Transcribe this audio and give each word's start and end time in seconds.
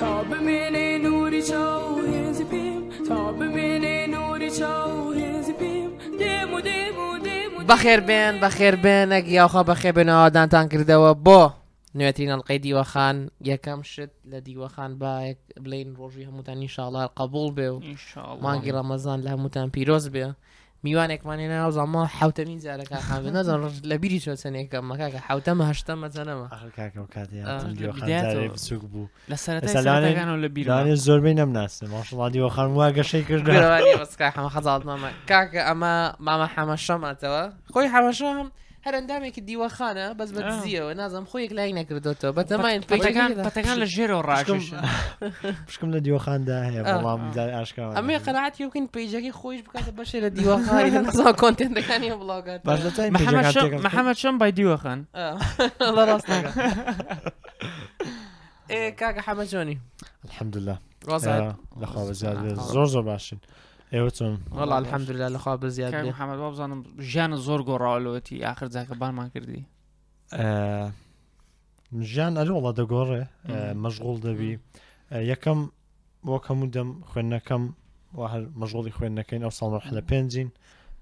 تا 0.00 0.14
بمێنێ 0.30 0.90
نوری 1.04 1.42
چاو 1.50 1.84
هێزی 2.12 2.44
پێم 2.52 2.80
تا 3.08 3.20
بمێنێ 3.38 3.98
نوری 4.14 4.50
چاو 4.58 5.12
هێزی 5.20 5.54
پێم 5.60 5.90
دێم 6.20 6.48
و 6.56 6.60
دێم 6.68 6.94
و 7.00 7.06
دێم 7.26 7.52
بەخێربێن 7.70 8.34
بەخێربێن 8.44 9.06
نەک 9.14 9.24
یاخوا 9.38 9.62
بەخێبنەوەدانتان 9.70 10.66
کردەوە 10.72 11.10
بۆ 11.26 11.42
نوێترین 11.98 12.30
ئەڵلقی 12.32 12.58
دیوەخان 12.64 13.16
یەکەم 13.50 13.80
شت 13.92 14.12
لە 14.30 14.38
دیوەخان 14.46 14.90
با 15.02 15.12
بڵین 15.64 15.88
ڕۆژی 15.98 16.24
هەمووتانی 16.28 16.68
شاڵار 16.76 17.08
قبول 17.18 17.48
بێ 17.56 17.68
و 17.74 17.78
مانگی 18.44 18.72
ڕەمەزان 18.76 19.18
لە 19.24 19.28
هەمووتان 19.34 19.66
پیرۆز 19.74 20.04
بێ. 20.14 20.26
میوانێکمانێنە 20.86 21.58
زەما 21.78 22.02
حوتە 22.18 22.42
می 22.48 22.56
جارەکە 22.64 22.96
خاێن 23.06 23.36
لە 23.90 23.94
بیری 24.02 24.18
چۆچەنێکەکە 24.24 24.78
مەکەکە 24.90 25.20
حوتەمە 25.28 25.64
هەشتە 25.70 25.94
که 25.98 26.02
بوو 28.92 29.04
لە 29.30 29.34
زن 29.44 29.58
و 30.36 30.42
لە 30.44 30.48
بیرانێ 30.54 30.94
زۆربەی 31.06 31.34
نەمناسم 31.40 31.86
ماشڵادی 31.96 32.38
وە 32.46 32.50
خان 32.54 32.68
وا 32.78 32.86
گەشەی 32.98 33.24
کاکە 35.30 35.60
ئەمە 35.68 35.94
مامە 36.26 36.48
حەمەشەماتەوە 36.54 37.42
خوی 37.72 37.86
حەمەشە 37.94 38.28
هم 38.38 38.48
هەر 38.86 38.94
ئەندامێکی 38.98 39.40
دیوەخانە 39.48 40.14
بەس 40.18 40.30
بە 40.36 40.40
دزیەوە 40.48 40.94
نازم 41.00 41.24
خۆیەک 41.30 41.52
لای 41.58 41.72
نەکردوەوە 41.78 42.32
بە 42.36 42.42
تەماین 42.50 42.82
پەتەکان 42.88 43.80
لە 43.82 43.86
ژێرەوە 43.94 44.22
ڕاشم 44.28 44.60
پشکم 45.66 45.90
لە 45.94 45.98
دیوەخاندا 46.04 46.56
هەیە 46.66 46.82
بەڵام 46.88 47.20
ئاشکا 47.56 47.82
ئەمێ 47.98 48.16
قەرعاتی 48.26 48.64
وکەین 48.66 48.86
پیجەکەی 48.94 49.32
خۆش 49.40 49.58
بکاتە 49.66 49.92
بەشێ 49.98 50.18
لە 50.24 50.28
دیوەخانی 50.36 50.90
نزا 51.06 51.28
کۆنتێنەکانی 51.42 52.10
بڵاگات 52.20 52.60
محەممەد 53.86 54.16
شم 54.22 54.34
بای 54.38 54.52
دیوەخان 54.58 54.98
ڕاست 56.08 56.26
کاکە 59.00 59.20
حەمە 59.26 59.44
جۆنی 59.52 59.76
الحمدلله 60.28 60.76
ڕاز 61.10 61.24
لەخوا 61.80 62.02
زۆر 62.74 62.86
زۆر 62.94 63.02
باشین. 63.10 63.38
ئێوەچم 63.94 64.34
ايوه، 64.50 64.64
وڵا 64.66 64.76
الحەمدللا 64.84 65.28
لەخوا 65.34 65.54
بە 65.62 65.66
زیاد 65.76 65.92
محەممەد 66.10 66.40
بزانم 66.54 66.80
ژیانە 67.10 67.36
زۆر 67.46 67.60
گۆڕاولەوەتی 67.68 68.36
آخر 68.44 68.66
زاکە 68.74 68.94
بارمان 69.00 69.28
کردی 69.34 69.62
ژیان 72.10 72.32
آه، 72.36 72.40
ئەلوڵە 72.44 72.70
دەگۆڕێ 72.78 73.22
آه، 73.46 73.72
مشغول 73.84 74.16
دەبی 74.26 74.54
آه، 75.14 75.24
یەکەم 75.34 75.58
بۆ 76.26 76.36
کەمو 76.46 76.66
دەم 76.76 76.88
خوێندنەکەم 77.12 77.62
و 78.18 78.20
هەر 78.32 78.42
مەژغڵی 78.60 78.92
خوێندنەکەین 78.96 79.42
ئەو 79.46 79.50
ساڵ 79.58 79.72
لە 79.96 80.02
پێنجین 80.10 80.48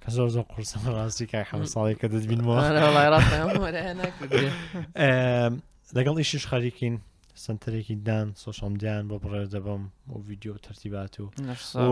کە 0.02 0.08
زۆر 0.16 0.28
زۆر 0.34 0.42
قرسم 0.52 0.80
ڕاستی 0.96 1.26
کای 1.30 1.44
حەم 1.50 1.62
ساڵی 1.74 1.94
کە 2.00 2.06
دەبینەوە 2.12 2.54
لەگەڵ 5.96 6.16
ئیشیش 6.18 6.44
خەریکین 6.50 6.96
سنتەرێکی 7.44 7.96
دان 8.08 8.26
سۆشەمدیان 8.44 9.02
بۆ 9.10 9.16
بڕێ 9.22 9.44
دەبم 9.54 9.82
و 10.12 10.14
ویددیو 10.28 10.54
تەرتیبات 10.66 11.14
و 11.22 11.24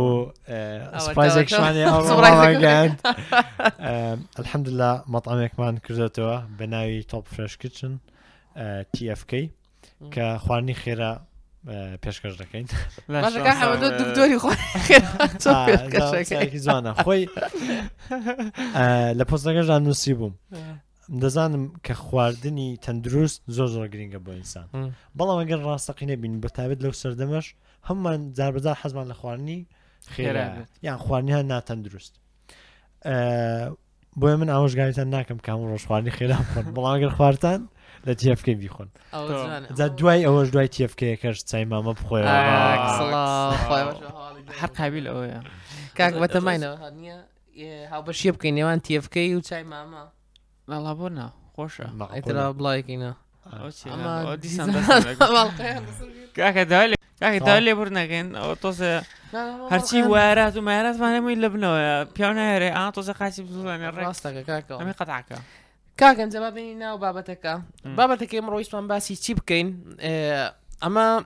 ئەلحەمدللا 4.37 4.93
مەطامێکمان 5.15 5.75
کردێتەوە 5.87 6.37
بە 6.59 6.65
ناوی 6.73 7.01
تۆپ 7.13 7.25
فرشکچن 7.35 7.93
TFK 8.95 9.33
کە 10.15 10.27
خواردنی 10.45 10.77
خێرا 10.83 11.13
پێشکەش 12.03 12.35
دەکەین 12.43 12.67
دکتۆری 15.97 16.59
زانە 16.67 16.93
خۆی 17.05 17.23
لە 19.19 19.25
پۆستەکەژان 19.31 19.81
نووسی 19.87 20.15
بووم 20.19 20.35
دەزانم 21.23 21.65
کە 21.87 21.93
خواردنی 21.95 22.77
تەندروست 22.85 23.39
زۆر 23.57 23.67
زۆر 23.75 23.87
گرنگە 23.95 24.19
بۆ 24.27 24.31
ئینسان 24.41 24.67
بەڵام 25.19 25.39
ئەگەر 25.43 25.61
ڕاستەقی 25.67 26.07
نەبین 26.11 26.41
بە 26.43 26.49
تابێت 26.57 26.79
لەو 26.85 26.93
سەردەمەش 27.03 27.47
هەممان 27.89 28.19
جاربەدا 28.37 28.73
حەزمان 28.83 29.07
لە 29.11 29.15
خواردنی 29.21 29.61
خێرا 30.13 30.47
یان 30.87 30.99
خواردنیان 31.05 31.45
ناتەندروست 31.53 32.15
بۆیە 34.21 34.37
من 34.41 34.49
ئامۆژگاریتان 34.55 35.09
ناکەم 35.15 35.39
کام 35.47 35.59
ڕۆژ 35.71 35.85
خواردنی 35.89 36.11
خێرا 36.19 36.37
خۆن 36.53 36.67
بەڵامگەر 36.77 37.13
خواردان 37.17 37.61
لە 38.07 38.13
تفکەی 38.23 38.55
بیخۆن 38.63 38.89
دوای 39.99 40.23
ئەوەش 40.27 40.49
دوای 40.55 40.69
تفکەیەکەش 40.75 41.37
چای 41.51 41.65
مامە 41.73 41.93
بخۆی 41.99 42.23
هەر 44.61 44.69
قابل 44.79 45.05
ئەوەیە 45.13 45.41
کاک 45.99 46.13
بەتەماینەوە 46.23 46.77
هاو 47.91 48.03
بەشیە 48.07 48.31
بکەین 48.35 48.55
نێوان 48.59 48.79
تفکەی 48.89 49.35
و 49.35 49.41
چای 49.49 49.63
ماما 49.75 50.16
لابورنا 50.69 51.31
خوشە 51.59 51.87
بڵایکینە 52.59 53.11
کاکە 57.19 57.41
تا 57.47 57.59
لێبور 57.61 57.89
نەگەن 57.99 58.27
ئەو 58.39 58.55
تۆزە 58.65 58.93
هەرچی 59.73 60.03
وارات 60.13 60.57
و 60.57 60.63
ماراتمانەمووی 60.69 61.37
لە 61.43 61.49
بنەوە 61.49 62.13
پیاونەهێرێ 62.17 62.71
ئا 62.77 62.91
تۆزە 62.97 63.13
خاسی 63.19 63.43
بزانێ 63.45 63.91
ڕاستەکە 63.93 64.43
کاکە 64.51 64.73
ئەمە 64.81 64.93
قەتعکە. 65.01 65.39
کاکەم 66.01 66.29
جەبابینی 66.35 66.75
ناو 66.85 66.97
بابەتەکە 67.05 67.55
بابەتەکەی 67.99 68.43
ڕۆیشتمان 68.55 68.87
باسی 68.89 69.17
چی 69.17 69.35
بکەین 69.35 69.69
ئەمە 70.85 71.25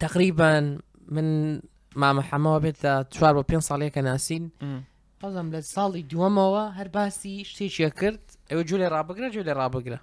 تقریبان 0.00 0.78
من 1.08 1.58
مامە 2.02 2.22
حەمەوە 2.30 2.58
بێت 2.64 2.76
تا 2.82 3.04
چوار 3.14 3.34
بۆ 3.36 3.42
پێ 3.50 3.56
ساڵێکە 3.68 3.98
ناسین 4.02 4.52
بازم 5.20 5.48
لە 5.54 5.60
ساڵی 5.64 6.02
دووەمەوە 6.12 6.64
هەر 6.78 6.88
باسی 6.88 7.44
شتێکیە 7.50 7.90
کرد 8.00 8.24
ئەوە 8.50 8.62
جوولێ 8.68 8.88
ڕابگرە 8.94 9.28
جوولێ 9.34 9.54
ڕابگرە 9.60 9.98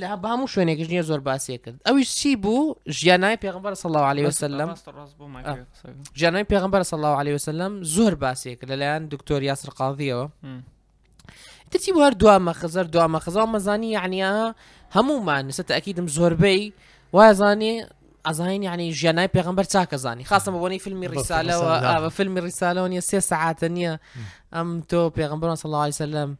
لە 0.00 0.06
هەبام 0.12 0.40
شوێنێکش 0.52 0.88
نییە 0.92 1.04
زۆر 1.10 1.20
باسیە 1.28 1.58
کرد 1.64 1.76
ئەویش 1.86 2.10
چی 2.18 2.30
بوو 2.42 2.74
ژیانای 2.98 3.36
پێغمبەر 3.44 3.74
سەڵاو 3.82 4.06
عليه 4.12 4.24
وسلم 4.30 4.68
ژیانای 6.18 6.46
پێغمبەر 6.52 6.82
سەڵاو 6.92 7.14
عليه 7.20 7.34
وسلم 7.38 7.72
زۆر 7.94 8.14
باسیە 8.24 8.54
کرد 8.58 8.68
لەلایەن 8.72 9.02
دکتۆر 9.14 9.40
یاسر 9.50 9.68
قاڵدیەوە 9.78 10.24
تچی 11.70 11.92
بوار 11.96 12.12
دوامە 12.22 12.52
خزەر 12.60 12.86
دوامە 12.94 13.20
خزاڵ 13.24 13.48
مەزانی 13.54 13.88
یعنیە 13.96 14.30
هەمومان 14.96 15.42
نسە 15.50 15.62
ئەکیدم 15.76 16.06
زۆربەی 16.16 16.62
وایزانێ 17.14 17.74
ئەزانین 18.26 18.62
یعنی 18.68 18.86
ژیانای 18.98 19.28
پێغمبەر 19.36 19.66
چاکەزانی 19.72 20.24
خاستم 20.30 20.54
بۆنی 20.62 20.78
فیلمی 20.86 21.06
ریسالەوە 21.14 21.72
فیلمی 22.18 22.40
ریسالەوە 22.48 22.88
نیە 22.92 23.02
سێ 23.10 23.18
سعاتە 23.30 23.68
نییە 23.76 23.94
ئەم 24.54 24.68
تۆ 24.90 25.00
پێغمبەر 25.18 25.48
سەڵ 25.62 25.72
عليه 25.84 25.94
وسلم 25.96 26.30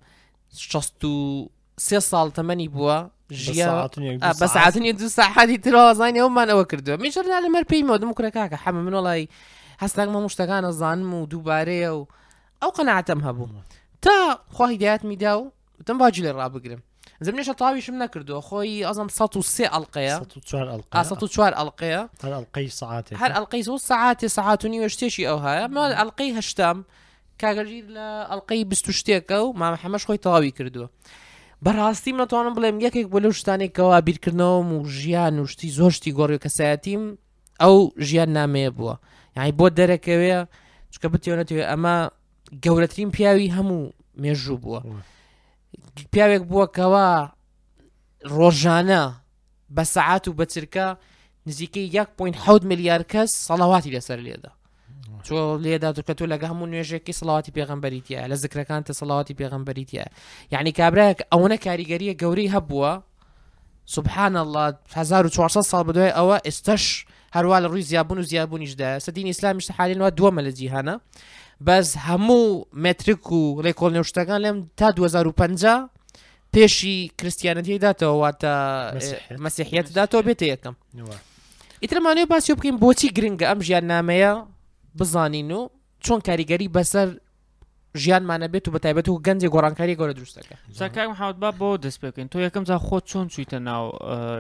شستو 0.57 1.49
سي 1.79 2.01
سال 2.01 2.33
تماني 2.33 2.69
بوا 2.69 3.09
جيا 3.33 3.89
بس 4.31 4.57
عاتني 4.57 4.93
دو 4.93 5.09
ساعة 5.09 5.41
هادي 5.43 5.57
ترى 5.59 5.95
زاني 5.95 6.21
هم 6.23 6.39
انا 6.39 6.55
وكردو 6.55 6.97
مين 6.97 7.11
شرنا 7.11 7.35
على 7.35 7.49
مر 7.49 7.63
بي 7.63 7.83
مود 7.83 8.05
مكرا 8.05 8.29
كاكا 8.29 8.57
حما 8.57 8.83
من 8.83 8.95
والله 8.95 9.27
هستاك 9.81 10.09
ما 10.09 10.21
مشتاقان 10.21 10.65
الظان 10.65 11.05
مو 11.05 11.25
دوباري 11.25 11.87
او 11.89 12.09
او 12.63 12.69
قناعة 12.69 13.05
مهبو 13.09 13.49
تا 14.03 14.11
خواهي 14.51 14.77
ديات 14.77 15.05
ميداو 15.05 15.53
تم 15.87 15.99
باجي 15.99 16.23
لي 16.23 16.31
راب 16.31 16.65
قرم 16.67 16.81
زمني 17.21 17.45
شطاوي 17.45 17.81
شمنا 17.81 18.07
كردو 18.07 18.39
اخوي 18.39 18.91
اظن 18.91 19.09
سطو 19.09 19.41
سي 19.43 19.67
القيا 19.67 20.19
سطو 20.21 20.41
تشوار 20.41 20.71
القيا 20.75 20.87
اه 21.01 21.03
سطو 21.03 21.27
تشوار 21.27 21.59
القيا 21.63 22.09
هل 22.25 22.33
القي 22.33 22.69
ساعاتي 22.69 23.15
هل 23.15 23.33
القي 23.33 23.63
سو 23.63 23.77
ساعاتي 23.77 24.29
ساعاتني 24.29 24.85
وش 24.85 24.97
تيشي 24.97 25.29
او 25.29 25.37
هاي 25.37 25.69
ما 25.69 26.03
القي 26.03 26.39
هشتام 26.39 26.85
کاگەژیر 27.43 27.87
لە 27.97 28.09
ئەلقەی 28.31 28.65
بست 28.71 28.87
شتێکە 28.99 29.39
و 29.45 29.53
مامە 29.61 29.79
حەمەش 29.83 30.03
خۆی 30.09 30.21
تەواوی 30.25 30.55
کردووە 30.59 30.89
بەڕاستی 31.65 32.13
ناتوانم 32.21 32.55
بڵێم 32.57 32.79
یەکێک 32.87 33.07
بۆ 33.13 33.19
لەو 33.25 33.33
شتانێکەوە 33.41 33.99
بیرکردنەوەم 34.07 34.69
و 34.77 34.79
ژیان 34.99 35.35
و 35.43 35.47
شتی 35.53 35.69
زۆشتی 35.79 36.15
گۆڕی 36.19 36.43
کەسایەتیم 36.45 37.03
ئەو 37.63 37.77
ژیان 38.07 38.31
نامەیە 38.39 38.71
بووە 38.77 38.95
یعنی 39.37 39.53
بۆ 39.59 39.67
دەرەکەوێ 39.79 40.37
چکە 40.93 41.09
بتێنێتێ 41.13 41.61
ئەمە 41.71 41.97
گەورەترین 42.65 43.11
پیاوی 43.17 43.53
هەموو 43.57 43.83
مێژوو 44.23 44.63
بووە 44.65 44.81
پیاوێک 46.13 46.43
بووەکەوە 46.51 47.07
ڕۆژانە 48.37 49.03
بە 49.77 49.83
سەعات 49.95 50.25
و 50.29 50.37
بەچرکە 50.39 50.87
نزیکەی 51.47 51.87
1.6 51.91 52.65
میلیار 52.71 53.03
کەس 53.13 53.31
سەڵاواتی 53.49 53.93
لەسەر 53.97 54.19
لێدا 54.27 54.51
چۆ 55.27 55.35
لێدات 55.65 55.97
کە 56.07 56.15
تۆ 56.19 56.25
لەگە 56.33 56.47
هەموو 56.53 56.67
نوێژێکی 56.73 57.15
سڵاتی 57.21 57.51
پێغمبەریتە 57.57 58.19
لە 58.31 58.37
زکرەکان 58.43 58.83
تە 58.87 58.93
سڵاتی 59.01 59.35
پێغمبەریتە 59.41 60.07
یعنی 60.55 60.71
کابراەک 60.79 61.19
ئەوەنە 61.33 61.57
کاریگەریە 61.67 62.13
گەوری 62.23 62.47
هەبووە 62.55 62.93
سبحان 63.97 64.35
الله 64.45 64.65
1400 64.95 65.61
سال 65.71 65.85
بدوێ 65.89 66.09
ئەوە 66.19 66.37
ئێستش 66.47 66.85
هەروە 67.37 67.59
لە 67.63 67.67
ڕووی 67.73 67.83
زیابوون 67.89 68.19
و 68.19 68.23
زیابوونیشدا 68.23 68.91
سەدین 69.07 69.29
ئسلامیشتە 69.35 69.73
حالینەوە 69.79 70.11
دووەمە 70.19 70.41
لە 70.47 70.53
جیهانە 70.59 70.97
بەس 71.67 71.89
هەموو 72.09 72.67
مترک 72.85 73.25
و 73.33 73.39
ڕێکۆل 73.65 73.93
نێوشتەکان 73.97 74.41
لێم 74.45 74.59
تا 74.77 74.87
2050 74.91 75.91
پێشی 76.57 76.97
کرسیانەتی 77.19 77.79
داتەوەواتە 77.85 78.53
مەسیحیت 79.45 79.87
داتەوە 79.99 80.23
بێتە 80.27 80.47
یەکەم 80.53 80.75
ئیترمانێ 81.83 82.25
باسی 82.31 82.55
بکەین 82.59 82.77
بۆچی 82.83 83.09
گرنگە 83.19 83.47
ئەم 83.51 83.61
ژیان 83.67 83.87
نامەیە 83.93 84.33
بزانین 84.99 85.51
و 85.51 85.69
چۆن 86.05 86.21
کاریگەری 86.29 86.69
بەسەر 86.77 87.09
ژیانمانە 88.03 88.49
بێت 88.53 88.69
و 88.69 88.73
بە 88.77 88.81
تایبەت 88.85 89.09
و 89.09 89.21
گەنجی 89.27 89.49
گۆڕانکاری 89.55 89.95
گەۆرە 90.01 90.13
دروستەکە 90.19 90.57
ساکایم 90.73 91.11
حوت 91.13 91.37
با 91.37 91.51
بۆ 91.61 91.83
دەست 91.87 91.99
بکەین 92.05 92.29
تۆ 92.31 92.37
یەکەم 92.39 92.63
جا 92.65 92.79
خۆت 92.79 93.05
چۆن 93.13 93.29
چیتە 93.33 93.55
ناو 93.55 93.85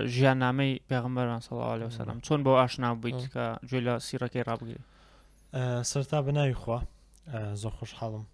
ژیان 0.06 0.38
نامەی 0.38 0.80
پێغمبەران 0.90 1.40
سەڵاو 1.40 1.76
لە 1.80 1.90
سەلام 1.98 2.20
چۆن 2.26 2.40
بۆ 2.44 2.50
ئاشنا 2.60 2.94
بیت 2.94 3.24
کە 3.34 3.44
گوێ 3.68 3.80
لە 3.86 3.98
سیرەکەی 4.06 4.42
ڕابگیر 4.48 4.80
سەرتا 5.90 6.18
بەناوی 6.26 6.54
خوا 6.54 6.78
زۆر 7.62 7.72
خۆشحاڵم 7.78 8.24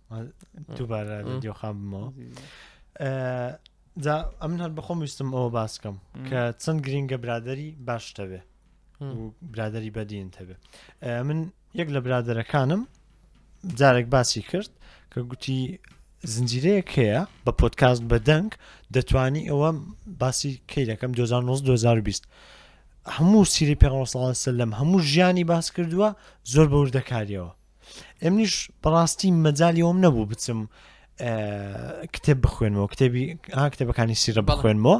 دووبارە 0.77 1.43
دیۆخام 1.43 1.77
بمەوە 1.81 2.11
ئەمن 4.43 4.59
هەر 4.65 4.71
بەخۆم 4.79 4.99
ویستم 5.03 5.31
ئەوە 5.37 5.51
باسکەم 5.53 5.97
کە 6.29 6.55
چەند 6.65 6.81
گرینگە 6.87 7.17
برادری 7.25 7.69
باشتەبێ 7.87 8.41
برادری 9.57 9.91
بەدین 9.91 10.31
تەبێ 10.37 10.57
من 11.07 11.53
یەک 11.81 11.89
لە 11.95 12.01
برادەرەکانم 12.05 12.83
جارێک 13.79 14.07
باسی 14.15 14.43
کرد 14.51 14.71
کە 15.13 15.21
گوتی 15.31 15.59
زنجیرەیەک 16.33 16.89
هەیە 16.99 17.21
بە 17.45 17.53
پۆتکاست 17.61 18.03
بەدەنگ 18.13 18.51
دەتوانی 18.95 19.43
ئەوە 19.51 19.71
باسی 20.23 20.51
کەی 20.71 20.85
دەکەم 20.91 21.11
2020 21.19 22.25
هەموو 23.17 23.45
سیری 23.55 23.77
پێ 23.81 23.89
لەم 24.59 24.71
هەموو 24.81 25.01
ژیانی 25.11 25.45
باس 25.51 25.67
کردووە 25.77 26.09
زۆر 26.53 26.67
بە 26.73 26.77
وردەکاریەوە 26.83 27.51
ئەمنیش 28.23 28.55
بەڕاستی 28.83 29.29
مەجای 29.45 29.83
ئەوم 29.87 29.99
نەبوو 30.05 30.29
بچم 30.31 30.61
کتێب 32.15 32.39
بخوێنەوە 32.45 32.87
کتێبی 32.93 33.25
کتێبەکانی 33.73 34.17
سیرە 34.23 34.43
بخوێنمەوە 34.51 34.99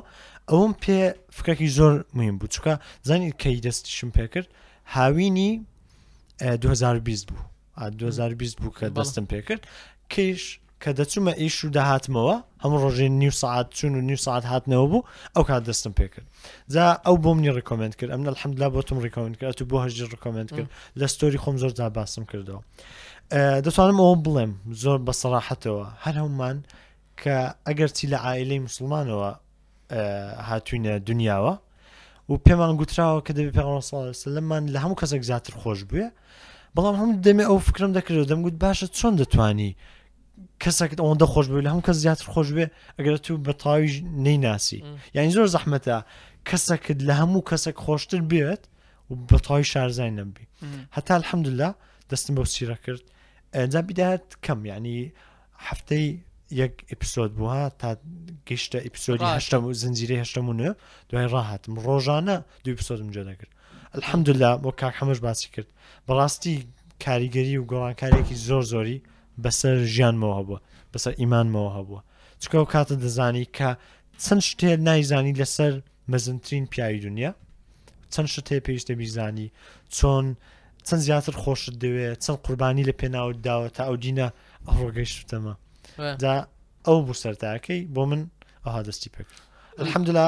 ئەوم 0.51 0.73
پێ 0.83 0.99
فکرێکی 1.37 1.69
زۆر 1.79 1.95
مهم 2.19 2.37
بوو 2.39 2.49
چکە 2.55 2.75
زانی 3.09 3.31
کەی 3.43 3.59
دەستیشم 3.65 4.11
پێ 4.17 4.25
کرد 4.33 4.49
هاوینی 4.95 5.53
2020 6.43 7.27
بوو 7.31 7.39
2020 7.91 8.57
بوو 8.61 8.73
کە 8.79 8.85
دەستم 8.97 9.25
پێکرد 9.33 9.63
کش 10.11 10.61
کە 10.85 10.89
دەچوومە 10.99 11.35
ئیش 11.41 11.65
و 11.65 11.71
داهاتمەوە 11.71 12.37
هەموو 12.65 12.83
ڕۆژی 12.91 13.01
نی 13.09 13.31
سعات 13.31 13.69
چون 13.71 13.95
و 13.95 14.01
نی 14.01 14.17
سعات 14.17 14.45
هاتنەوە 14.47 14.87
بوو 14.93 15.03
ئەو 15.37 15.43
کات 15.43 15.65
دەستم 15.71 15.93
پێکرد 16.01 16.27
جا 16.73 16.99
ئەو 17.07 17.19
بۆ 17.23 17.29
منی 17.37 17.51
ڕکمنت 17.61 17.95
کرد 17.97 18.11
ئەمە 18.15 18.29
الحمدلا 18.35 18.69
بۆ 18.71 18.83
تم 18.85 18.99
ڕکمنت 19.07 19.37
کرد 19.37 19.53
تو 19.55 19.65
بۆ 19.71 19.77
هەژی 19.87 20.13
ڕکمنت 20.15 20.49
کرد 20.57 20.69
لە 20.99 21.07
ستۆری 21.13 21.39
خۆم 21.45 21.57
زۆر 21.63 21.71
دا 21.81 21.89
باسم 21.89 22.25
کردەوە 22.31 22.61
دەتوانم 23.67 23.99
ئەوە 24.05 24.17
بڵێم 24.25 24.53
زۆر 24.83 24.99
بەسەراحەتەوە 25.07 25.87
هەر 26.05 26.15
هەمومان 26.21 26.59
کە 27.23 27.37
ئەگەر 27.67 27.91
چی 27.97 28.05
لە 28.13 28.19
عائلەی 28.27 28.61
مسلمانەوە 28.67 29.31
هاتوینە 30.49 30.95
دنیاوە 31.09 31.55
و 32.29 32.33
پێمان 32.47 32.73
گوتراوە 32.83 33.21
کە 33.27 33.33
دەبێ 33.39 33.51
پێ 33.57 33.63
لەمان 34.35 34.65
لە 34.75 34.79
هەموو 34.85 35.01
کەسێک 35.01 35.23
زیاتر 35.31 35.55
خۆش 35.63 35.81
بووە 35.91 36.09
بەڵام 36.77 36.97
هەم 37.01 37.11
دەمێ 37.27 37.45
ئەو 37.51 37.59
فکرم 37.69 37.91
دەکرێت 37.99 38.27
دەمگوت 38.33 38.57
باشە 38.65 38.87
چۆن 38.99 39.15
دەتوانی 39.21 39.71
کەسێکت 40.63 40.99
ئەوەندە 41.03 41.27
خۆش 41.33 41.47
بێ 41.53 41.59
لە 41.67 41.71
هەم 41.75 41.81
کەس 41.87 41.97
زیاتر 42.05 42.27
خۆش 42.33 42.49
بێ 42.57 42.67
ئەگەر 42.99 43.15
تو 43.25 43.33
بە 43.47 43.53
تاوی 43.63 43.91
نەیناسی 44.25 44.79
یعنی 45.17 45.31
زۆر 45.37 45.49
زەحمەتە 45.55 45.97
کەسەکت 46.49 46.99
لە 47.09 47.15
هەموو 47.21 47.43
کەسێک 47.51 47.77
خۆشتر 47.85 48.21
بێت 48.31 48.63
و 49.09 49.13
بە 49.29 49.39
تاوی 49.47 49.65
شارزای 49.73 50.11
نەبی 50.21 50.45
هەتا 50.97 51.13
الحەمدللا 51.21 51.71
دەستم 52.11 52.33
بەو 52.37 52.47
سیرە 52.55 52.77
کرد 52.85 53.05
ئەجا 53.57 53.81
بیداەت 53.89 54.27
کەم 54.47 54.61
یعنی 54.73 54.97
هەفتەی 55.69 56.07
یەک 56.61 56.73
ئیپسۆد 56.91 57.31
بووە 57.39 57.59
تا 57.81 57.91
گەشتە 58.49 58.79
ئیپسۆدی 58.87 59.27
هەشتە 59.37 59.57
و 59.63 59.67
زنجیرەی 59.83 60.19
هەشتەمونە 60.23 60.69
دوای 61.11 61.27
ڕاهاتم 61.35 61.73
ڕۆژانە 61.87 62.37
دوی 62.65 62.75
پسۆدم 62.81 63.09
جێ 63.15 63.23
دەکرد 63.29 63.53
ئەلحەمدللا 63.95 64.51
بۆ 64.63 64.71
کاک 64.81 64.95
هەمەش 65.01 65.19
باسی 65.27 65.49
کرد 65.55 65.69
بەڕاستی 66.07 66.55
کاریگەری 67.05 67.57
و 67.61 67.65
گۆڕانکارێکی 67.71 68.37
زۆر 68.49 68.63
زۆری 68.73 68.99
بەسەر 69.45 69.75
ژیانمەوە 69.95 70.35
هەبووە 70.39 70.59
بەسەر 70.93 71.13
ئیمانمەوە 71.21 71.71
هەبووە 71.79 72.01
چکە 72.43 72.57
و 72.65 72.71
کاتە 72.75 72.95
دەزانی 73.05 73.47
کە 73.57 73.71
چەند 74.25 74.43
شتێ 74.51 74.71
نایزانی 74.87 75.33
لەسەر 75.41 75.73
مەزنترین 76.13 76.65
پیاوی 76.73 77.01
دنیا 77.07 77.33
چەند 78.13 78.29
شتێ 78.35 78.55
پێویستە 78.67 78.93
بیزانی 79.01 79.49
چۆن 79.97 80.27
چەند 80.87 81.01
زیاتر 81.07 81.35
خۆشت 81.43 81.67
دەوێت 81.83 82.19
چەند 82.25 82.39
قوربانی 82.45 82.85
لە 82.89 82.93
پێناوت 83.01 83.37
داوە 83.47 83.69
تا 83.77 83.83
ئەو 83.89 83.97
دینە 84.05 84.29
ئەو 84.69 84.77
ڕۆگەیشتمە 84.87 85.55
جا 85.99 86.47
ئەو 86.87 86.97
بوو 87.07 87.15
سەرتاکەی 87.23 87.81
بۆ 87.95 88.03
من 88.11 88.21
ئەها 88.67 88.81
دەستی 88.89 89.11
پێکرد 89.15 89.41
الحەمدلا 89.83 90.27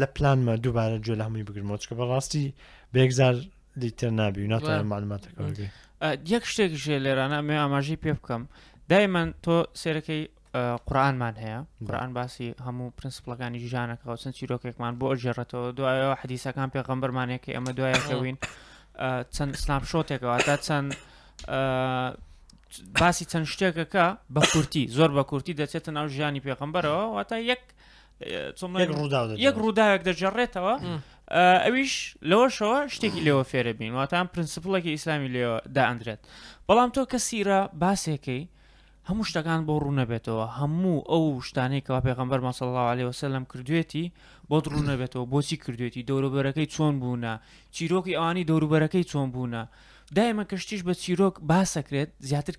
لە 0.00 0.06
پلانمە 0.16 0.54
دووبارە 0.64 0.98
جوێ 1.04 1.16
لە 1.20 1.24
هەمووی 1.26 1.42
بگرمەوەچکە 1.48 1.94
بەڕاستی 1.98 2.46
بێگزار 2.94 3.34
دیتر 3.82 4.10
نابی 4.10 4.44
و 4.44 4.48
ناتوانێت 4.54 4.86
معلوماتەکەی 4.86 5.70
یەک 6.32 6.44
شتێکش 6.50 6.84
لێرانە 7.04 7.38
مێ 7.48 7.56
ئاماژی 7.62 7.96
پێ 8.02 8.12
بکەم 8.18 8.42
دایمان 8.90 9.34
تۆ 9.44 9.56
سێرەکەی 9.82 10.22
قورآانمان 10.86 11.34
هەیە 11.44 11.60
قورآان 11.86 12.12
باسی 12.18 12.48
هەموو 12.66 12.94
پرنسپلەکانی 12.98 13.58
ژانەکەەوە 13.72 14.16
چەند 14.22 14.34
چیرۆکێکمان 14.38 14.92
بۆ 15.00 15.06
ئەژێڕێتەوە 15.12 15.68
دوایەوە 15.78 16.14
حەدیسەکان 16.20 16.68
پێغەمبەرمانێکی 16.74 17.54
ئەمە 17.56 17.70
دوایەکەوین 17.78 18.36
چەند 19.34 19.52
سناپ 19.64 19.84
شۆتێکەوە 19.90 20.36
تا 20.46 20.56
چەند 20.66 20.88
باسی 23.00 23.24
چەند 23.32 23.46
شتێکەکە 23.52 24.06
بە 24.34 24.40
کورتی 24.52 24.84
زۆر 24.96 25.10
بە 25.16 25.22
کورتی 25.30 25.52
دەچێتە 25.60 25.90
ناو 25.96 26.06
ژیانی 26.14 26.40
پێخمبەرەوە 26.46 27.04
واتە 27.16 27.36
یەک 27.50 27.62
یەک 29.46 29.54
ڕووداوێک 29.60 30.02
دەجێڕێتەوە 30.08 30.74
ئەویش 31.64 31.94
لەوەشەوە 32.30 32.78
شتێکی 32.94 33.20
لێوە 33.26 33.44
فێرە 33.50 33.72
بین 33.78 33.92
واتان 33.98 34.26
پرینسیپڵێکی 34.32 34.90
ئیسلامی 34.94 35.28
لێوە 35.34 35.58
دائندرێت 35.76 36.20
بەڵام 36.68 36.90
تۆ 36.94 37.02
کە 37.10 37.18
سیرە 37.26 37.60
باسێکەکەی 37.82 38.42
هەموو 39.08 39.28
شتەکان 39.30 39.60
بۆ 39.68 39.74
ڕوونەبێتەوە 39.84 40.46
هەموو 40.58 40.98
ئەو 41.10 41.24
شتانێکەوە 41.48 42.00
پێغمبەر 42.06 42.40
مەسەڵاو 42.46 42.88
عليه 42.92 43.06
وسلم 43.10 43.44
کردوێتی 43.52 44.04
بۆ 44.50 44.56
ڕوونەبێتەوە 44.74 45.24
بۆچی 45.32 45.56
کردوێتی 45.64 46.06
دەوروبەرەکەی 46.08 46.66
چۆن 46.74 46.94
بوونە 47.02 47.34
چیرۆکی 47.74 48.16
ئەوانی 48.18 48.44
دەوروبەرەکەی 48.50 49.04
چۆن 49.10 49.28
بوونە 49.34 49.62
دایمە 50.14 50.44
کەشتیش 50.50 50.82
بە 50.86 50.94
چیرۆک 51.02 51.34
باسەکرێت 51.50 52.10
زیاتر 52.28 52.54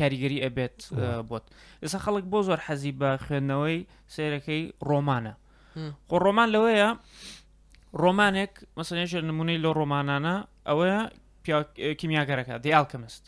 کاریگەری 0.00 0.38
ئەبێت 0.44 0.76
بۆت 1.28 1.44
ئێستا 1.82 1.98
خەڵک 2.04 2.24
بۆ 2.32 2.38
زۆر 2.48 2.60
حەزی 2.66 2.92
بە 3.00 3.10
خوێندنەوەی 3.24 3.78
سیرەکەی 4.14 4.62
ڕۆمانە 4.88 5.32
خۆ 6.08 6.16
ڕۆمان 6.24 6.48
لەوەیە 6.54 6.88
ڕۆمانێک 8.02 8.52
مەسەنێژە 8.78 9.20
نمونەی 9.28 9.58
لە 9.64 9.68
ڕۆمانانە 9.78 10.34
ئەوەیە 10.68 11.00
کیمیاگەرەکە 12.00 12.54
دیالکەمست 12.66 13.24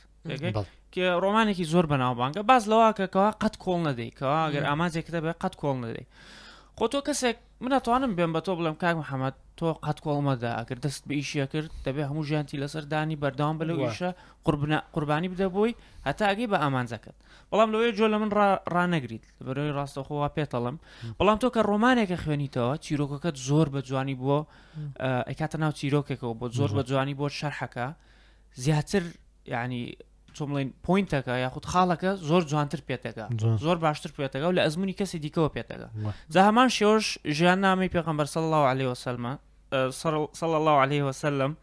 کە 0.95 1.05
ڕۆمانێکی 1.23 1.65
زۆر 1.73 1.85
بەناوبانگە 1.93 2.43
باز 2.51 2.63
لەواکەکەەوە 2.73 3.29
قەت 3.43 3.55
کۆڵ 3.65 3.81
نەدەیکەوە 3.89 4.41
گەر 4.55 4.65
ئاماجێک 4.71 5.07
دەبێت 5.15 5.37
قەت 5.43 5.55
کۆڵ 5.63 5.77
نەدەی 5.85 6.07
خۆ 6.79 6.85
تۆ 6.93 6.99
کەسێک 7.09 7.37
من 7.65 7.73
ئەتوانم 7.77 8.13
بێن 8.17 8.31
بە 8.35 8.41
تۆ 8.47 8.53
بڵم 8.59 8.77
کاک 8.83 8.97
محەممەد 9.03 9.35
تۆ 9.61 9.73
قەت 9.87 9.99
کۆڵمەدا 10.05 10.49
ئەگەر 10.61 10.79
دەست 10.85 11.03
بە 11.11 11.15
ئیشە 11.21 11.47
کرد 11.53 11.71
دەبێ 11.87 12.03
هەموو 12.11 12.25
ژیانتی 12.29 12.57
لەسەردانی 12.63 13.17
بەردام 13.23 13.55
بە 13.61 13.65
لە 13.71 13.75
ویشە 13.79 14.11
قوربانی 14.95 15.29
بدەبووی 15.35 15.75
هەتا 16.09 16.25
ئەگەی 16.31 16.49
بە 16.53 16.59
ئامانزەکەت 16.65 17.17
بەڵام 17.51 17.69
لەوەی 17.75 17.93
جۆ 17.99 18.07
لە 18.13 18.19
من 18.23 18.31
ڕانەگریت 18.77 19.25
بەرەوەی 19.47 19.73
ڕاستەخۆوا 19.79 20.29
پێتەڵم 20.37 20.77
بەڵام 21.19 21.39
تۆ 21.43 21.49
کە 21.55 21.61
ڕۆمانێکە 21.71 22.17
خوێنیتەوە 22.25 22.75
چیرۆکەکەت 22.85 23.37
زۆر 23.49 23.67
بە 23.75 23.81
جوانی 23.89 24.17
بووە 24.21 24.39
ئەکاتە 25.31 25.57
ناو 25.63 25.73
چیرۆکێکەوە 25.79 26.35
بۆ 26.41 26.47
زۆر 26.59 26.71
بە 26.77 26.83
جوانی 26.91 27.15
بۆ 27.21 27.27
شەرحەکە 27.39 27.87
زیاتر 28.65 29.05
ینی 29.55 29.83
چۆمڵین 30.37 30.69
پوینتەکە 30.87 31.35
یاخود 31.45 31.65
خاڵەکە 31.73 32.11
زۆر 32.29 32.43
جوانتر 32.51 32.81
پێتەکە 32.89 33.25
زۆر 33.65 33.77
باشتر 33.85 34.11
پێتەکە 34.19 34.45
و 34.49 34.53
لە 34.57 34.63
ئەزمموی 34.65 34.97
کەسی 35.01 35.19
دیکەوە 35.25 35.49
پێتەکە 35.57 35.87
جا 36.33 36.41
هەمان 36.49 36.69
شێۆش 36.77 37.05
ژیان 37.39 37.59
نامی 37.67 37.89
پێغمبەر 37.95 38.27
سەڵ 38.35 38.43
الله 38.49 38.63
عليه 38.73 38.89
وسلمە 38.93 39.33
سەڵ 40.01 40.53
الله 40.59 40.75
عليه 40.85 41.03
وسلم 41.09 41.55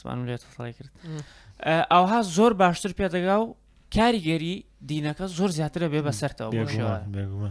سمان 0.00 0.18
لێت 0.28 0.42
فڵی 0.56 0.72
کرد 0.78 0.90
ئەوها 1.92 2.20
زۆر 2.36 2.52
باشتر 2.60 2.90
پێدەگا 2.98 3.36
و 3.42 3.54
کاریگەری 3.94 4.54
دینەکە 4.90 5.24
زۆر 5.38 5.50
زیاترە 5.58 5.88
بێ 5.92 6.00
بەسەرەوە 6.08 7.50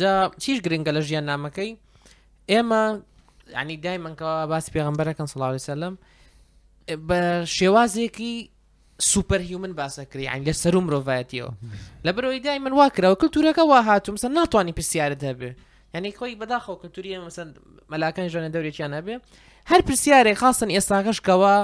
جا 0.00 0.30
چیش 0.42 0.58
گرنگە 0.66 0.92
لە 0.96 1.00
ژیان 1.08 1.24
نامەکەی 1.30 1.72
ئێمە 2.52 2.82
ینی 3.60 3.76
دایمەکەەوە 3.86 4.46
باسی 4.52 4.70
پێغمبەرەکەن 4.76 5.28
سڵاوی 5.32 5.62
سەلم 5.68 5.94
بە 7.08 7.20
شێوازێکی 7.58 8.32
سوپەر 9.10 9.40
هیومن 9.48 9.72
باسەکری 9.80 10.30
ئەنگ 10.32 10.42
لە 10.48 10.54
سەر 10.62 10.74
و 10.76 10.80
مرۆڤایەتیەوە 10.86 11.52
لە 12.06 12.10
برەوەی 12.16 12.40
دای 12.46 12.58
من 12.64 12.74
واکرەوە 12.80 13.16
کللتورەکە 13.20 13.62
وا 13.70 13.80
هاتووم 13.88 14.16
سەر 14.22 14.30
ناتوانانی 14.38 14.72
پرسیارت 14.78 15.20
هەبێ 15.30 15.50
یعنی 15.94 16.12
خۆی 16.12 16.36
بەداخۆ 16.42 16.76
کللتوری 16.82 17.18
مەسند 17.26 17.52
مەلاکان 17.92 18.28
ژۆنە 18.32 18.50
دەورێکیان 18.54 18.90
نەبێ 18.96 19.16
هەر 19.70 19.80
پرسیارێ 19.86 20.34
خاستن 20.40 20.68
ئێستاکەشکەوە 20.74 21.54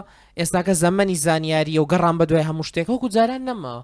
ئێستاکە 0.41 0.73
زەمەنی 0.85 1.15
زانیاری 1.25 1.79
و 1.79 1.87
گەڕان 1.93 2.17
بە 2.21 2.25
دوای 2.31 2.45
هەموو 2.49 2.65
شتێکە 2.69 2.91
و 2.93 3.09
جاران 3.15 3.43
نەما 3.49 3.77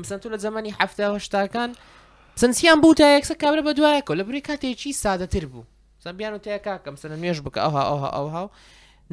مثل 0.00 0.16
تو 0.22 0.28
لە 0.34 0.36
زمانی 0.36 0.70
هەفتەوە 0.80 1.18
شتاکان 1.26 1.70
سنسیان 2.40 2.78
بوو 2.80 2.94
تا 2.94 3.18
یەکسە 3.18 3.34
کابرە 3.42 3.62
بە 3.66 3.72
دوایەکە 3.78 4.14
لە 4.18 4.22
بری 4.28 4.40
کاتێکی 4.48 4.94
سادەتر 5.02 5.44
بوو 5.44 5.64
زەمبیان 6.04 6.32
و 6.34 6.38
تێکاکەم 6.44 6.96
سنە 7.02 7.16
نوێش 7.22 7.38
بکە 7.46 7.60
ئەوها 7.66 7.82
ئەوها 7.90 8.08
ئەوها 8.16 8.44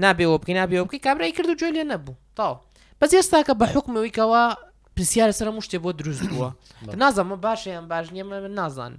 نابێەوە 0.04 0.40
بکەین 0.42 0.58
نابێەوە 0.66 0.86
بکەی 0.88 1.00
کابرای 1.06 1.32
کرد 1.38 1.50
و 1.50 1.56
جوێ 1.62 1.72
لێ 1.76 1.84
نەبوو 1.94 2.14
تاو 2.36 2.56
بەس 3.02 3.12
ئێستاکە 3.20 3.54
بە 3.60 3.66
حکمەوەیکەوە 3.76 4.42
پرسیار 4.96 5.32
سەر 5.40 5.48
شتێ 5.66 5.78
بۆ 5.84 5.90
دروست 6.00 6.24
بووە 6.32 6.50
نازانمە 7.02 7.38
باشیان 7.46 7.86
باش 7.88 8.08
نیە 8.16 8.24
من 8.30 8.44
نازان 8.60 8.94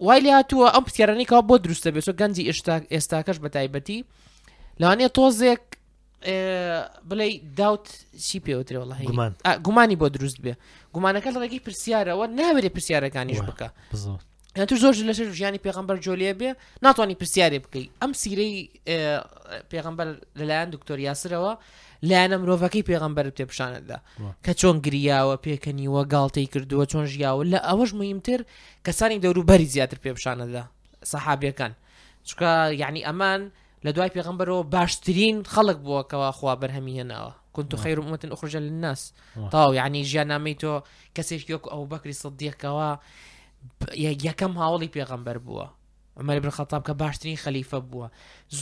وای 0.00 0.20
لاتووە 0.24 0.68
ئەم 0.74 0.84
پرسیارانێکەوە 0.86 1.42
بۆ 1.50 1.54
دروستە 1.66 1.90
بێتۆ 1.94 2.12
گەنجی 2.20 2.42
ئێشتا 2.48 2.74
ئێستاکەش 2.94 3.38
بە 3.44 3.48
تایبەتی 3.56 4.04
لەوانێ 4.80 5.08
تۆزێک 5.16 5.62
بڵێ 7.08 7.26
داوت 7.58 7.86
چی 8.26 8.38
پێوترێوەڵ 8.46 8.88
گومانی 9.66 9.96
بۆ 10.00 10.06
دروست 10.16 10.38
بێ 10.44 10.52
گومانەکە 10.94 11.28
لە 11.34 11.38
ڕێگەی 11.42 11.64
پرسیارەوە 11.66 12.24
ناوێت 12.38 12.66
پرسیارەکانیش 12.76 13.40
بکە 13.48 13.68
تو 14.54 14.76
زۆر 14.76 14.94
لەسەر 15.08 15.26
ژیانی 15.38 15.60
پێغمبەر 15.66 15.96
جۆلیە 16.06 16.32
بێ 16.40 16.50
ناتوانانی 16.84 17.14
پرسیارێ 17.20 17.58
بکەیت 17.64 17.90
ئەم 18.02 18.12
سیرەی 18.20 18.54
پێغمبەر 19.70 20.08
لەلایەن 20.38 20.68
دکتۆر 20.74 20.98
یاسرەوە 21.08 21.52
لایەنە 22.08 22.36
مرۆڤەکەی 22.42 22.82
پێغمبەر 22.90 23.26
پێپشانتدا 23.38 23.98
کە 24.44 24.52
چۆن 24.60 24.76
گریاوە 24.86 25.36
پێکەنیوە 25.46 26.02
گاڵتەی 26.12 26.46
کردووە 26.52 26.84
چۆن 26.92 27.06
ژیاوە 27.12 27.42
لە 27.52 27.58
ئەوەش 27.68 27.90
مهمتر 28.00 28.40
کەسانی 28.86 29.18
دەوروبەری 29.24 29.66
زیاتر 29.74 29.98
پێپشانەدا 30.04 30.64
سەحابیەکان 31.10 31.72
چکە 32.28 32.50
یعنی 32.82 33.00
ئەمان 33.08 33.40
لە 33.84 33.90
دوای 33.96 34.10
پێغمبەرەوە 34.16 34.62
باشترین 34.74 35.36
خەڵک 35.52 35.78
بووەکەەوە 35.84 36.28
خوا 36.38 36.54
بەرهەمی 36.62 36.94
هێناوە 36.98 37.32
كنت 37.54 37.76
خير 37.82 37.98
أمة 38.02 38.22
أخرج 38.34 38.54
للناس 38.56 39.12
طاو 39.52 39.72
يعني 39.74 40.02
جانا 40.02 40.38
ميتو 40.38 40.80
كسيش 41.14 41.50
يوكو 41.50 41.70
أو 41.70 41.84
بكري 41.86 42.12
صديق 42.12 42.54
كوا 42.62 42.96
یەکەم 44.26 44.52
هاوڵی 44.60 44.88
پێغەمبەر 44.96 45.36
بووە 45.46 45.66
ئەمەری 46.18 46.40
برخەتاب 46.46 46.82
کە 46.88 46.92
باشترین 47.02 47.38
خەلیفە 47.44 47.78
بووە 47.90 48.06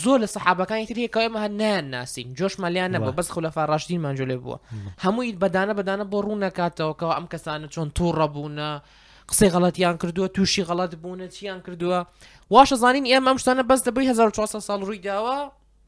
زۆر 0.02 0.18
لە 0.24 0.28
سەحابەکانی 0.34 0.86
تریەکەوێمە 0.90 1.38
هە 1.44 1.48
نیان 1.60 1.86
ناسین 1.94 2.28
جۆش 2.38 2.54
مالیان 2.62 2.90
نەبوو 2.94 3.16
بەس 3.18 3.28
خولەفا 3.34 3.62
ڕاشتین 3.70 4.00
مانجلێ 4.04 4.38
بووە 4.44 4.58
هەمووی 5.04 5.34
بەدانە 5.42 5.72
بەدانە 5.78 6.04
بۆ 6.12 6.18
ڕوو 6.26 6.40
نەکاتەوەکەەوە 6.46 7.14
ئەم 7.16 7.26
کەسانە 7.32 7.66
چۆن 7.74 7.88
تووڕە 7.96 8.26
بوونە 8.34 8.70
قسەی 9.30 9.50
غەڵەتیان 9.54 9.96
کردووە 10.00 10.28
تووشی 10.36 10.62
غەڵەت 10.68 10.92
بوونە 11.02 11.26
چیان 11.34 11.60
کردووە 11.66 11.98
واشە 12.54 12.76
زانین 12.82 13.06
ئێمە 13.10 13.28
ئەم 13.30 13.38
شتانە 13.42 13.62
بەس 13.70 13.80
دەبی 13.86 14.04
1400 14.06 14.58
ساڵ 14.68 14.80
ڕووی 14.88 15.02
داوە 15.08 15.36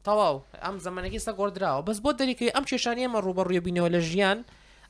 تەواو 0.05 0.35
ئەم 0.63 0.75
زمانەکی 0.85 1.19
ستا 1.23 1.33
گۆدراوە 1.39 1.81
بەس 1.87 1.97
بۆ 2.03 2.09
دەریکەی 2.19 2.53
ئەم 2.55 2.65
کێشانی 2.69 3.05
ئەمە 3.07 3.19
ڕوبەڕوی 3.25 3.63
بینەوە 3.65 3.89
لە 3.95 3.99
ژیان 4.09 4.37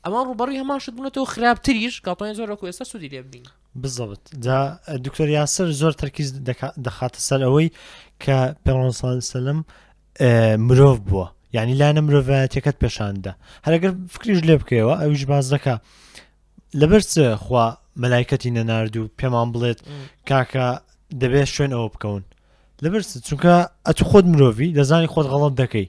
ئەمان 0.03 0.23
ڕوبەڕی 0.29 0.57
هەمان 0.61 0.79
شت 0.83 0.93
بوونەوە 0.95 1.27
خراپتریش 1.33 1.95
کاتۆیان 2.05 2.35
زۆرەکو 2.39 2.63
ئێستا 2.69 2.85
سوودی 2.91 3.09
لێ 3.15 3.21
بین 3.33 3.45
بزەبت 3.75 4.23
جا 4.45 4.55
دکتۆر 5.05 5.29
یاسر 5.37 5.67
زۆر 5.81 5.91
تەرکیز 6.01 6.29
دەخاتە 6.85 7.19
سەر 7.27 7.41
ئەوەی 7.47 7.69
کە 8.23 8.37
پێسەلم 8.63 9.59
مرۆڤ 10.67 10.97
بووە 11.07 11.27
یعنی 11.55 11.73
لاەنە 11.79 12.01
مرۆڤایەتەکەت 12.07 12.75
پێشاندا 12.83 13.31
هەرگەر 13.65 13.91
فکریش 14.13 14.39
لێ 14.47 14.55
بکەوە 14.61 14.95
ئەوش 15.01 15.23
باز 15.31 15.45
دەکا 15.53 15.75
لەبەر 16.79 17.01
خوا 17.43 17.65
مەلایکەتی 18.03 18.53
نەناردوو 18.57 19.11
پێمان 19.19 19.47
بڵێت 19.53 19.79
کاکە 20.29 20.67
دەبێت 21.21 21.49
شوێن 21.55 21.71
ئەوە 21.75 21.87
بکەون 21.93 22.23
لەبەر 22.83 23.01
چونکە 23.27 23.55
ئەت 23.87 23.99
خۆت 24.09 24.25
مرۆڤی 24.33 24.69
دەزانی 24.79 25.11
خۆت 25.13 25.27
غەڵت 25.33 25.53
دەکەی 25.61 25.87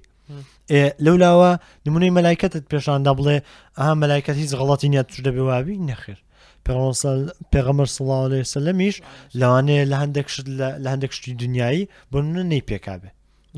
لەولاوە 1.04 1.50
نمونەی 1.86 2.14
مەلایکەتت 2.18 2.64
پێشاندا 2.72 3.12
بڵێ 3.18 3.36
ئەها 3.78 3.92
مەلایکەت 4.02 4.36
هیچ 4.42 4.52
غڵەتی 4.58 4.88
نیە 4.92 5.02
توش 5.08 5.18
دەبێ 5.26 5.42
وابی 5.48 5.76
نەخێر 5.88 6.18
پێغەمەر 7.52 7.88
سڵاو 7.96 8.30
لێ 8.32 8.40
سەلەمیش 8.52 8.96
لەوانەیە 9.40 9.84
لە 9.90 9.96
هەندێک 10.02 10.26
لە 10.84 10.88
هەندێک 10.92 11.12
شتی 11.16 11.34
دنیایی 11.42 11.88
بۆنە 12.12 12.42
نەی 12.50 12.62
پێکابێ 12.70 13.10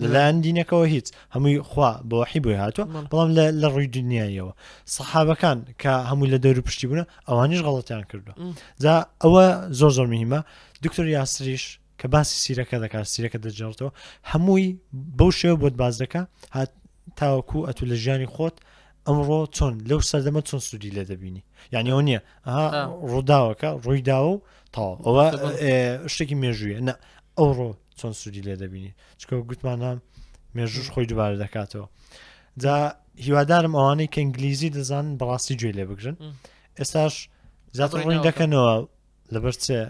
لەلایەن 0.03 0.37
دینەکەەوە 0.45 0.87
هیچ 0.95 1.07
هەمووی 1.35 1.61
خوا 1.71 1.91
بۆحی 2.11 2.41
بۆی 2.45 2.59
هاتووە 2.63 2.87
بەڵام 3.11 3.31
لە 3.63 3.69
ڕووی 3.75 3.89
دنیایەوە 3.97 4.53
سەحابەکان 4.95 5.59
کە 5.83 5.93
هەمووی 6.11 6.31
لە 6.35 6.39
دەور 6.45 6.57
پشتی 6.67 6.87
بوون 6.91 7.07
ئەوانیش 7.29 7.61
غڵەتیان 7.67 8.05
کردووە 8.11 8.35
جا 8.83 8.95
ئەوە 9.23 9.45
زۆر 9.79 9.91
زۆر 9.99 10.07
مهمە 10.15 10.41
دکتۆر 10.85 11.07
یاسریش 11.19 11.65
کە 12.01 12.07
باسی 12.15 12.37
سیرەکە 12.45 12.77
دەکات 12.85 13.07
سیرەکە 13.15 13.39
دەجارتەوە 13.45 13.91
هەمووی 14.31 14.67
بەو 15.19 15.31
شێوە 15.39 15.57
بۆت 15.63 15.75
باز 15.83 15.95
دەکە 16.03 16.21
هات 16.57 16.71
تاوەکو 17.19 17.59
ئەتو 17.67 17.85
لە 17.91 17.97
ژیانی 18.03 18.29
خۆت 18.35 18.57
ئەمڕۆ 19.07 19.39
چۆن 19.57 19.75
لەو 19.89 20.01
سەردەمە 20.11 20.41
چۆن 20.49 20.61
سوودی 20.67 20.91
لە 20.99 21.03
دەبینی 21.11 21.43
یعنی 21.73 21.89
ئەو 21.91 22.01
نییە 22.07 22.21
ڕووداوەکە 23.11 23.71
ڕوویدا 23.85 24.19
و 24.29 24.41
تا 24.73 24.85
ئەوە 25.07 25.25
شتێکی 26.15 26.37
مێژویە 26.43 26.79
نە 26.89 26.95
ئەو 27.39 27.49
ڕۆ 27.59 27.71
چۆن 27.99 28.13
سوودی 28.21 28.43
لێ 28.47 28.55
دەبینی 28.63 28.93
چکە 29.21 29.35
گوتمانە 29.51 29.93
مێژوش 30.57 30.89
خۆی 30.93 31.07
دووبارە 31.11 31.37
دەکاتەوە 31.45 31.87
جا 32.63 32.77
هیوادارم 33.27 33.75
ئەوانەی 33.79 34.09
کە 34.13 34.19
ئنگلیزی 34.25 34.71
دەزان 34.77 35.07
بەڕاستی 35.21 35.55
گوێ 35.61 35.73
لێ 35.79 35.85
بگرن 35.91 36.17
ئێستاش 36.79 37.15
زیاتر 37.77 37.99
ڕووی 38.05 38.21
دەکەنەوە 38.29 38.75
لەبەر 39.35 39.55
چێ 39.65 39.81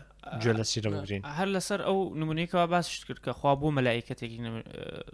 گوێ 0.42 0.52
لە 0.60 0.64
سیرە 0.72 0.90
بگرین 0.94 1.22
هەر 1.38 1.48
لەسەر 1.56 1.80
ئەو 1.86 1.98
نمونەیەەوە 2.20 2.64
باسشت 2.72 3.02
کرد 3.08 3.20
کە 3.26 3.30
خوا 3.38 3.52
بۆ 3.60 3.68
مەلایکەتێکی 3.78 4.38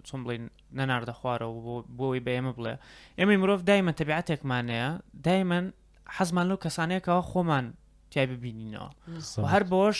چۆن 0.06 0.20
بڵین 0.24 0.44
نەناردە 0.78 1.12
خوارەوە 1.18 1.56
بۆی 1.98 2.20
بە 2.26 2.30
ئێمە 2.36 2.52
بڵێ 2.56 2.74
ئێمە 3.18 3.34
مرۆڤ 3.42 3.60
دایمە 3.70 3.92
تەبیعاتێکمانەیە 4.00 4.88
دایمەن 5.26 5.66
حەزمان 6.18 6.46
لەو 6.50 6.56
کەسانەیەکەوە 6.64 7.22
خۆمان 7.30 7.66
تای 8.12 8.26
ببینینەوە 8.32 8.88
هەر 9.52 9.62
بۆش 9.74 9.98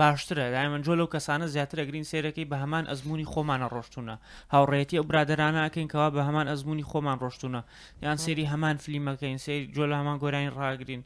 باشترە 0.00 0.44
لای 0.54 0.68
من 0.72 0.82
جۆ 0.86 0.92
لەو 1.00 1.06
کەسانە 1.14 1.46
زیاترە 1.54 1.82
گرین 1.88 2.04
سێرەکەی 2.10 2.46
بە 2.50 2.56
هەمان 2.62 2.84
ئەزمموی 2.90 3.24
خۆمانە 3.32 3.66
ڕۆشتونە 3.74 4.16
هاوڕێتی 4.54 4.96
ئەو 4.98 5.04
برادرانە 5.10 5.60
ئەکەینکەوە 5.64 6.08
بە 6.16 6.22
هەمان 6.28 6.46
ئەزمموی 6.50 6.86
خۆمان 6.90 7.16
ڕۆشتونە 7.22 7.60
یان 8.04 8.16
سێری 8.24 8.44
هەمان 8.52 8.76
فلیمەکەین 8.84 9.38
سری 9.44 9.66
جۆ 9.74 9.84
لە 9.90 9.94
هەمان 10.00 10.16
گۆرانی 10.22 10.50
ڕاگرین. 10.58 11.02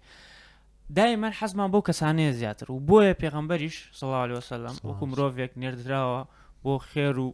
دایمەن 0.96 1.32
حەزمان 1.40 1.68
بۆ 1.72 1.80
کەسانەیە 1.88 2.32
زیاتر 2.40 2.66
و 2.72 2.78
بۆیە 2.88 3.14
پێغمبەریش 3.22 3.76
سڵالی 4.00 4.34
وسلم 4.38 4.74
وەکو 4.88 5.04
مرۆڤێک 5.10 5.52
نێردراوە 5.62 6.22
بۆ 6.64 6.74
خێر 6.92 7.16
و 7.26 7.28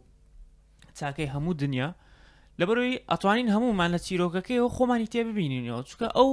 چاکەی 0.99 1.29
هەموو 1.33 1.53
دنیا 1.61 1.89
لەبەروی 2.59 2.95
ئەتوانین 3.11 3.49
هەمومان 3.55 3.89
لە 3.95 3.99
چیرۆکەکەی 4.07 4.61
و 4.65 4.69
خۆمانی 4.75 5.05
تێ 5.13 5.19
ببینینەوە 5.27 5.79
چکە 5.89 6.07
ئەو 6.17 6.31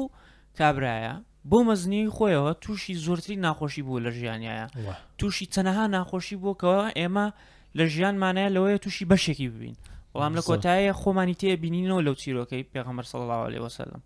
کابراایە 0.59 1.15
بۆ 1.51 1.59
مەزنی 1.69 2.03
خۆیەوە 2.17 2.53
تووشی 2.63 2.95
زۆرتری 3.07 3.37
ناخۆشی 3.47 3.83
بوو 3.87 4.01
لە 4.07 4.11
ژیانیایە 4.19 4.67
تووشی 5.19 5.47
چەنەها 5.55 5.85
ناخۆشی 5.97 6.37
بووکەوە 6.43 6.85
ئێمە 6.99 7.27
لە 7.79 7.85
ژیانمانەیە 7.95 8.49
لەوەیە 8.55 8.79
تووشی 8.85 9.05
بەشێکی 9.13 9.49
ببین 9.53 9.75
بەڵام 10.13 10.33
لە 10.39 10.43
کۆتایە 10.49 10.93
خۆمانی 11.03 11.35
تێ 11.41 11.57
بینینەوە 11.63 12.01
لەو 12.07 12.15
چیرۆکەی 12.23 12.63
پێغەمەر 12.73 13.05
سەڵاو 13.13 13.49
لێ 13.53 13.61
وەسەلم 13.67 14.01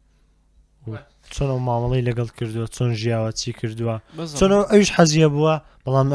چۆن 1.34 1.50
و 1.56 1.62
مامەڵی 1.68 2.02
لەگەڵ 2.08 2.28
کردووە 2.38 2.66
چۆن 2.76 2.90
ژیاوە 3.00 3.30
چی 3.40 3.50
کردووە 3.60 3.94
چۆن 4.40 4.52
ئەوش 4.72 4.90
حەزیە 4.96 5.28
بووە 5.34 5.54
بەڵام 5.84 6.08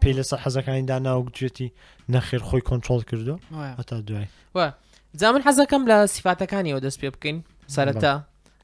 پێی 0.00 0.12
لەسە 0.18 0.34
حەزەکانیدا 0.44 0.96
ناوگوێتی 1.06 1.68
نەخیر 2.12 2.42
خۆی 2.48 2.60
کۆنتترۆل 2.68 3.02
کردو 3.10 3.34
هەتا 3.80 3.92
دوای 4.08 4.28
جا 5.20 5.28
من 5.32 5.42
حەزەکەم 5.48 5.82
لە 5.90 5.98
سیفاتەکانیەوە 6.14 6.80
دەست 6.84 6.98
پێ 7.00 7.08
بکەین 7.14 7.36
سەرەتا 7.76 8.14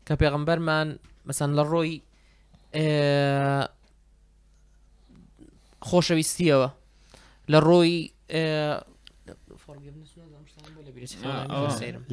کە 0.09 0.15
پێغمبەرمان 0.21 0.89
مەسەن 1.29 1.51
لە 1.59 1.65
ڕۆی 1.73 1.93
خۆشەویستیەوە 5.89 6.69
لە 7.53 7.59
ڕۆی 7.69 7.97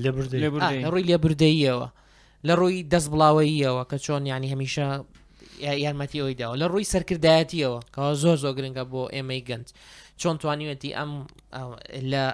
ڕووی 0.06 1.10
لێبوردەیەوە 1.14 1.88
لە 2.48 2.54
ڕووی 2.60 2.80
دەست 2.92 3.08
بڵاوەیەوە 3.12 3.82
کە 3.90 3.98
چۆن 4.06 4.22
ینی 4.34 4.52
هەمیشە 4.54 4.88
یارمەتی 5.86 6.20
ئەوی 6.24 6.36
داوە 6.42 6.56
لە 6.62 6.66
ڕووی 6.72 6.90
سەرکردایەتیەوە 6.94 7.80
کەەوە 7.94 8.14
زۆر 8.24 8.38
زۆ 8.44 8.50
گرنگە 8.58 8.84
بۆ 8.92 9.02
ئێمەی 9.16 9.42
گەنج 9.50 9.68
چۆن 10.22 10.36
توانیوەتی 10.42 10.92
ئەم 10.98 11.12
لە 12.12 12.26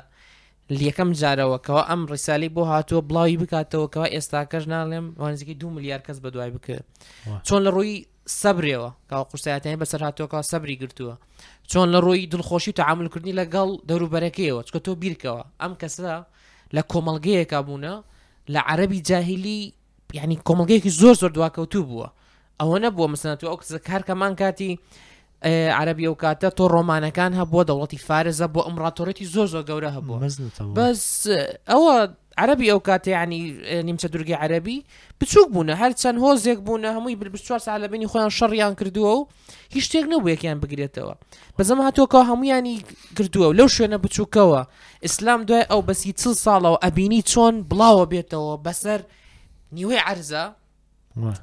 یەکەم 0.69 1.12
جارەوەکەەوە 1.19 1.81
ئەم 1.89 2.01
ڕیسالی 2.12 2.50
بۆ 2.55 2.63
هاتووە 2.71 3.01
بڵاوی 3.07 3.38
بکاتەوەکەەوە 3.41 4.07
ئێستاکەش 4.15 4.63
ناڵێم 4.74 5.05
وانزیکی 5.19 5.55
دو 5.62 5.69
میلیار 5.75 6.01
کەس 6.07 6.17
بە 6.24 6.29
دوای 6.33 6.51
بکە 6.55 6.77
چۆن 7.47 7.59
لە 7.65 7.69
ڕووی 7.75 7.97
سەبرێەوە 8.41 8.89
کا 9.09 9.17
قورسایەتانی 9.29 9.79
بەسەر 9.83 10.00
هاتووەکە 10.07 10.39
سەبری 10.51 10.75
گرتووە 10.81 11.15
چۆن 11.71 11.88
لە 11.93 12.00
ڕووی 12.05 12.27
دڵخۆشی 12.33 12.71
تعاملکردنی 12.79 13.33
لەگەڵ 13.39 13.69
دەوروبەرەکەیەوە 13.89 14.62
چکە 14.67 14.79
تۆ 14.86 14.91
بیرکەوە 15.01 15.43
ئەم 15.62 15.74
کەسە 15.81 16.13
لە 16.75 16.81
کۆمەلگەیەکە 16.91 17.59
بوونە 17.67 17.93
لە 18.53 18.59
عەربی 18.69 19.00
جاهلی 19.09 19.59
ینی 20.13 20.38
کۆمەلگەیەکی 20.47 20.91
زۆر 21.00 21.15
زۆر 21.21 21.31
دواکەوتوو 21.36 21.86
بووە 21.89 22.07
ئەوە 22.59 22.77
نەبووە 22.83 23.07
مسەنەوە 23.13 23.47
ئەو 23.51 23.57
کار 23.89 24.01
کەمان 24.09 24.33
کاتی 24.41 24.71
عربی 25.44 26.08
و 26.08 26.15
کاتە 26.15 26.50
تۆ 26.58 26.67
ڕۆمانەکان 26.74 27.34
هەبووە 27.39 27.63
دەوڵەتی 27.70 28.00
فارزە 28.08 28.48
بۆ 28.53 28.62
ئەمڕاتۆرەتی 28.67 29.25
زۆر 29.34 29.48
زۆر 29.48 29.63
گەورە 29.70 29.89
هەبوو 29.96 30.22
بەس 30.75 31.24
ئەوە 31.70 31.98
عربی 32.38 32.70
ئەو 32.72 32.79
کاتیانی 32.79 33.41
نیمچە 33.88 34.06
دورگی 34.12 34.34
عربی 34.34 34.86
بچوک 35.22 35.48
بوون 35.53 35.70
هەر 35.82 35.91
چەند 36.01 36.17
هۆزێک 36.25 36.60
بوون 36.65 36.86
هەمووی 36.86 37.15
بچوار 37.15 37.60
سالبنی 37.60 38.08
خۆیان 38.12 38.32
شەڕیان 38.39 38.74
کردووە 38.79 39.12
و 39.17 39.27
هیچ 39.74 39.84
شتێک 39.88 40.06
نەبوو 40.12 40.29
یەکیان 40.34 40.58
بگرێتەوە 40.63 41.13
بەزەمە 41.58 41.84
هاتووکەوە 41.88 42.24
هەمویانی 42.29 42.75
کردووە 43.17 43.48
و 43.48 43.53
لەو 43.58 43.67
شوێنە 43.77 43.98
بچووکەوە 44.03 44.62
ئیسلام 45.06 45.41
دوای 45.48 45.65
ئەو 45.72 45.82
بەسی 45.88 46.12
چل 46.22 46.34
ساڵەوە 46.46 46.77
ئەبینی 46.86 47.22
چۆن 47.32 47.56
بڵاوە 47.70 48.06
بێتەوە 48.12 48.53
بەسەر 48.65 49.00
نیوەی 49.75 50.01
عرزە 50.10 50.44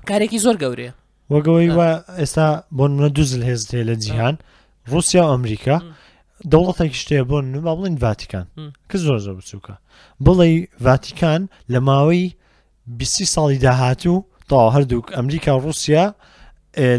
کارێکی 0.08 0.38
زۆر 0.44 0.56
گەورەیە 0.62 0.92
وەگەوەی 1.32 1.70
وە 1.78 1.88
ئێستا 2.20 2.46
بۆ 2.76 2.84
منە 2.96 3.08
دوزل 3.16 3.42
هێزت 3.48 3.68
هەیە 3.74 3.84
لە 3.90 3.94
جیهان 4.04 4.36
رووسیا 4.90 5.22
و 5.26 5.30
ئەمریکا 5.32 5.76
دەوڵەتێکی 6.52 6.98
شتەیە 7.02 7.24
بۆ 7.30 7.36
نما 7.54 7.72
بڵین 7.78 7.96
ڤاتیکان 8.02 8.46
کە 8.90 8.96
زۆر 9.04 9.18
زۆر 9.24 9.34
بچووکە 9.38 9.74
بڵێ 10.24 10.46
ڤاتیکان 10.84 11.42
لە 11.72 11.78
ماوەی 11.88 12.24
بیسی 12.98 13.24
ساڵی 13.34 13.58
داهاتوو 13.66 14.16
تا 14.48 14.58
هەردووک 14.74 15.06
ئەمریکا 15.16 15.52
رووسیا 15.64 16.04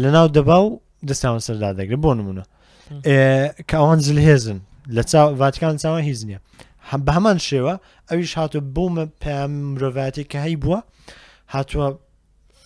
لە 0.04 0.08
ناو 0.16 0.26
دەبا 0.36 0.58
و 0.66 0.68
دەستیان 1.08 1.40
سەردا 1.48 1.70
دەگرێت 1.80 2.00
بۆ 2.04 2.10
نمونە 2.18 2.44
کە 3.68 3.74
ئەوان 3.80 4.00
زلهێزن 4.06 4.58
لە 4.96 5.02
ڤاتیکان 5.40 5.74
چاوە 5.82 6.00
هیچ 6.08 6.20
نییە 6.28 6.40
بە 7.06 7.10
هەمان 7.16 7.38
شێوە 7.48 7.74
ئەویش 8.10 8.32
هاتو 8.38 8.58
بوومە 8.74 9.04
پامرۆڤاتی 9.22 10.24
کە 10.30 10.38
هەی 10.44 10.56
بووە 10.62 10.78
هاتووە 11.54 11.88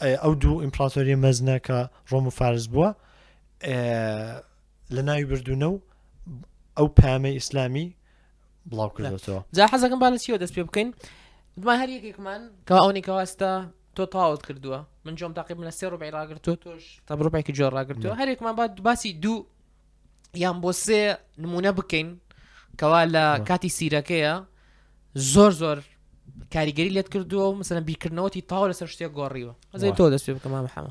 ئەو 0.02 0.35
دوو 0.42 0.61
ئیمپراتۆری 0.64 1.14
مەزنە 1.23 1.57
کە 1.66 1.78
ڕۆم 2.11 2.25
و 2.26 2.30
فارز 2.30 2.66
بووە 2.73 2.88
لە 4.95 5.02
ناوی 5.09 5.25
بردوونە 5.30 5.66
و 5.73 5.78
ئەو 6.78 6.87
پامەی 7.00 7.35
ئیسلامی 7.38 7.95
بڵاو 8.71 8.90
کردەوە 8.97 9.40
جا 9.57 9.66
حەزەکەم 9.73 9.99
با 10.00 10.11
لە 10.14 10.19
چیەوە 10.23 10.38
دەست 10.42 10.54
پێ 10.54 10.62
بکەین 10.69 10.95
دومان 11.61 11.76
هەر 11.83 11.88
یەکێکمان 11.97 12.40
کە 12.69 12.75
ئەونی 12.83 13.02
کەواستە 13.07 13.52
تۆ 13.97 14.04
تاوت 14.11 14.42
کردووە 14.47 14.78
من 15.04 15.14
جۆم 15.16 15.33
تاقیب 15.37 15.59
لە 15.69 15.71
سێ 15.71 15.87
ڕۆبی 15.90 16.11
ڕاگرتو 16.16 16.52
تۆش 16.64 16.83
تا 17.07 17.16
بڕۆپێکی 17.16 17.52
جۆ 17.59 17.66
ڕاگرتووە 17.69 18.19
هەرێکمان 18.21 18.54
با 18.57 18.66
باسی 18.83 19.12
دوو 19.12 19.45
یان 20.35 20.61
بۆ 20.62 20.73
سێ 20.73 21.16
نمونە 21.38 21.71
بکەین 21.78 22.21
کەوا 22.80 23.00
لە 23.14 23.25
کاتی 23.49 23.69
سیرەکەیە 23.78 24.35
زۆر 25.14 25.50
زۆر 25.61 25.78
کاریگەری 26.54 26.90
لێت 26.97 27.09
کردووە 27.14 27.47
و 27.52 27.61
مثلە 27.62 27.80
بیکردنەوەی 27.90 28.40
تاو 28.49 28.71
لەسەر 28.73 28.87
شتێک 28.95 29.11
گۆڕیوە 29.19 29.52
ئەزای 29.75 29.92
تۆ 29.97 30.11
دەست 30.14 30.30
بکەم 30.37 30.52
حەمە 30.57 30.90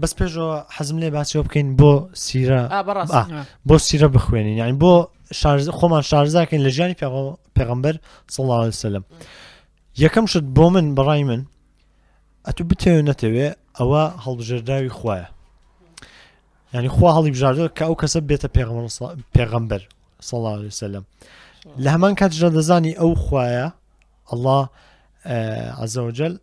بەس 0.00 0.12
پێشەوە 0.18 0.56
حەزم 0.76 0.98
لێ 1.02 1.10
باسی 1.16 1.42
بکەین 1.46 1.68
بۆ 1.80 1.92
سیرە 2.24 2.60
بۆ 3.68 3.76
سیرە 3.88 4.08
بخوێنین 4.16 4.56
یعنی 4.60 4.74
بۆ 4.82 4.94
خۆمان 5.78 6.02
شارزاکەین 6.10 6.60
لە 6.66 6.70
ژیانی 6.76 6.96
پێغمبەر 7.56 7.94
سڵ 8.34 8.44
سلم 8.82 9.04
یەکەم 10.02 10.24
شت 10.32 10.44
بۆ 10.56 10.66
من 10.74 10.86
بەڕای 10.96 11.24
من 11.30 11.42
ئەتو 12.46 12.62
بتێو 12.70 13.06
نەتەوێ 13.10 13.48
ئەوە 13.78 14.02
هەڵبژێرداوی 14.24 14.92
خویە 14.98 15.26
ینی 16.74 16.88
خوا 16.96 17.10
هەڵی 17.16 17.30
بژاردەوە 17.34 17.68
کە 17.76 17.82
ئەو 17.88 17.94
کەسە 18.02 18.18
بێتە 18.28 18.48
پێغمبەر 19.36 19.82
سڵ 20.28 20.42
سلم 20.82 21.04
لە 21.84 21.88
هەمان 21.94 22.14
کاتژە 22.20 22.48
دەزانی 22.56 22.92
ئەو 23.00 23.12
خویە 23.24 23.66
ئەله 24.30 24.58
عزەوەجل 25.82 26.34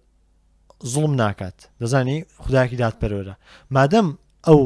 زڵم 0.94 1.14
ناکات 1.24 1.60
دەزانی 1.82 2.18
خداکی 2.44 2.78
دادپەرۆرە 2.82 3.36
مادەم 3.76 4.08
ئەو 4.48 4.62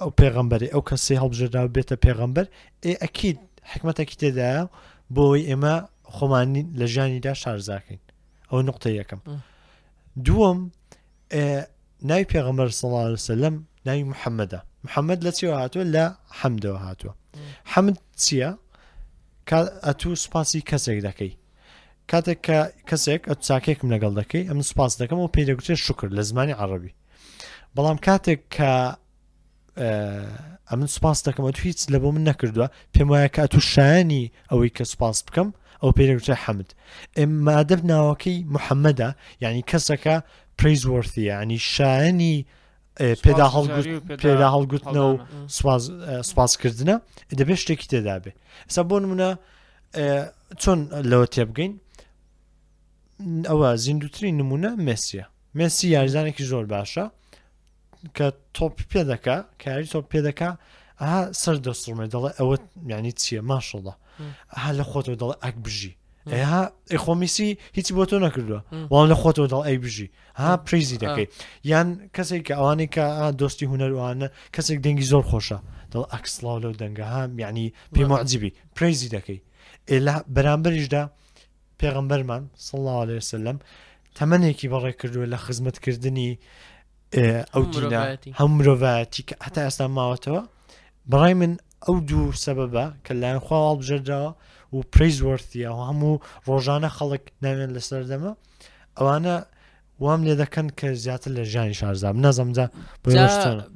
ئەو 0.00 0.10
پێغمبەری 0.20 0.68
ئەو 0.74 0.82
کەسی 0.90 1.16
هەڵبژێدا 1.22 1.62
بێتە 1.76 1.96
پێغمبەر 2.04 2.46
ئێ 2.84 2.92
ئەکیید 3.02 3.38
حکمتەکی 3.70 4.16
تێدایە 4.22 4.62
بۆی 5.16 5.42
ئێمە 5.50 5.74
خۆمانی 6.14 6.62
لە 6.78 6.86
ژیانیدا 6.92 7.32
شارزاکەین 7.42 8.02
ئەو 8.50 8.58
نقطە 8.68 8.88
یەکەم 9.00 9.20
دووەم 10.26 10.58
ناوی 12.08 12.26
پێغمبەر 12.34 12.68
سەڵسەلم 12.80 13.54
ناوی 13.86 14.04
محەممەدە 14.12 14.60
محەممەد 14.84 15.20
لە 15.26 15.30
چیەوە 15.36 15.56
هاتووە 15.62 15.84
لە 15.94 16.04
حەمدەوە 16.40 16.80
هاتووە 16.86 17.14
حەمد 17.72 17.96
چییە 18.24 18.50
ئەتوو 19.86 20.14
سوپاسی 20.24 20.60
کەسێک 20.70 20.98
دەکەی 21.08 21.32
کاتێک 22.12 22.38
کە 22.46 22.58
کەسێک 22.90 23.22
ئە 23.30 23.34
چاکێکم 23.46 23.88
لەگەڵ 23.94 24.12
دەکەی 24.20 24.44
ئەم 24.50 24.60
سپاس 24.70 24.92
دەکەم 25.02 25.18
و 25.20 25.28
پێدەگوتێ 25.36 25.74
شکر 25.86 26.08
لە 26.16 26.22
زمانی 26.30 26.52
عربی 26.62 26.92
بەڵام 27.76 27.98
کاتێک 28.06 28.40
کە 28.56 28.72
ئەمن 30.70 30.88
سپاس 30.96 31.18
دەکەم 31.28 31.44
تو 31.56 31.60
هیچ 31.68 31.80
لە 31.92 31.98
بۆ 32.02 32.08
من 32.16 32.24
نەکردووە 32.30 32.68
پێم 32.94 33.08
وایە 33.12 33.28
کە 33.34 33.42
تو 33.52 33.58
شایانی 33.72 34.24
ئەوەی 34.50 34.70
کە 34.76 34.84
سپاس 34.94 35.16
بکەم 35.26 35.48
ئەو 35.82 35.90
پێدەگوتە 35.98 36.34
حەمد 36.44 36.68
ئێمادەب 37.18 37.80
ناوەکەی 37.92 38.36
محەممەدا 38.54 39.08
ینی 39.42 39.62
کەسەکە 39.70 40.14
پریزوەرتیە 40.60 41.34
ینی 41.42 41.58
شایانی 41.74 42.36
پێدا 43.24 43.46
هەڵگووت 43.56 43.96
پێدا 44.24 44.48
هەڵگووتنە 44.54 45.02
و 45.08 45.14
سوپاسکردنە 46.28 46.96
دەبێت 47.40 47.58
شتێکی 47.62 47.86
تێدابێ 47.92 48.32
ئستا 48.68 48.82
بۆ 48.90 48.96
منە 49.12 49.30
چۆن 50.62 50.80
لەوە 51.12 51.26
تێبگەین 51.34 51.74
ئەوە 53.48 53.68
زیندوترین 53.84 54.34
نمونە 54.40 54.70
مسیە 54.88 55.24
مسی 55.60 55.84
یاریزانێکی 55.96 56.44
زۆر 56.50 56.64
باشە 56.74 57.04
کە 58.16 58.26
تۆپ 58.56 58.74
پێ 58.90 59.02
دەکا 59.10 59.36
کاری 59.62 59.86
تۆپ 59.94 60.06
پێ 60.12 60.20
دەکا 60.28 60.50
ئەها 61.00 61.20
سەر 61.42 61.56
دەستڕمێ 61.66 62.06
دەڵێ 62.12 62.30
ئەوە 62.38 62.56
یعنی 62.92 63.12
چییە 63.20 63.40
ماشڵدا 63.50 63.94
ئەها 64.54 64.70
لە 64.78 64.84
خۆتەوە 64.90 65.16
دەڵێ 65.20 65.36
ئەک 65.44 65.56
بژی 65.64 65.94
ها 66.50 66.62
ئەخۆمیسی 66.92 67.48
هیچی 67.76 67.92
بۆ 67.96 68.04
تۆ 68.10 68.16
نەکردووە 68.26 68.60
وام 68.90 69.04
لە 69.12 69.16
خۆتەوە 69.20 69.46
دەڵ 69.52 69.62
ئەی 69.66 69.78
بژی 69.84 70.08
ها 70.40 70.48
پریزی 70.66 70.98
دەکەیت 71.04 71.30
یان 71.70 71.88
کەسێک 72.16 72.42
کە 72.48 72.54
ئەوانەی 72.58 72.90
کە 72.94 73.04
دۆستی 73.40 73.66
هوەروانە 73.70 74.28
کەسێک 74.54 74.78
دەنگی 74.84 75.08
زۆر 75.12 75.24
خۆشە 75.30 75.58
دڵ 75.92 76.02
ئەکسلااو 76.12 76.58
لەو 76.64 76.72
دەنگە 76.80 77.06
ها 77.12 77.22
میانی 77.38 77.72
پێمەعجیبی 77.94 78.50
پریزی 78.76 79.08
دەکەی 79.16 79.38
ئێلا 79.90 80.16
بەرامبەریشدا 80.34 81.02
پێغمبەرمان 81.80 82.42
سڵ 82.66 82.82
لێ 83.08 83.20
سلم 83.30 83.58
تەمەنێکی 84.16 84.66
بەڕێ 84.72 84.92
کردووە 85.00 85.26
لە 85.32 85.38
خزمەتکردنی 85.44 86.30
ئەو 87.52 87.62
هەم 88.38 88.50
مرۆڤەتی 88.56 89.22
کە 89.28 89.34
هەتا 89.46 89.60
ئێستا 89.66 89.86
ماوەتەوە 89.96 90.42
بەڕای 91.10 91.34
من 91.40 91.52
ئەو 91.86 91.96
دوو 92.08 92.26
سەبە 92.46 92.86
کە 93.04 93.12
لایەنخوا 93.20 93.58
هەڵبژەرداوە 93.68 94.30
و 94.74 94.78
پریزوەرتیە 94.94 95.70
و 95.74 95.80
هەموو 95.90 96.22
ڕۆژانە 96.48 96.90
خەڵک 96.96 97.24
ناوێن 97.44 97.70
لەسەر 97.76 98.02
دەمە 98.10 98.32
ئەوانە 98.98 99.36
وام 100.04 100.20
لێ 100.26 100.34
دەکەن 100.42 100.66
کە 100.78 100.88
زیاتر 101.04 101.30
لە 101.36 101.42
ژانی 101.52 101.74
شارزاب 101.80 102.16
نەزەمدا 102.26 102.66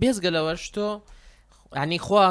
بێزگەلەوەش 0.00 0.62
تۆ 0.74 0.86
ینی 1.80 1.98
خوا 2.06 2.24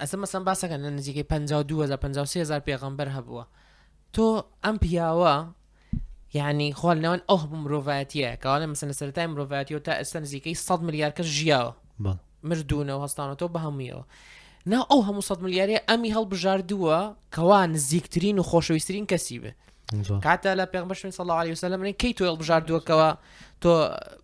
ئەسە 0.00 0.16
مەسم 0.22 0.42
باسەکەن 0.48 0.80
نزیکەی 0.98 1.22
52 1.28 1.82
1950 1.82 2.60
پێغمبەر 2.66 3.08
هەبووە 3.16 3.44
تو 4.14 4.42
ام 4.64 4.76
بياوا 4.76 5.44
يعني 6.34 6.72
خوال 6.72 7.00
نوان 7.00 7.20
اوه 7.30 7.40
هەبوو 7.40 7.66
مرۆڤەتیەکەوانە 7.66 8.66
مثلا 8.72 8.92
سلتاي 8.92 9.26
مرۆڤەتیەوە 9.26 9.80
تا 9.84 9.98
ئێستا 10.02 10.16
زيكي 10.22 10.54
صد 10.54 10.82
مليار 10.82 11.10
كش 11.10 11.26
جياو 11.26 11.72
مردونا 12.42 13.06
هەستانەوە 13.06 13.36
تو 13.38 13.48
بهميو 13.48 14.04
نا 14.66 14.82
ئەو 14.90 15.04
هەموو 15.04 15.24
100 15.30 15.36
میلیارە 15.42 15.80
ئەمی 15.88 16.14
هەڵبژاردووە 16.16 17.00
کەوا 17.34 17.66
نزیکترین 17.74 18.38
و 18.38 18.42
خۆشەویستترین 18.42 19.06
کەسی 19.12 19.40
بێ 19.42 19.50
کاتە 20.08 20.58
لە 20.60 20.66
پێغمەشن 20.74 21.10
سەڵی 21.18 21.50
وسلمنی 21.52 21.96
کەی 22.02 22.12
تۆ 22.18 22.20
هەڵبژاردووەکەوە 22.28 23.10
تۆ 23.64 23.74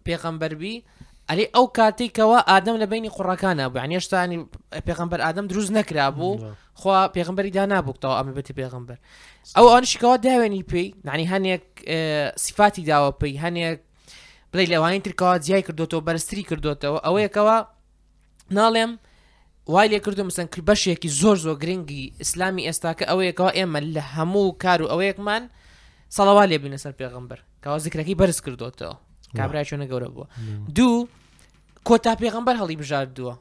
پێغەمبەربی 0.09 0.83
ئەلی 1.31 1.47
ئەو 1.55 1.67
کاتێکەوە 1.79 2.39
ئادەم 2.51 2.77
لە 2.83 2.87
بینی 2.93 3.11
قوڕەکانە 3.15 3.67
بوو 3.71 3.81
عنیێشتانی 3.85 4.39
پێغمبەر 4.87 5.21
ئادەم 5.25 5.47
دروست 5.51 5.71
نەکرا 5.79 6.11
بوو 6.17 6.55
خوا 6.75 7.05
ابو 7.79 7.93
تو 7.93 8.09
ئەمە 8.23 8.33
بەتی 8.37 8.53
بيغمبر 8.57 8.97
ئەو 9.57 9.67
ئەنشکەوە 9.75 10.17
داوێنی 10.27 10.63
پێی 10.71 10.89
نانی 11.09 11.27
هەنێک 11.33 11.65
سیفاتی 12.45 12.85
داوە 12.91 13.11
پێی 13.21 13.35
هەنێک 13.45 13.79
بڵی 14.53 14.67
لەوانی 14.73 15.05
ترکەوە 15.07 15.37
جیای 15.45 15.63
کردوەوە 15.67 16.03
بەرزتری 16.07 16.45
کردوتەوە 16.51 16.99
ئەو 17.07 17.15
یەکەوە 17.27 17.57
ناڵێم 18.59 18.93
وای 19.73 19.89
لێ 19.93 19.99
کردو 20.07 20.23
مەسەن 20.29 20.47
بەشێکی 20.69 21.11
زۆر 21.21 21.37
زۆر 21.45 21.57
گرنگی 21.63 22.03
ئیسلامی 22.21 22.63
ئێستاکە 22.69 23.05
ئەو 23.11 23.19
یەکەوە 23.29 23.51
ئێمە 23.59 23.81
لە 23.95 24.03
هەموو 24.15 24.49
کار 24.63 24.79
و 24.85 24.91
ئەو 24.93 25.01
یەکمان 25.11 25.43
سەڵەوا 26.17 26.45
لێ 26.51 26.57
بینە 26.63 26.79
سەر 26.85 26.93
پێغمبەر 27.01 27.39
کاوا 27.65 27.79
زیکرەکەی 27.85 28.19
بەرز 28.21 28.39
کردوتەوە 28.47 28.97
کابرا 29.39 29.63
چۆنە 29.69 29.87
گەورە 29.91 30.09
بووە 30.15 30.27
دوو 30.77 31.07
کۆتا 31.89 32.13
پێغمبەر 32.23 32.55
هەڵی 32.63 32.77
بژاردووە 32.81 33.35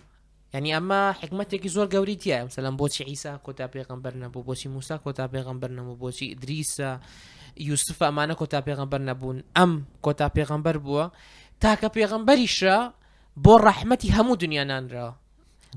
يعني 0.53 0.77
اما 0.77 1.11
حكمتك 1.11 1.67
زور 1.67 1.85
قوريتيا 1.85 2.33
يعني 2.35 2.45
مثلا 2.45 2.77
بوشي 2.77 3.03
عيسى 3.03 3.37
كتا 3.47 3.65
بيغمبر 3.65 4.17
نبو 4.17 4.41
بوشي 4.41 4.69
موسى 4.69 4.97
كتا 5.05 5.25
بيغمبر 5.25 5.71
نبو 5.71 5.95
بوشي 5.95 6.31
ادريس 6.31 6.83
يوسف 7.59 8.03
امانه 8.03 8.33
كتا 8.33 8.59
بيغمبر 8.59 9.01
نبون 9.01 9.43
ام 9.57 9.85
كتا 10.05 10.27
بيغمبر 10.27 10.77
بوا 10.77 11.07
تاكا 11.59 11.87
بيغمبر 11.87 12.33
يشرا 12.33 12.93
بو 13.37 13.55
رحمتي 13.55 14.11
همو 14.13 14.35
دنيا 14.35 14.63
نانرا 14.63 15.15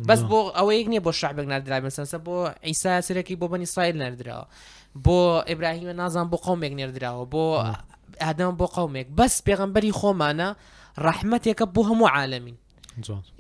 بس 0.00 0.18
نعم. 0.18 0.28
بو 0.28 0.48
او 0.48 0.70
ايغني 0.70 0.98
بو 0.98 1.10
شعبك 1.10 1.44
نادرا 1.44 1.80
مثلا 1.80 2.20
بو 2.20 2.50
عيسى 2.64 3.00
سركي 3.02 3.34
بو 3.34 3.46
بني 3.46 3.62
اسرائيل 3.62 3.98
نادرا 3.98 4.46
بو 4.94 5.36
ابراهيم 5.38 5.88
نازم 5.88 6.24
بو 6.24 6.36
قومك 6.36 6.72
نادرا 6.72 7.24
بو 7.24 7.62
نعم. 7.62 7.74
ادم 8.20 8.50
بو 8.50 8.64
قومك 8.64 9.06
بس 9.10 9.40
بيغمبري 9.40 9.92
خو 9.92 10.12
معنا 10.12 10.56
رحمتك 10.98 11.62
بو 11.62 11.82
همو 11.82 12.06
عالمين 12.06 12.56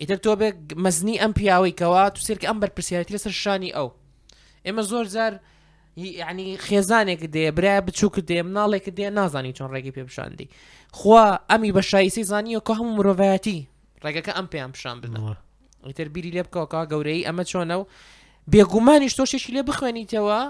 ئیتر 0.00 0.16
تۆ 0.24 0.32
بێ 0.40 0.48
مەزنی 0.84 1.16
ئەم 1.22 1.32
پیاوەی 1.38 1.74
کەوا 1.80 2.04
تو 2.14 2.20
سرکە 2.28 2.46
ئەم 2.50 2.58
بەرپسیارەتی 2.62 3.12
لەسەر 3.16 3.32
شانی 3.42 3.70
ئەو 3.76 3.88
ئێمە 4.66 4.82
زۆر 4.90 5.04
زار 5.14 5.32
ینی 5.96 6.50
خێزانێک 6.66 7.20
دێ 7.34 7.46
برای 7.56 7.80
بچووک 7.86 8.16
دێ 8.28 8.38
مناڵێک 8.48 8.86
دێ 8.98 9.06
نازانی 9.18 9.52
چۆن 9.56 9.68
ڕێگی 9.74 9.92
پێ 9.96 10.02
بشاندی 10.08 10.48
خوا 10.98 11.24
ئەمی 11.50 11.72
بەشایسی 11.76 12.24
زانیوە 12.30 12.60
کە 12.66 12.72
هەموو 12.78 12.96
مرۆڤایەتی 12.98 13.58
ڕێگەکە 14.04 14.32
ئەم 14.36 14.46
پێیان 14.52 14.70
پیششان 14.74 14.96
بدنەوە 15.02 15.34
ئیتر 15.86 16.08
بیری 16.14 16.34
لێ 16.36 16.42
بکەوەکە 16.46 16.80
گەورەی 16.90 17.26
ئەمە 17.28 17.44
چۆنە 17.50 17.74
و 17.80 17.84
بێگومانی 18.52 19.08
شتۆشێکی 19.12 19.52
لێ 19.56 19.62
بخوێنیتەوە 19.68 20.40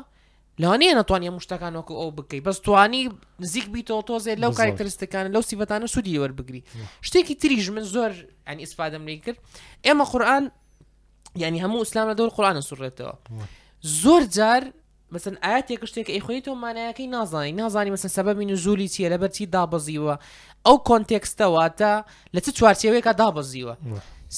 لەوانەیە 0.63 0.95
ناتوانانی 1.01 1.37
مشتەکان 1.39 1.73
وەکو 1.79 1.93
ئەو 2.01 2.11
بکەیت 2.19 2.43
بەس 2.49 2.57
توانی 2.67 3.03
نزیک 3.45 3.67
بیتەوە 3.75 4.03
تۆزێت 4.11 4.39
لەو 4.45 4.53
کارکتەرستەکان 4.61 5.25
لەو 5.35 5.43
سیبەتانە 5.51 5.87
سوودی 5.95 6.19
وەربگری 6.23 6.63
شتێکی 7.07 7.35
تریژ 7.43 7.67
من 7.77 7.85
زۆر 7.95 8.13
ئەنی 8.49 8.61
ئیسپادەم 8.67 9.03
لی 9.09 9.17
کرد 9.25 9.39
ئێمە 9.87 10.05
قورآن 10.13 10.45
یعنی 11.43 11.59
هەموو 11.65 11.85
ئسلام 11.87 12.07
لە 12.11 12.15
دەور 12.19 12.31
قورآانە 12.37 12.63
سوڕێتەوە 12.71 13.15
زۆر 14.03 14.23
جار 14.37 14.63
مثل 15.15 15.35
ئاەتێک 15.47 15.83
شتێک 15.91 16.09
ئەیخۆی 16.15 16.43
تۆمانایەکەی 16.47 17.09
نازانانی 17.17 17.53
نازانی 17.61 17.91
مەسن 17.95 18.11
سەبەبی 18.19 18.47
نزولی 18.51 18.89
چیە 18.95 19.09
لەبەرچی 19.13 19.45
دابەزیوە 19.57 20.15
ئەو 20.67 20.77
کۆنتێکستەواتە 20.89 21.93
لە 22.35 22.41
چ 22.45 22.47
چوارچێوێکە 22.59 23.13
دابەزیوە 23.21 23.75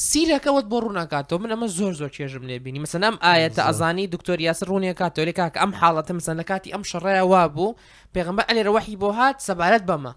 سیرەکەوت 0.03 0.67
بۆ 0.71 0.77
ڕووناکاتەوە 0.85 1.39
من 1.43 1.51
ئەمە 1.55 1.67
زۆر 1.79 1.93
زۆر 2.01 2.11
کێژم 2.17 2.45
لێ 2.49 2.57
بینی 2.65 2.83
مەسەنەم 2.85 3.15
ئاەتە 3.25 3.63
ئەزانی 3.67 4.11
دکتۆر 4.15 4.39
یاسر 4.49 4.67
ڕوونیکاتەوە 4.73 5.27
لێکا 5.29 5.47
کە 5.55 5.59
ئەم 5.63 5.73
حاڵەتە 5.81 6.13
مەسەن 6.19 6.37
لە 6.41 6.45
کاتی 6.51 6.73
ئەم 6.75 6.83
شڕەیە 6.91 7.23
وا 7.31 7.43
بوو 7.55 7.77
پێغمبە 8.15 8.43
ئەلێرەوەحی 8.49 8.97
بۆ 9.01 9.09
هات 9.19 9.37
سەبارەت 9.47 9.85
بەمە 9.89 10.13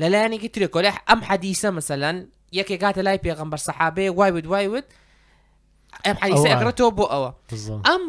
لەلایەنێکی 0.00 0.52
ترێکۆلە 0.54 0.90
ئەم 1.08 1.20
حەدیسە 1.28 1.68
مەسەلەن 1.78 2.16
یەکێکاتە 2.58 3.00
لای 3.06 3.22
پێغمبەر 3.26 3.60
سەحابێ 3.66 4.06
وایوت 4.18 4.46
وایوت 4.52 4.86
حدیثە 6.04 6.48
ئەگرێتەوە 6.52 6.90
بۆ 6.98 7.04
ئەوە 7.12 7.30
ئەم 7.88 8.02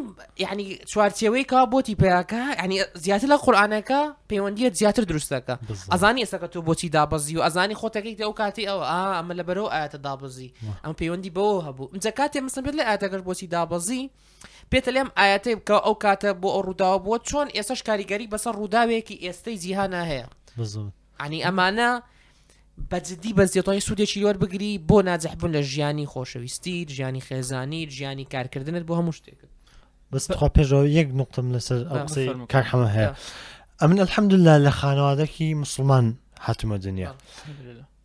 یعنی 0.44 0.66
چوارچەوەی 0.92 1.44
کا 1.52 1.60
بۆتی 1.72 1.94
پیاکە 2.00 2.42
ینی 2.64 2.80
زیاتر 3.04 3.26
لە 3.26 3.36
قورآانەکە 3.44 4.00
پەیوەندیە 4.30 4.68
زیاتر 4.78 5.02
دروستەکە 5.10 5.54
ئەزانی 5.92 6.24
ئێسەکە 6.24 6.48
تۆ 6.52 6.58
بۆچی 6.68 6.88
دابەزی 6.94 7.34
و 7.36 7.42
ئەزانی 7.46 7.76
خۆتەکەی 7.80 8.20
ئەو 8.22 8.32
کاتی 8.40 8.66
ئەوە 8.68 8.84
ئەمە 9.18 9.34
لە 9.38 9.44
بەرەوە 9.48 9.70
ئاەتە 9.76 9.98
دابزی 10.06 10.50
ئەم 10.84 10.92
پەیوەندی 11.00 11.30
بەوە 11.36 11.56
هەبوو 11.66 11.90
جە 12.04 12.10
کاتێ 12.18 12.40
مسمبێت 12.46 12.74
لە 12.80 12.84
ئاەتەگەر 12.88 13.20
بۆچی 13.28 13.46
دابەزی 13.56 14.02
پێتە 14.70 14.90
لێم 14.96 15.08
ئاەتی 15.18 15.54
بکە 15.58 15.76
ئەو 15.86 15.94
کاتە 16.04 16.30
بۆ 16.40 16.48
ئەو 16.54 16.62
ڕووداوە 16.66 16.98
بۆ 17.06 17.14
چۆن 17.28 17.48
ئێستش 17.56 17.80
کاریگەری 17.88 18.26
بەسەر 18.32 18.54
ڕووداوێکی 18.60 19.20
ئێستەی 19.24 19.56
جیهانە 19.62 20.02
هەیە 20.10 20.26
عنی 21.24 21.40
ئەمانە 21.46 21.90
بەجددی 22.90 23.32
بەزیێتەوەی 23.38 23.82
سوودێکی 23.86 24.18
یۆر 24.26 24.36
بگری 24.42 24.72
بۆ 24.88 24.96
ناجەحبوون 25.08 25.50
لە 25.56 25.62
ژیانی 25.70 26.06
خۆشەویستی 26.12 26.76
ژیانی 26.96 27.20
خێزانی 27.26 27.82
ژیانی 27.96 28.24
کارکردنت 28.34 28.84
بۆ 28.88 28.94
هەموو 28.98 29.12
شتێک 29.18 29.38
بەستخوا 30.12 30.48
پێشەوە 30.56 30.82
یەک 30.98 31.08
نقطم 31.20 31.46
لەسەر 31.56 31.78
کارحەمە 32.52 32.88
هەیە 32.96 33.10
ئەمن 33.80 33.98
الحەمدللا 34.04 34.54
لە 34.66 34.70
خانەوادەکی 34.80 35.48
مسلمان 35.62 36.04
هاتومە 36.46 36.76
دنیا 36.84 37.10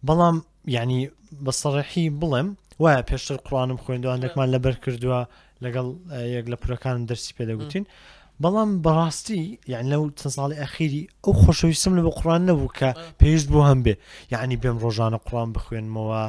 بەڵام 0.07 0.36
ینی 0.77 1.01
بەسەڕحی 1.45 2.05
بڵێم 2.21 2.47
وایە 2.83 3.01
پێشتر 3.09 3.38
قوانم 3.47 3.77
خوێندوان 3.83 4.19
لەکمان 4.23 4.47
لەبەر 4.53 4.75
کردووە 4.83 5.21
لەگەڵ 5.63 5.88
یەک 6.38 6.45
لە 6.51 6.57
پورەکان 6.62 6.95
دەرسی 7.09 7.33
پێدەگوتین 7.38 7.86
بەڵام 8.41 8.69
بەڕاستی 8.85 9.41
یان 9.73 9.85
لەو 9.91 10.03
چەند 10.19 10.33
ساڵی 10.37 10.57
ئەخیری 10.61 11.03
ئەو 11.23 11.33
خۆشەویستم 11.41 11.93
لە 11.97 12.01
بە 12.05 12.11
قڕان 12.17 12.41
نەبوو 12.49 12.73
کە 12.79 12.89
پێویست 13.19 13.47
بۆ 13.53 13.61
هەم 13.69 13.79
بێ 13.85 13.93
یعنی 14.33 14.55
بێم 14.61 14.77
ڕۆژانە 14.83 15.19
قڕان 15.25 15.49
بخوێنمەوە 15.55 16.21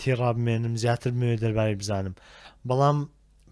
تێڕابمێنم 0.00 0.74
زیاتر 0.82 1.10
مێ 1.20 1.30
دەرباری 1.42 1.78
بزانم 1.80 2.14
بەڵام 2.68 2.98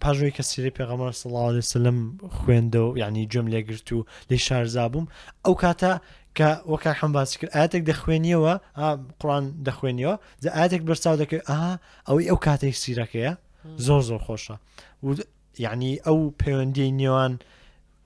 پاژۆی 0.01 0.31
کە 0.37 0.43
سری 0.49 0.71
پێغەمەر 0.77 1.11
سڵاو 1.21 1.51
لە 1.57 1.61
سلم 1.73 1.99
خوێندەوە 2.37 2.89
ینی 3.03 3.25
جۆم 3.31 3.47
لێگرت 3.53 3.87
و 3.93 3.99
لی 4.29 4.37
شارزابووم 4.45 5.05
ئەو 5.45 5.53
کاتە 5.63 5.93
کە 6.37 6.49
وەکە 6.71 6.91
هەم 6.99 7.11
باسی 7.17 7.37
کرد 7.39 7.51
ئاەتێک 7.57 7.83
دەخوێنیەوە 7.91 8.53
قڕان 9.19 9.45
دەخوێنیەوە 9.67 10.15
جە 10.43 10.49
ئاەتێک 10.57 10.81
بەرچاو 10.87 11.15
دەکەوێت 11.21 11.45
ئاها 11.49 11.73
ئەوەی 12.07 12.29
ئەو 12.29 12.37
کاتێک 12.45 12.75
سیرەکەیە 12.83 13.33
زۆر 13.85 14.01
زۆر 14.09 14.21
خۆشە 14.27 14.55
ینی 15.65 15.93
ئەو 16.05 16.19
پەیوەندی 16.39 16.91
نێوان 16.99 17.33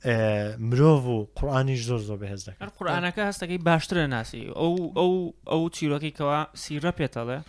مرۆڤ 0.05 1.03
و 1.13 1.27
قورآانیش 1.35 1.81
زۆر 1.89 1.97
زۆر 2.09 2.17
بەهێز 2.23 2.41
دەکەن 2.49 2.69
قورآانەکە 2.77 3.21
هەستەکەی 3.29 3.57
باشترە 3.69 4.05
ناسی 4.15 4.43
ئەو 4.61 4.73
ئەو 4.99 5.13
ئەو 5.51 5.61
چیرۆکێکەوە 5.75 6.39
سیرە 6.63 6.91
پێتەڵێ 6.99 7.39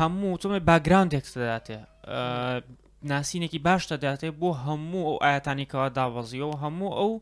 هەموو 0.00 0.38
تۆمە 0.42 0.58
باگراوندێکدەداتێ 0.68 1.78
ناسینێکی 3.12 3.58
باشتە 3.68 3.94
دەداتێ 4.02 4.28
بۆ 4.40 4.50
هەموو 4.64 5.06
ئەو 5.12 5.16
ئاەتانێکەوە 5.24 5.86
داوەزیەوە 5.96 6.54
هەموو 6.62 6.92
ئەو 7.00 7.12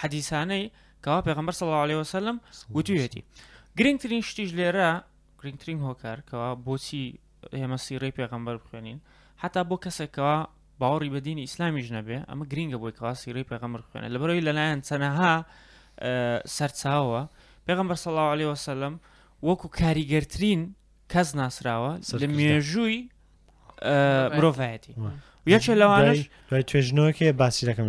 حەدیسانەی 0.00 0.66
کەوا 1.04 1.20
پێغمبەر 1.28 1.54
سەڵاعالی 1.60 1.96
وسلم 2.02 2.36
وتوێتی 2.74 3.22
گرنگترین 3.78 4.22
شتیش 4.30 4.50
لێرە 4.58 4.90
گرنگترین 5.40 5.78
هۆکارکەوە 5.86 6.48
بۆچی 6.66 7.04
هێمە 7.60 7.78
سیڕی 7.86 8.12
پێغمبەر 8.18 8.56
بخوێنین 8.62 8.98
حتا 9.42 9.60
بۆ 9.70 9.76
کەسێکەوە 9.84 10.36
باوەڕی 10.80 11.10
بە 11.14 11.20
دینی 11.26 11.40
ئیسلامیش 11.46 11.88
نەبێ 11.96 12.18
ئەمە 12.30 12.44
گرینگە 12.52 12.76
بۆی 12.82 12.92
کلاسی 12.98 13.32
ڕێ 13.36 13.42
پێغەمر 13.50 13.80
خوێنە 13.88 14.08
لە 14.14 14.18
بەرەوەی 14.20 14.42
لەلایەن 14.48 14.80
چەنەها 14.88 15.34
سەرچاوە 16.56 17.22
پێغمبەر 17.66 17.96
سەڵاو 18.04 18.30
عليه 18.34 18.48
وسلم 18.54 18.94
وەکو 19.48 19.66
کاریگەرترین 19.80 20.60
کەس 21.12 21.28
ناسراوە 21.40 21.92
لە 22.22 22.26
مێژووی 22.38 22.98
مرۆڤایەتی 24.36 24.94
یەکێ 25.54 25.74
لەوانش 25.82 26.20
توێژنەوەکێ 26.70 27.28
باسی 27.40 27.64
دەکەم 27.70 27.86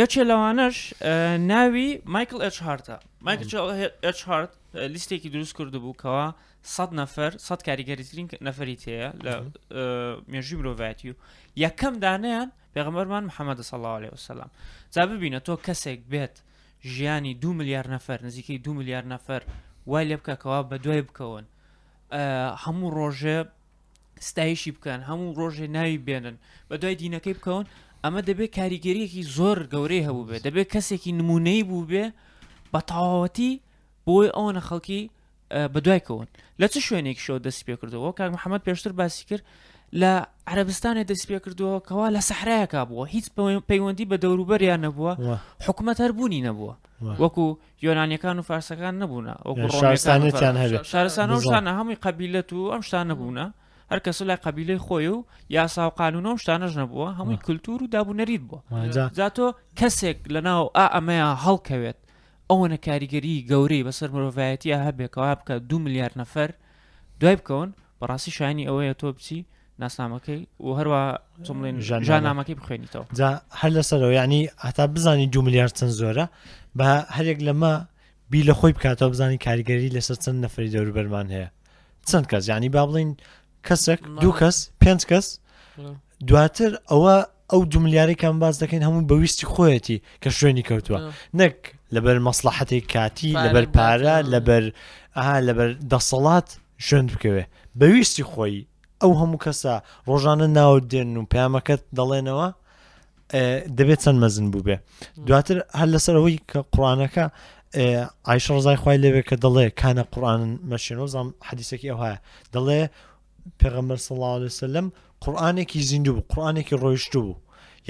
یەکێ 0.00 0.22
لەوانش 0.30 0.76
ناوی 1.50 1.88
مایکل 2.14 2.40
ئچ 2.48 2.56
هارتە 2.66 2.96
مایکل 3.26 3.46
ئچ 4.08 4.18
هارت 4.28 4.52
لیستێکی 4.74 5.28
دروست 5.34 5.52
کردبوو 5.58 5.98
کەەوە 6.02 6.24
سە 6.74 6.84
نەفەر 7.00 7.30
سە 7.46 7.54
کاریگەریترین 7.68 8.26
نەفری 8.48 8.76
تەیە 8.82 9.08
لە 9.24 9.34
مێژوی 10.32 10.56
مرۆڤەتی 10.60 11.06
و 11.10 11.14
یەکەم 11.64 11.94
دانیان 12.04 12.48
پێغمەرمان 12.74 13.22
محەممەدە 13.30 13.64
سەڵاو 13.70 13.98
لێ 14.02 14.08
وسلام 14.16 14.50
جا 14.94 15.02
ببینە 15.10 15.40
تۆ 15.46 15.54
کەسێک 15.66 16.00
بێت 16.12 16.34
ژیانی 16.94 17.32
دو 17.42 17.50
میلیارد 17.58 17.88
نەفەر 17.96 18.18
نزیکەی 18.28 18.58
دو 18.66 18.70
میلیارد 18.78 19.08
نەفەر 19.14 19.40
وای 19.90 20.04
لێ 20.08 20.16
بکەکەەوە 20.20 20.60
بە 20.70 20.76
دوای 20.84 21.02
بکەون 21.08 21.44
هەموو 22.64 22.88
ڕۆژە 22.98 23.38
ستایشی 24.28 24.72
بکەن 24.76 25.00
هەموو 25.08 25.30
ڕۆژێ 25.40 25.66
ناوی 25.76 25.98
بێنن 26.06 26.36
بە 26.68 26.74
دوای 26.82 26.94
دینەکەی 27.02 27.34
بکەون 27.38 27.64
ئەمە 28.04 28.20
دەبێت 28.28 28.50
کاریگەریەکی 28.58 29.22
زۆر 29.36 29.58
گەورەی 29.72 30.02
هەبوو 30.08 30.28
بێ 30.28 30.38
دەبێت 30.46 30.68
کەسێکی 30.74 31.12
نمونەی 31.18 31.62
بوو 31.68 31.84
بێ 31.90 32.04
بە 32.72 32.80
تەواوەتی 32.90 33.52
بۆی 34.08 34.28
ئەوەنە 34.36 34.60
خەڵکی 34.68 35.02
بەدوایکەون 35.74 36.28
لە 36.60 36.66
چ 36.72 36.74
شوێنێک 36.86 37.18
شۆ 37.24 37.34
دەست 37.46 37.60
پێ 37.66 37.74
کردەوە 37.80 38.10
کار 38.18 38.28
محەممەد 38.36 38.62
پێشتر 38.66 38.92
باسی 39.00 39.24
کرد 39.30 39.44
لە 40.02 40.12
عربستانی 40.52 41.04
دەست 41.10 41.24
پێ 41.30 41.38
کردووە 41.44 41.76
کەوا 41.88 42.06
لە 42.16 42.20
سەحرایەکە 42.28 42.80
بووە 42.90 43.04
هیچ 43.14 43.26
پەیوەندی 43.70 44.06
بە 44.10 44.16
دەوروبەریان 44.24 44.80
نەبووە 44.86 45.12
حکوومەت 45.64 45.98
هەربوونی 46.04 46.42
نەبووە 46.48 46.74
وەکو 47.22 47.46
یۆنانیەکان 47.84 48.36
و 48.38 48.46
فارسەکان 48.48 48.94
نەبوونە 49.02 49.32
شارستانە 50.92 51.36
شتانە 51.46 51.72
هەمووی 51.78 52.00
قبیلەت 52.04 52.48
و 52.52 52.70
ئەم 52.72 52.82
شتان 52.88 53.06
نەبوونە 53.12 53.46
هەر 53.92 54.00
کەس 54.04 54.18
لای 54.28 54.40
قبیلەی 54.46 54.78
خۆی 54.86 55.08
و 55.14 55.24
یاسا 55.56 55.84
و 55.86 55.92
قانونەوە 56.00 56.38
شتانەش 56.42 56.72
نەبووە 56.80 57.08
هەمووی 57.18 57.40
کللتور 57.46 57.78
و 57.82 57.86
دابوونەریت 57.94 58.42
بووە 58.48 58.60
زاتۆ 59.18 59.46
کەسێک 59.78 60.18
لە 60.34 60.40
ناو 60.48 60.62
ئا 60.78 60.84
ئەمەیە 60.96 61.28
هەڵکەوێت 61.44 61.98
ئەوەنە 62.52 62.78
کاریگەری 62.86 63.34
گەورەی 63.50 63.82
بەسەر 63.88 64.08
مرۆڤایەتی 64.14 64.76
هەبێکەوە 64.86 65.30
بکە 65.38 65.54
دو 65.70 65.76
میلیارد 65.84 66.14
نەفەر 66.22 66.48
دوای 67.20 67.36
بکەون 67.40 67.70
بەڕاستی 68.00 68.30
شانی 68.38 68.64
ئەوەیە 68.70 68.94
تۆ 69.00 69.08
بچی 69.16 69.38
ناسنامەکەی 69.82 70.40
و 70.66 70.70
هەروە 70.78 71.02
چڵێن 71.46 71.76
ژان 72.08 72.22
نامەکەی 72.28 72.54
بخوێنیتەوە 72.60 73.04
هەر 73.60 73.70
لەسەرەوە 73.76 74.12
ینی 74.20 74.42
هەتا 74.66 74.84
بزانی 74.96 75.26
دو 75.34 75.40
میلیارد 75.46 75.72
چەند 75.78 75.94
زۆرە 76.00 76.26
بە 76.78 76.88
هەرێک 77.16 77.38
لەمە 77.46 77.74
بی 78.30 78.40
لە 78.48 78.54
خۆی 78.58 78.72
بکاتەوە 78.76 79.10
بزانانی 79.12 79.38
کاریگەری 79.46 79.88
لەسەر 79.96 80.16
چەند 80.24 80.38
نەفری 80.44 80.70
دەوروبەرمان 80.74 81.26
هەیە 81.34 81.48
چەند 82.08 82.26
کەس 82.30 82.44
ینی 82.54 82.68
با 82.76 82.82
بڵین 82.88 83.10
کەسێک 83.66 84.00
دوو 84.22 84.32
کەس 84.40 84.56
پێنج 84.82 85.00
کەس 85.10 85.26
دواتر 86.28 86.72
ئەوە 86.90 87.16
ئەو 87.50 87.60
دوملیارێکان 87.72 88.36
باز 88.42 88.54
دەکەین 88.62 88.82
هەموو 88.86 89.08
بەویستی 89.10 89.46
خۆیەتی 89.52 89.98
کە 90.22 90.28
شوێنی 90.38 90.64
کەوتووە 90.68 90.98
نەک 91.40 91.56
لەبەر 91.96 92.18
مەسلحەتی 92.28 92.80
کاتی 92.92 93.32
لەبەر 93.44 93.66
پارە 93.76 94.16
لەبەر 94.32 94.64
ئاها 95.16 95.36
لەبەر 95.48 95.70
دەسەڵات 95.92 96.48
شوێن 96.86 97.06
بکەوێ 97.12 97.44
بەویستی 97.80 98.24
خۆی 98.30 98.56
ئەو 99.00 99.12
هەموو 99.20 99.42
کەسە 99.44 99.74
ڕۆژانە 100.08 100.46
ناو 100.58 100.72
دێن 100.92 101.10
و 101.20 101.24
پامەکەت 101.32 101.82
دەڵێنەوە 101.98 102.48
دەبێت 103.78 104.00
چەند 104.04 104.18
مەزن 104.24 104.46
بوو 104.52 104.62
بێ 104.66 104.76
دواتر 105.26 105.58
هەر 105.78 105.88
لەسەرەوەی 105.94 106.36
کە 106.50 106.58
قڕانەکە 106.74 107.26
ئایش 108.28 108.44
ڕزای 108.56 108.78
خی 108.82 108.98
لەوێ 109.04 109.22
کە 109.28 109.36
دەڵێ 109.44 109.66
کانە 109.80 110.04
قورآن 110.12 110.42
مەشێنەوە 110.70 111.08
زانام 111.12 111.30
حەدیسێکی 111.48 111.90
ئەوهەیە 111.92 112.18
دەڵێ 112.54 112.80
پێغەمبەر 113.60 113.98
سڵاو 114.06 114.36
لەسلم 114.44 114.86
قورآانێکی 115.22 115.80
زیندوو 115.90 116.14
بوو 116.16 116.24
قورآانێکی 116.30 116.74
ڕۆیشت 116.82 117.12
بوو 117.22 117.34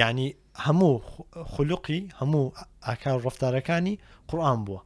یعنی 0.01 0.27
هەموو 0.67 0.93
خولوقی 1.53 2.01
هەموو 2.21 2.45
ئاکار 2.87 3.19
ڕفتارەکانی 3.27 3.95
قورآان 4.29 4.61
بووە 4.67 4.83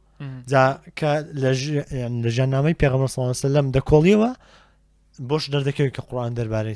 جا 0.51 0.65
کە 0.99 1.11
لە 1.41 2.31
ژیاننامەی 2.35 2.75
پێغمە 2.83 3.07
سڵسە 3.15 3.45
لەم 3.55 3.67
دەکۆڵیەوە 3.75 4.31
بۆش 5.29 5.43
دەردەکەوی 5.53 5.91
کە 5.95 6.01
قڕان 6.09 6.33
دەربارەی 6.37 6.75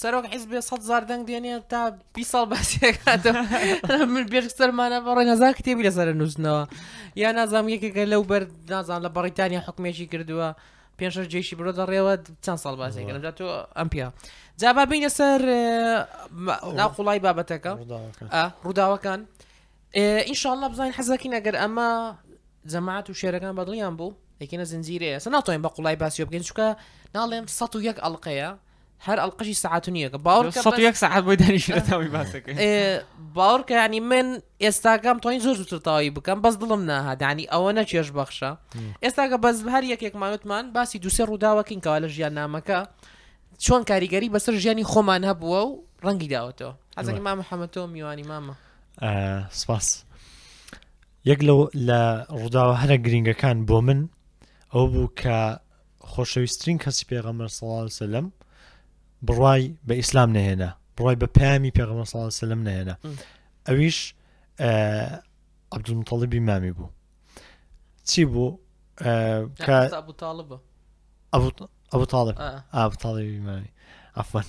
سەرۆک 0.00 0.24
حیزب 0.32 0.50
سە 0.68 0.76
زار 0.90 1.02
دەنگ 1.10 1.22
دێنێ 1.28 1.52
تا 1.70 1.80
پی 2.14 2.24
ساڵ 2.32 2.44
باسیەکاتم 2.52 3.36
من 4.12 4.24
بێخسەرمانە 4.32 4.98
بە 5.04 5.10
ڕێنەزان 5.18 5.52
کتێبی 5.58 5.86
لەسەر 5.88 6.08
نووسنەوە 6.20 6.62
یا 7.22 7.30
نازام 7.38 7.66
یەکێکە 7.74 8.04
لەو 8.12 8.22
بەر 8.30 8.42
نازان 8.70 9.00
لە 9.06 9.10
بەڕیتانیا 9.16 9.60
حکومێکی 9.68 10.06
کردووە. 10.12 10.50
پێش 10.98 11.14
جێشی 11.32 11.54
برۆ 11.58 11.70
دەڕێەوە 11.80 12.12
چەند 12.44 12.58
ساڵ 12.64 12.74
بازیگەرم 12.82 13.22
تۆ 13.38 13.46
ئەمپیا 13.78 14.08
جابا 14.60 14.84
بینە 14.90 15.10
سەر 15.18 15.40
ناو 16.78 16.90
بابەتەکە 17.26 17.72
ڕووداوەکان 18.64 19.20
ئینشاءله 20.28 20.66
بزانین 20.72 21.32
اگر 21.40 21.54
ئەمە 21.62 21.90
و 23.10 23.14
شێرەکان 23.20 23.54
بەدڵیان 23.58 23.94
بوو 23.98 24.12
یکینە 24.44 24.64
زنجیرەیە 24.72 25.18
سە 25.24 25.28
ناتوانین 25.36 25.62
بە 25.66 25.70
قوڵای 25.74 25.96
باسی 26.02 26.24
بگەین 26.28 26.44
چکە 26.50 26.66
ناڵێم 27.16 27.44
یک 27.88 27.98
هەر 29.06 29.18
ئەڵلقشی 29.22 29.54
ساعت 29.54 29.88
نیەکە 29.90 30.18
باور 30.26 30.44
یەک 30.82 30.96
ساعت 30.96 31.22
بۆی 31.24 31.36
دانیشتەوەی 31.36 32.10
باسەکە 32.16 32.50
باورکە 33.34 33.74
ینی 33.84 34.00
من 34.00 34.42
ئێستاگەم 34.62 35.18
تۆین 35.24 35.40
زۆر 35.46 35.54
زووترتەوەی 35.60 36.10
بکەم 36.18 36.38
بەس 36.42 36.54
دڵم 36.62 36.82
ناهادانی 36.90 37.46
ئەوە 37.52 37.70
نە 37.78 37.84
چێش 37.90 38.08
بەخشە 38.18 38.50
ئێستاگە 39.02 39.36
بەس 39.44 39.56
هەر 39.74 39.84
یەکێکمانوتمان 39.92 40.64
باسی 40.74 40.98
دووسێ 41.04 41.24
ڕووداوەکەینکەوا 41.30 41.98
لە 42.04 42.08
ژیان 42.14 42.34
نامەکە 42.40 42.78
چۆن 43.64 43.82
کاریگەری 43.90 44.28
بەسەر 44.34 44.54
ژیانی 44.62 44.84
خۆمان 44.92 45.22
هەبووە 45.30 45.60
و 45.68 45.72
ڕەنگی 46.04 46.28
داوەتەوە 46.34 46.74
ئازەکە 46.96 47.22
مامە 47.26 47.44
حەمەتەوە 47.50 47.86
میوانی 47.94 48.24
مامە 48.30 48.54
سپاس 49.60 49.86
یەک 51.30 51.38
لە 51.48 51.54
لە 51.88 52.00
ڕووداوە 52.40 52.74
هەرە 52.82 52.96
گرنگەکان 53.04 53.56
بۆ 53.68 53.78
من 53.86 54.00
ئەو 54.74 54.84
بوو 54.92 55.08
کە 55.20 55.36
خۆشەویستترین 56.12 56.78
کەسی 56.84 57.04
پێغەمەر 57.10 57.50
سەڵال 57.58 57.88
سەلم 57.98 58.26
بڕای 59.26 59.62
بە 59.86 59.94
ئیسلام 60.00 60.30
نەهێنا 60.36 60.70
بڕای 60.96 61.16
بە 61.22 61.26
پامی 61.38 61.70
پێغمە 61.78 62.04
ساڵ 62.12 62.28
سلم 62.40 62.60
نەهێنا 62.68 62.94
ئەویش 63.66 63.98
عبدمتەڵبی 65.74 66.40
مامی 66.48 66.72
بوو 66.76 66.88
چی 68.08 68.22
بوو 68.32 68.58
ئەو 69.04 69.42
تاڵب 70.22 70.50
ئابتاڵبی 72.76 73.40
مامی 73.48 73.70
ئەفەن 74.18 74.48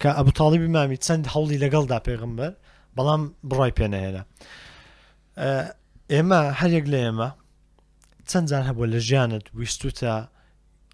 کە 0.00 0.10
ئەبوتاڵبی 0.18 0.70
مامی 0.76 0.96
چەند 1.06 1.24
هەوڵی 1.34 1.58
لەگەڵدا 1.64 1.98
پێغمبەر 2.08 2.52
بەڵام 2.96 3.22
بڕای 3.50 3.72
پێنەهێنا 3.78 4.22
ئێمە 6.12 6.40
هەرێک 6.60 6.86
لە 6.92 6.98
ئێمە 7.06 7.28
چەند 8.30 8.46
جار 8.50 8.62
هەبوو 8.70 8.90
لە 8.92 8.98
ژیانت 9.08 9.44
ویستوتە 9.58 10.14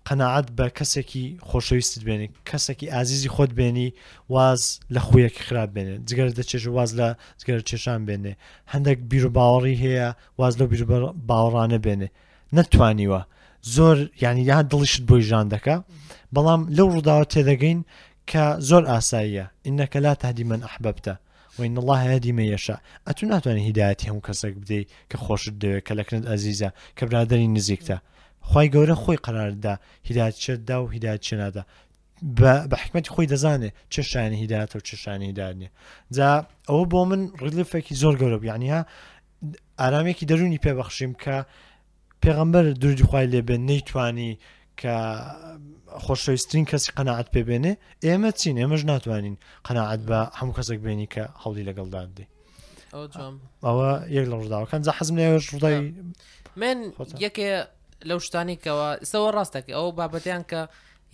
قەنەعات 0.08 0.46
بە 0.58 0.66
کەسێکی 0.78 1.24
خۆشەویستت 1.48 2.00
بێنی 2.08 2.28
کەسێکی 2.50 2.90
ئازیزی 2.94 3.30
خۆت 3.34 3.50
بێنی 3.58 3.88
واز 4.34 4.60
لە 4.94 5.00
خویەکی 5.06 5.42
خراپ 5.46 5.70
بێنێ 5.74 5.94
جگەر 6.08 6.28
دەچێژ 6.38 6.64
واز 6.76 6.90
لە 7.00 7.08
جگەر 7.40 7.60
چێشان 7.68 8.00
بێنێ 8.08 8.32
هەندێک 8.72 8.98
بیر 9.10 9.24
و 9.26 9.30
باوەڕی 9.38 9.76
هەیە 9.84 10.08
واز 10.38 10.54
لە 10.60 10.64
بیر 10.70 10.82
باوەڕانە 11.28 11.78
بێنێ 11.86 12.08
نەتوانیوە 12.56 13.20
زۆر 13.74 13.96
ینی 14.24 14.42
یان 14.50 14.64
دڵیشت 14.72 15.02
بۆی 15.08 15.22
ژان 15.30 15.46
دەکە 15.54 15.76
بەڵام 16.34 16.60
لەو 16.76 16.88
ڕووداوە 16.94 17.24
تێدەگەین 17.32 17.80
کە 18.30 18.44
زۆر 18.68 18.82
ئاساییە 18.92 19.46
ئینەکە 19.66 19.98
لا 20.06 20.12
تادی 20.22 20.44
من 20.50 20.60
ئەحبەبتە 20.66 21.14
وین 21.58 21.74
الله 21.80 21.96
هادی 22.10 22.32
مەیەشا 22.38 22.76
ئەتون 23.08 23.28
ناتوانانی 23.32 23.66
هیداەتی 23.68 24.08
هەموو 24.08 24.26
کەسێک 24.28 24.54
بدەیت 24.62 24.88
کە 25.10 25.16
خۆشت 25.24 25.54
دەوێت 25.62 25.82
کە 25.86 25.92
لەکنت 25.98 26.24
ئەزیزە 26.30 26.70
کە 26.98 27.02
برادری 27.08 27.48
نزیکتە 27.56 27.96
خی 28.54 28.66
گەورە 28.74 28.94
خۆی 29.02 29.16
قراردا 29.26 29.74
هیداچێتدا 30.08 30.76
و 30.84 30.86
هیداچێنادا 30.94 31.62
بە 32.68 32.76
حکمەتی 32.84 33.10
خۆی 33.14 33.26
دەزانێ 33.32 33.70
چشانی 33.94 34.36
هیداات 34.42 34.70
و 34.76 34.80
چشانی 34.88 35.32
دانێ 35.40 35.68
جا 36.16 36.28
ئەوە 36.68 36.84
بۆ 36.92 37.00
من 37.10 37.22
ڕلفێکی 37.40 37.94
زۆر 38.02 38.14
گەورە 38.20 38.38
بیانیا 38.44 38.80
ئارامێکی 39.80 40.26
دەرونی 40.30 40.62
پێبەخشیم 40.66 41.12
کە 41.22 41.36
پێغەمبەر 42.22 42.64
دوردخوای 42.82 43.26
لێبێن 43.32 43.62
نەیتوانی 43.70 44.32
کە 44.80 44.94
خۆشەویستترین 46.04 46.64
کەسی 46.70 46.90
قەنەعات 46.96 47.28
پێبێنێ 47.34 47.72
ئێمە 48.04 48.30
چین 48.40 48.56
ئێمەش 48.62 48.82
ناتوانین 48.92 49.36
قەنەعات 49.68 50.00
بە 50.08 50.18
هەموو 50.38 50.56
کەسێک 50.58 50.80
بێنی 50.84 51.06
کە 51.14 51.24
هەڵی 51.42 51.64
لەگەڵدادی 51.68 52.26
ئەوە 53.66 53.90
یەک 54.16 54.24
لە 54.30 54.36
ڕداوەکان 54.42 54.80
جا 54.86 54.92
حەزم 54.98 55.14
لێ 55.18 55.26
ڕدای 55.54 55.78
من 56.60 56.78
یەکێ 57.26 57.48
لەو 58.10 58.18
شتانێکەوە 58.26 58.88
سەوە 59.12 59.28
ڕاستەکە 59.36 59.72
ئەو 59.78 59.86
بابەتیان 59.98 60.42
کە 60.50 60.60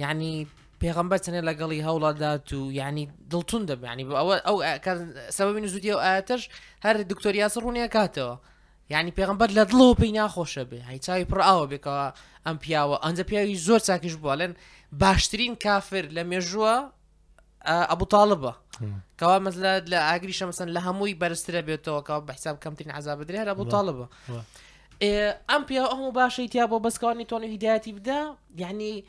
یعنی 0.02 0.34
پێغمبەر 0.82 1.18
چنێ 1.24 1.40
لەگەڵی 1.48 1.84
هەوڵادات 1.88 2.46
و 2.52 2.60
ینی 2.80 3.04
دڵتون 3.32 3.62
دەبیانی 3.70 4.04
ئەوە 4.20 4.34
ئەو 4.48 4.56
سەبین 5.36 5.66
زودی 5.72 5.92
ئەو 5.92 6.00
ئاتەش 6.06 6.42
هەر 6.84 6.94
دکتۆریاس 7.10 7.54
ڕوونیە 7.64 7.88
کاتەوە 7.96 8.34
یعنی 8.92 9.10
پێغمبەر 9.18 9.48
لە 9.58 9.62
دڵەوە 9.70 9.94
پێی 10.00 10.12
ناخۆشە 10.18 10.64
بێ 10.70 10.80
هەیچاوی 10.90 11.26
پڕاوە 11.30 11.64
بێکەوە 11.70 12.04
ئەم 12.46 12.56
پیاوە 12.62 12.96
ئەنجە 13.04 13.24
پیاوی 13.28 13.56
زۆر 13.66 13.80
چاکیش 13.88 14.14
بڵێن 14.24 14.52
باشترین 15.02 15.54
کافر 15.64 16.04
لە 16.16 16.22
مێژووە 16.30 16.74
ئەبووتاالبە 17.90 18.52
کەوا 19.20 19.38
مەزلات 19.44 19.84
لە 19.92 19.98
ئاگریشە 20.08 20.44
مەسن 20.50 20.68
لە 20.76 20.80
هەمووی 20.86 21.18
بەرزترە 21.20 21.60
بێتەوە 21.68 22.00
کە 22.06 22.14
بەحساب 22.28 22.56
کەمترین 22.64 22.92
عذاب 22.98 23.16
بدرێ 23.22 23.36
هەر 23.42 23.48
ئەبووتاالبە 23.52 24.06
ئەم 25.00 25.62
پیا 25.66 25.84
ئەمە 25.92 26.12
باشی 26.14 26.48
تیا 26.48 26.66
بۆ 26.66 26.80
بەسکانی 26.82 27.24
تۆن 27.30 27.42
هیداەتی 27.44 27.88
بدا 27.88 28.36
یعنی 28.56 29.04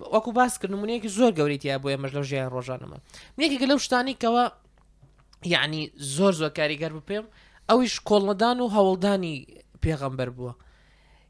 وەکو 0.00 0.32
باس 0.32 0.58
کرد 0.58 0.70
نمونەیەکی 0.72 1.08
زۆر 1.08 1.32
گەوریتیا 1.38 1.78
بۆیە 1.84 1.96
مەژ 2.02 2.12
لەو 2.16 2.22
ژیان 2.30 2.50
ڕۆژانەمە 2.54 2.96
یەکێکە 3.38 3.66
لەو 3.68 3.78
شتانیکەوە 3.78 4.44
یعنی 5.44 5.80
زۆر 6.16 6.32
زۆر 6.40 6.50
کاریگەر 6.58 6.92
بپێم 6.98 7.24
ئەویش 7.70 7.94
کۆڵنەدان 8.08 8.58
و 8.60 8.72
هەوڵدانی 8.76 9.36
پێغەمبەر 9.84 10.28
بووە 10.36 10.52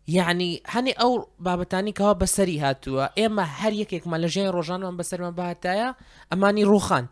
یعنی 0.09 0.63
هەنی 0.75 0.95
ئەو 1.01 1.13
بابەتانی 1.47 1.93
کەەوە 1.99 2.15
بەسەری 2.23 2.59
هاتووە 2.65 3.05
ئێمە 3.19 3.45
هەر 3.61 3.73
یەکێکمە 3.83 4.17
لە 4.25 4.29
ژێن 4.35 4.49
ڕۆژانەوەم 4.57 4.97
بەسەرمە 5.01 5.33
باتایە 5.41 5.89
ئەمانی 6.31 6.65
ڕوخاند 6.71 7.09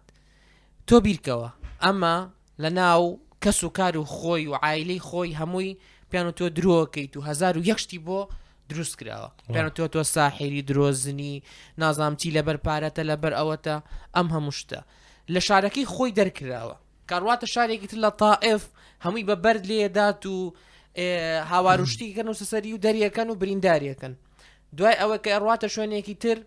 تۆ 0.89 0.97
بیرکەوە 1.07 1.49
ئەمە 1.85 2.17
لە 2.63 2.71
ناو 2.81 3.03
کەس 3.43 3.59
و 3.65 3.69
کار 3.77 3.95
و 3.97 4.05
خۆی 4.17 4.49
و 4.49 4.55
عیلەی 4.69 5.01
خۆی 5.09 5.37
هەمووی 5.41 5.77
پیانۆ 6.13 6.33
تۆ 6.39 6.47
درۆکەیت 6.59 7.17
و 7.17 7.21
هزار 7.29 7.55
و 7.59 7.61
یەکشتی 7.71 7.99
بۆ 8.07 8.21
دروست 8.69 8.95
کراوە 9.01 9.29
پیانە 9.55 9.71
تۆ 9.77 9.85
تۆ 9.95 10.01
ساحێری 10.15 10.63
درۆزنی 10.69 11.35
نازام 11.79 12.15
چی 12.21 12.29
لەبەر 12.37 12.57
پارەتە 12.67 13.03
لەبەر 13.11 13.33
ئەوەتە 13.39 13.75
ئەم 14.17 14.29
هەموو 14.35 14.53
شتە 14.61 14.79
لە 15.35 15.41
شارەکەی 15.47 15.87
خۆی 15.95 16.13
دەرکراوە 16.19 16.77
کارواتە 17.11 17.47
شارێکی 17.55 17.87
تر 17.91 17.97
لە 18.05 18.11
تاائف 18.23 18.63
هەمووی 19.05 19.25
بە 19.29 19.35
بەرد 19.45 19.63
لێدات 19.71 20.23
و 20.33 20.53
هاواروشتیکەن 21.53 22.27
و 22.29 22.35
سەسەری 22.41 22.73
و 22.75 22.83
دەریەکەن 22.85 23.29
و 23.31 23.35
برینداریەکەن 23.41 24.13
دوای 24.77 24.95
ئەوە 25.01 25.17
کە 25.25 25.31
ئەڕاتە 25.35 25.69
شوێنێکی 25.75 26.15
تر 26.23 26.39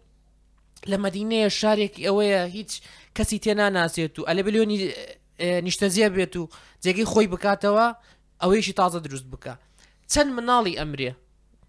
لە 0.91 0.97
مدینەیە 1.05 1.49
شارێکی 1.61 2.01
ئەوەیە 2.07 2.41
هیچ 2.55 2.71
کەسی 3.17 3.37
تێناناسێت 3.45 4.13
و 4.19 4.25
ئەلە 4.29 4.41
بلیۆنی 4.47 4.77
نیشتەزیە 5.67 6.07
بێت 6.15 6.35
و 6.37 6.47
جێگەی 6.85 7.05
خۆی 7.11 7.27
بکاتەوە 7.33 7.87
ئەوەیشی 8.41 8.73
تازە 8.79 8.95
دروست 9.05 9.25
بکە 9.33 9.53
چەند 10.11 10.29
مناڵی 10.37 10.73
ئەمرێ 10.79 11.11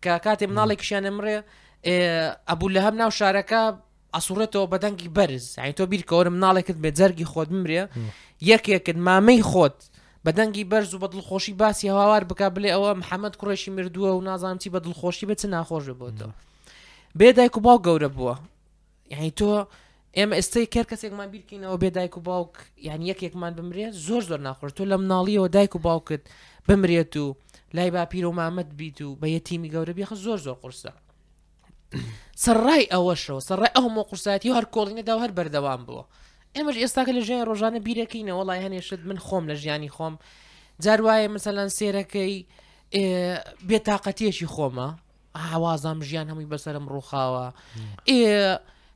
کە 0.02 0.12
کاتێ 0.24 0.46
مناڵێک 0.52 0.78
کشیان 0.82 1.04
ئەمرێ 1.08 1.36
ئەبوو 2.50 2.68
لە 2.74 2.80
هەم 2.86 2.94
ناو 3.00 3.10
شارەکە 3.18 3.62
ئەسوورێتەوە 4.16 4.66
بەدەنگی 4.72 5.08
بەرز 5.16 5.46
ئەین 5.60 5.74
تۆ 5.78 5.82
بیرکەوەرم 5.92 6.34
مناڵێکت 6.40 6.78
بێ 6.82 6.90
جەرگی 6.98 7.26
خۆت 7.32 7.48
بمرێ 7.54 7.82
یەکێکت 8.50 8.96
مامەی 9.06 9.40
خۆت 9.50 9.78
بەدەنگی 10.26 10.64
بەرز 10.72 10.90
و 10.94 10.98
بە 11.02 11.08
دڵخۆشی 11.12 11.52
باسی 11.62 11.88
هاوار 11.94 12.24
بک 12.30 12.40
بلێ 12.56 12.70
ئەوە 12.76 12.90
محەممەد 13.00 13.34
کوڕێکی 13.40 13.70
مردووە 13.76 14.10
و 14.16 14.20
نازانم 14.28 14.58
چی 14.62 14.68
بە 14.74 14.78
دڵخۆشی 14.84 15.26
بە 15.30 15.34
چ 15.40 15.42
ناخۆش 15.54 15.84
بۆتەوە 16.00 16.32
بێدایک 17.20 17.54
و 17.56 17.60
باو 17.66 17.78
گەورە 17.86 18.10
بووە 18.16 18.34
یعنی 19.12 19.30
تۆ 19.38 19.50
ئێمە 20.18 20.34
ئێستی 20.38 20.66
کرد 20.74 20.88
کەسێکمان 20.92 21.28
بیرکەینەوە 21.32 21.76
بێ 21.82 21.90
دایک 21.96 22.16
و 22.18 22.20
باوک 22.28 22.52
یان 22.88 23.00
یەکێکمان 23.10 23.52
بمرێ 23.58 23.86
زۆر 24.06 24.22
زۆر 24.28 24.40
ناخۆش 24.46 24.70
تۆ 24.78 24.82
لە 24.90 24.96
مناڵیەوە 25.02 25.48
دایک 25.56 25.72
و 25.76 25.78
باوکت 25.86 26.22
بمرێت 26.68 27.16
و 27.16 27.34
لای 27.74 27.90
باپیر 27.90 28.26
و 28.26 28.32
مامەد 28.32 28.74
بیت 28.74 29.00
و 29.02 29.16
بە 29.20 29.26
یەتیمی 29.26 29.70
گەورە 29.72 29.90
بیخ 29.98 30.14
زۆر 30.14 30.38
زۆر 30.46 30.56
قرسە 30.62 30.92
سەرڕای 32.44 32.84
ئەوەشەوە 32.92 33.40
سەرڕای 33.48 33.72
ئەو 33.76 33.88
مۆ 33.94 34.02
قورساتی 34.08 34.54
هەر 34.56 34.64
کۆڵینەدا 34.74 35.14
هەر 35.24 35.32
بەردەوام 35.38 35.80
بووە 35.86 36.02
ئێمەش 36.56 36.76
ئێستاکە 36.82 37.12
لە 37.16 37.20
ژیان 37.26 37.46
ڕۆژانە 37.50 37.80
بیرەکەینەوە 37.86 38.38
وڵای 38.40 38.60
هەنێشت 38.66 39.00
من 39.08 39.18
خۆم 39.26 39.44
لە 39.50 39.54
ژیانی 39.62 39.90
خۆم 39.96 40.14
جار 40.82 41.00
وایە 41.06 41.28
مثلەن 41.36 41.68
سێرەکەی 41.78 42.34
بێتاقەتێکی 43.68 44.46
خۆمە 44.54 44.88
هاوازام 45.50 45.98
ژیان 46.08 46.26
هەمووی 46.30 46.50
بەسرم 46.52 46.84
ڕووخاوە 46.92 47.46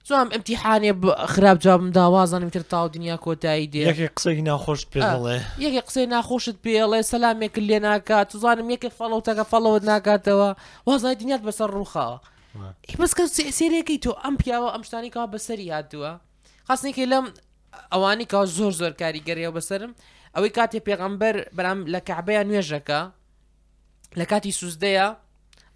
زۆم 0.08 0.28
ئەمتیحانێ 0.34 0.90
خراپ 1.34 1.58
جابم 1.64 1.90
داوازانم 1.90 2.50
کرد 2.54 2.68
تاو 2.72 2.88
دنیا 2.96 3.16
کۆتایی 3.24 3.66
دێ 3.72 3.82
قسەی 4.16 4.40
ناخۆشت 4.48 4.86
پێڵێ 4.92 5.36
یەکێ 5.64 5.80
قسەی 5.88 6.06
ناخۆشت 6.14 6.56
پێڵێ 6.64 7.00
سەلامێکل 7.12 7.64
لێ 7.68 7.78
ناکات 7.88 8.26
توزانم 8.32 8.68
یەکێ 8.74 8.90
فەڵەوتەکە 8.98 9.44
فەڵەوەت 9.52 9.82
ناکاتەوە 9.92 10.48
وازای 10.88 11.14
دنیات 11.20 11.42
بەسەر 11.48 11.68
ڕووخاوە 11.76 12.18
بەسکە 13.00 13.24
سێرێکی 13.58 13.96
تۆ 14.04 14.12
ئەم 14.24 14.34
پیاوە 14.42 14.68
ئەم 14.74 14.82
شتانیکەوە 14.88 15.26
بەسەری 15.34 15.68
هاتووە 15.76 16.12
خاستنێکی 16.68 17.04
لەم 17.12 17.26
ئەوانی 17.92 18.26
کا 18.32 18.40
زۆر 18.56 18.72
زۆر 18.80 18.92
کاریگەریەوە 19.00 19.52
بەسرم 19.56 19.92
ئەوەی 20.34 20.52
کاتێ 20.56 20.78
پێغەمبەر 20.88 21.34
بەرام 21.56 21.78
لە 21.92 22.00
کەعبەیە 22.08 22.42
نوێژەکە 22.48 23.00
لە 24.20 24.24
کاتی 24.30 24.52
سوزدەیە 24.60 25.06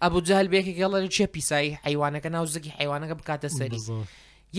ئەبوو 0.05 0.21
جەهل 0.29 0.47
بێکێک 0.53 0.75
گەڵەر 0.81 1.03
چێ 1.15 1.25
پیسایی 1.35 1.71
حیوانەکە 1.85 2.29
ناوزگی 2.35 2.71
حیوانەکە 2.79 3.15
بکاتە 3.19 3.49
سەری 3.59 3.81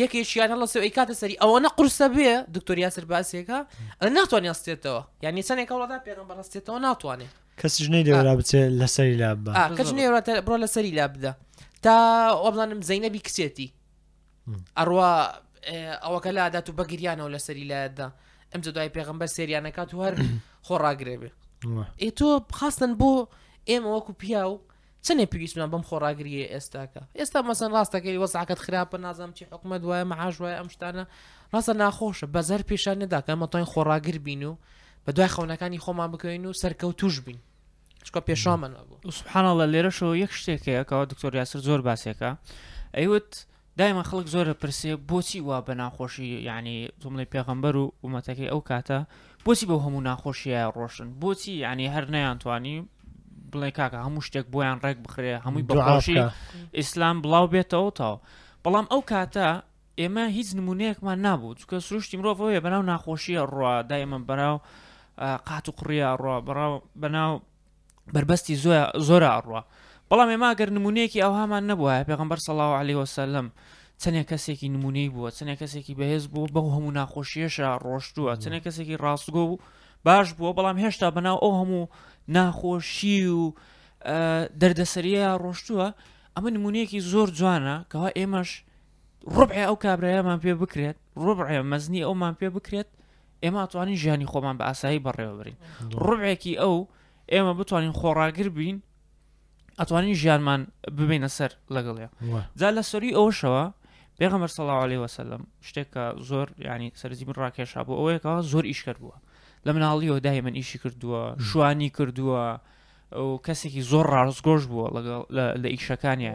یەکێکیان 0.00 0.50
هەڵە 0.54 0.66
سێ 0.72 0.78
کاتە 0.98 1.14
انا 1.26 1.36
ئەوەنە 1.42 1.68
قرسە 1.78 2.06
بێ 2.16 2.30
دکتۆریا 2.56 2.90
سەر 2.96 3.04
باسێکە 3.10 3.58
ئە 4.02 4.06
ناتوانانی 4.16 4.48
ئەستێتەوە 4.52 5.02
یعنی 5.24 5.40
چەندێک 5.48 5.68
کەڵدا 5.70 5.98
پێم 6.06 6.26
بەڕستێتەوە 6.30 6.78
ناتوانێت 6.86 7.32
کەس 7.60 7.74
ژنەی 7.84 8.02
لێرا 8.08 8.34
بچێت 8.38 8.70
لەسەری 8.80 9.16
لا 9.22 9.30
کەس 9.78 9.88
بڕۆ 10.46 10.56
لەسەری 10.64 10.92
لا 10.98 11.06
بدە 11.14 11.32
تا 11.84 11.94
وەبڵانم 12.44 12.80
زەینەبی 12.88 13.20
کسێتی 13.26 13.68
ئەڕوا 14.78 15.10
ئەوەکە 16.04 16.30
لادات 16.38 16.66
و 16.70 16.76
بەگریانەوە 16.78 17.28
لەسەری 17.34 17.66
لایەدا 17.70 18.06
دو 18.64 18.80
اي 18.82 18.88
بيغمبر 18.96 19.26
سریانەکات 19.36 19.68
انا 19.68 19.70
كاتو 19.70 20.02
هر 20.02 20.14
خورا 20.66 20.92
ئێ 21.00 21.30
اي 22.02 22.10
تو 22.10 22.30
بۆ 22.60 22.88
بو 23.00 23.26
ام 23.68 23.84
پیا 24.12 24.40
بياو 24.40 24.60
چنێ 25.06 25.24
پێویستمان 25.32 25.68
بەم 25.72 25.84
خۆڕاگریە 25.88 26.44
ئێستاکە 26.52 27.02
ئێستا 27.18 27.38
مەسن 27.48 27.70
ڕاستەکەی 27.76 28.18
وەساکەت 28.24 28.60
خراپە 28.66 28.96
نازانم 29.06 29.32
چی 29.36 29.44
حکومە 29.52 29.76
دوایە 29.82 30.04
مەعاژ 30.12 30.34
وایە 30.42 30.56
ئەم 30.60 30.68
شتانە 30.74 31.04
ڕاستە 31.52 31.72
ناخۆشە 31.82 32.26
بەزەر 32.34 32.60
پیشان 32.70 32.96
نەداکە 33.02 33.32
مەتۆی 33.42 33.66
خۆڕاگر 33.72 34.18
بین 34.26 34.42
و 34.50 34.52
بە 35.06 35.10
دوای 35.16 35.30
خەونەکانی 35.34 35.78
خۆمان 35.84 36.08
بکەین 36.14 36.44
و 36.46 36.52
سەرکەوتوش 36.62 37.16
بین 37.26 37.38
چکە 38.06 38.20
پێشامەن 38.28 38.72
سوبحانەڵە 39.18 39.64
لێرەشەوە 39.72 40.14
یەک 40.24 40.32
شتێکەیەکەوە 40.40 41.02
دکتۆر 41.12 41.32
یاسر 41.40 41.58
زۆر 41.68 41.80
باسێکە 41.86 42.30
ئەیوت 42.98 43.30
دایمە 43.78 44.04
خەڵک 44.10 44.26
زۆرە 44.34 44.54
پرسێ 44.62 44.92
بۆچی 45.10 45.40
وا 45.48 45.58
بە 45.66 45.72
ناخۆشی 45.82 46.28
یعنی 46.48 46.76
زمڵی 47.02 47.26
پێغمبەر 47.34 47.74
و 47.82 47.86
ومەتەکەی 48.04 48.50
ئەو 48.52 48.60
کاتە 48.68 48.98
بۆچی 49.44 49.66
بە 49.70 49.76
هەموو 49.84 50.00
ناخۆشیە 50.08 50.62
ڕۆشن 50.76 51.08
بۆچی 51.20 51.52
ینی 51.64 51.88
هەر 51.94 52.04
نەیانتوانی 52.14 52.76
بڵێ 53.52 53.68
کاکە 53.78 53.98
هەموو 54.06 54.24
شتێک 54.26 54.46
بۆیان 54.52 54.78
ڕێک 54.84 54.98
بخرێ 55.06 55.34
هەمووی 55.44 55.66
بەڕۆشی 55.68 56.18
ئیسلام 56.78 57.16
بڵاو 57.24 57.46
بێتەوە 57.54 57.90
تاو 57.98 58.14
بەڵام 58.64 58.86
ئەو 58.92 59.00
کاتە 59.12 59.48
ئێمە 60.00 60.24
هیچ 60.36 60.48
نمونەیەکمان 60.58 61.18
نابوو 61.26 61.56
چکە 61.60 61.76
سروشتی 61.86 62.18
مرۆڤەوەیە 62.20 62.60
بەناو 62.66 62.82
ناخۆشیە 62.90 63.42
ڕوا 63.54 63.72
دایمە 63.90 64.18
بەناو 64.30 64.56
قات 65.48 65.64
و 65.68 65.72
قڕە 65.78 66.08
ڕوا 66.22 66.36
بەڕاو 66.46 66.72
بەناو 67.02 67.32
بربەستی 68.12 68.56
زۆر 69.08 69.22
ئاڕوە 69.32 69.60
بەڵام 70.10 70.28
ئێماگەر 70.32 70.68
نمونەیەکی 70.76 71.22
ئەو 71.24 71.32
هامان 71.38 71.62
نەبووە 71.70 71.94
پێغمبەر 72.08 72.38
سەڵاو 72.46 72.72
عليهوەسەلم 72.80 73.48
چەندێک 74.02 74.26
کەسێکی 74.32 74.68
نمونەی 74.74 75.08
بووە 75.14 75.28
چەندێک 75.36 75.58
کەسێکی 75.62 75.94
بەهێز 76.00 76.24
بوو 76.32 76.52
بەو 76.54 76.66
هەموو 76.74 76.96
ناخۆشیەشە 76.98 77.68
ڕۆشتووە 77.84 78.30
چەندێک 78.42 78.62
کەسێکی 78.66 79.00
ڕاستگۆ 79.04 79.42
بوو 79.48 79.60
باش 80.06 80.28
بووە 80.36 80.52
بەڵام 80.56 80.76
هێشتا 80.84 81.08
بەناو 81.16 81.36
ئەو 81.44 81.52
هەموو 81.60 81.84
ناخۆشی 82.34 83.26
و 83.26 83.52
دەردەسەریە 84.60 85.28
ڕۆشتووە 85.42 85.86
ئەمە 86.36 86.50
نمونەیەکی 86.56 87.00
زۆر 87.12 87.28
جوانە 87.38 87.76
کەوا 87.92 88.08
ئێمەش 88.18 88.50
ڕبعێ 89.36 89.62
ئەو 89.68 89.76
کابراەمان 89.84 90.38
پێ 90.44 90.52
بکرێت 90.62 90.96
ڕبعێ 91.26 91.58
مەزنی 91.70 92.02
ئەومان 92.06 92.34
پێ 92.38 92.48
بکرێت 92.56 92.88
ئێمە 93.44 93.62
توانین 93.72 93.96
ژیانی 94.02 94.26
خۆمان 94.30 94.56
بە 94.58 94.64
ئاسایی 94.68 95.00
بەڕێوەبرین 95.04 95.56
ڕبعێکی 96.08 96.54
ئەو 96.62 96.76
ئێمە 97.32 97.52
بتوانین 97.58 97.94
خۆڕاگر 98.00 98.48
بین 98.58 98.76
ئەتوانین 99.80 100.14
ژیانمان 100.22 100.60
ببینە 100.98 101.30
سەر 101.36 101.52
لەگەڵێ 101.74 102.06
جا 102.60 102.68
لە 102.76 102.82
سەری 102.90 103.12
ئەوشەوە 103.18 103.64
پێغەمەر 104.18 104.50
سەڵاو 104.56 104.80
عليه 104.86 105.00
وسلم 105.04 105.42
شتێکە 105.68 106.04
زۆر 106.28 106.46
ینی 106.68 106.88
سەرزی 107.00 107.24
من 107.28 107.34
ڕاکێشا 107.42 107.80
بوو 107.86 107.98
ئەوەیەکەوە 107.98 108.38
زۆر 108.52 108.64
ئیشکرد 108.70 108.98
بووە 109.02 109.18
لە 109.66 109.70
مناڵیەوە 109.72 110.20
دای 110.20 110.40
من 110.40 110.54
ئیشی 110.56 110.78
کردووە 110.80 111.42
شوانی 111.48 111.90
کردووە 111.96 112.44
ئەو 113.14 113.30
کەسێکی 113.46 113.82
زۆر 113.90 114.04
ڕازگۆش 114.14 114.62
بووە 114.70 114.86
لە 115.62 115.68
ئیشەکانیە 115.74 116.34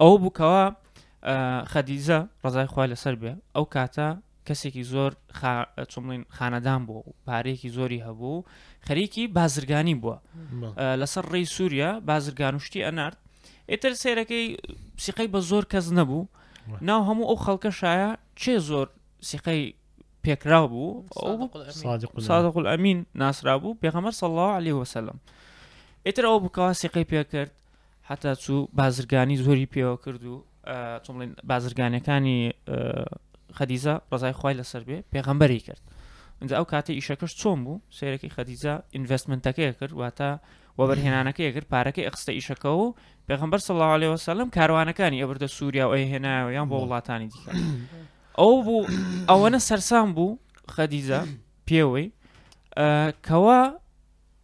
ئەو 0.00 0.12
بووکەوە 0.22 0.64
خەدیزە 1.72 2.18
ڕزای 2.44 2.66
خوای 2.72 2.88
لەسەر 2.92 3.14
بێ 3.22 3.32
ئەو 3.56 3.64
کاتە 3.74 4.08
کەسێکی 4.48 4.84
زۆر 4.92 5.10
چڵین 5.92 6.22
خانەدان 6.36 6.80
بوو 6.88 7.02
پارەیەکی 7.26 7.70
زۆری 7.76 8.00
هەبوو 8.06 8.44
خەریکی 8.86 9.24
بازرگانی 9.38 9.96
بووە 10.02 10.16
لەسەر 11.02 11.24
ڕێی 11.32 11.46
سووریا 11.56 11.90
بازرگانوشتی 12.10 12.84
ئەنارد 12.86 13.18
ئێتر 13.70 13.92
سێرەکەی 14.02 14.44
سیقەی 15.04 15.28
بە 15.34 15.40
زۆر 15.50 15.64
کەس 15.72 15.86
نەبوو 15.98 16.28
ناو 16.88 17.00
هەموو 17.08 17.28
ئەو 17.30 17.38
خەڵکە 17.44 17.70
شایە 17.80 18.10
چێ 18.40 18.56
زۆر 18.68 18.86
سیقەی 19.30 19.62
پێکرا 20.26 20.60
بوو 20.72 21.04
سادق 22.30 22.54
ئەمین 22.72 22.98
ناسرا 23.22 23.54
بوو 23.62 23.78
پێغەمەر 23.82 24.14
سەڵاو 24.20 24.56
علی 24.58 24.72
وسلم 24.80 25.18
ئێتر 26.06 26.24
ئەو 26.28 26.38
بکەوە 26.44 26.70
سیقی 26.80 27.04
پێکرد 27.12 27.52
حتا 28.08 28.32
چوو 28.42 28.60
بازرگانی 28.78 29.36
زۆری 29.44 29.66
پێوە 29.74 29.96
کرد 30.04 30.22
و 30.32 30.36
چڵین 31.04 31.30
بازرگانیەکانی 31.50 32.38
خەدیزە 33.58 33.94
ڕزای 34.12 34.34
خی 34.40 34.54
لەسەر 34.60 34.82
بێ 34.88 34.98
پێغەمبەری 35.14 35.60
کرد 35.66 35.82
اینجا 36.40 36.54
ئەو 36.60 36.66
کاتە 36.72 36.90
ئیشەکەش 36.98 37.32
چۆن 37.40 37.58
بوو 37.64 37.80
سێرەی 37.98 38.30
خەدیزە 38.36 38.74
ئینڤستمنتەکەی 38.94 39.72
کرد 39.78 39.92
واتە 40.02 40.30
وەبەرهێنانەکەی 40.80 41.50
کرد 41.54 41.66
پارەکەی 41.74 42.04
ئەخستە 42.08 42.32
ئیشەکە 42.38 42.70
و 42.80 42.84
پێغمبەر 43.28 43.60
سەڵاوەسەلم 43.68 44.48
کاروانەکانی 44.56 45.20
ئەبردە 45.22 45.48
سووریا 45.56 45.86
و 45.90 45.94
ئەهێنایە 45.98 46.52
یان 46.56 46.66
بۆ 46.70 46.76
وڵاتانی 46.82 47.28
دیکە 47.32 47.52
ئەو 48.40 48.54
بوو 48.66 48.82
ئەوەنە 49.30 49.58
سەرسان 49.68 50.08
بوو 50.16 50.30
خەدیزە 50.74 51.20
پێوەی 51.68 52.08
کەوا 53.26 53.60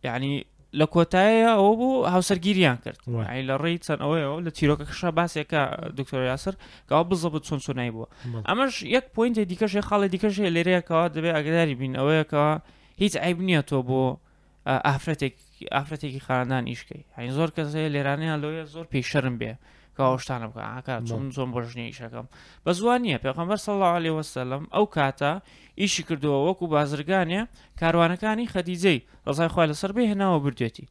یعنی 0.06 0.34
لە 0.80 0.86
کۆتایە 0.94 1.50
ئەوە 1.58 1.72
بوو 1.80 1.94
هاوسەرگیریان 2.14 2.76
کرد 2.84 2.98
لە 3.48 3.54
ڕێی 3.62 3.76
چەند 3.84 4.00
ئەوەیەوە 4.04 4.36
لە 4.46 4.50
تیرۆکەکەشا 4.56 5.10
باسێکە 5.18 5.60
دکتۆر 5.98 6.22
یاسەر 6.32 6.54
کاوا 6.88 7.04
بزەبت 7.10 7.42
چۆن 7.48 7.58
چۆنایی 7.66 7.92
بووە 7.96 8.08
ئەمەش 8.48 8.74
یەک 8.96 9.04
پوینتی 9.14 9.44
دیکەش 9.50 9.72
خاڵی 9.88 10.08
دیکەش 10.14 10.34
لێرەیەکەوە 10.56 11.04
دەبێت 11.14 11.34
ئەگداری 11.36 11.74
بین 11.80 11.92
ئەوەیەکەوە 12.00 12.52
هیچ 13.02 13.14
ئایب 13.22 13.38
نییە 13.48 13.62
تۆ 13.70 13.78
بۆ 13.88 14.02
ئافرەتێک 14.88 15.34
ئافرەتێکی 15.76 16.20
خاندان 16.26 16.64
ئیشکی 16.70 17.00
هەین 17.16 17.30
زۆر 17.38 17.50
کەس 17.56 17.68
لێرانەیە 17.94 18.34
لۆیە 18.42 18.64
زۆر 18.74 18.86
پێی 18.92 19.04
شەرم 19.10 19.36
بێ 19.40 19.52
کاوەشتانە 19.98 20.46
بکەکار 20.52 21.00
چۆن 21.08 21.22
زۆم 21.36 21.48
بۆ 21.54 21.60
ژنیە 21.72 21.86
ئیشەکەم 21.90 22.26
بە 22.64 22.72
زوان 22.78 23.00
نیە 23.04 23.18
پێخەمبەر 23.24 23.58
سەڵ 23.66 23.78
عليه 23.96 24.14
وەسەلم 24.20 24.62
ئەو 24.74 24.84
کاتە 24.96 25.32
ئیشی 25.80 26.02
کردووە 26.08 26.38
وەکو 26.48 26.64
بازرگانە 26.76 27.40
کاروانەکانی 27.80 28.46
خەدیجەی 28.54 29.00
ڕزای 29.26 29.48
خخوای 29.52 29.68
لەسەر 29.72 29.90
بێ 29.96 30.02
هێناوە 30.12 30.38
بردێتی 30.44 30.86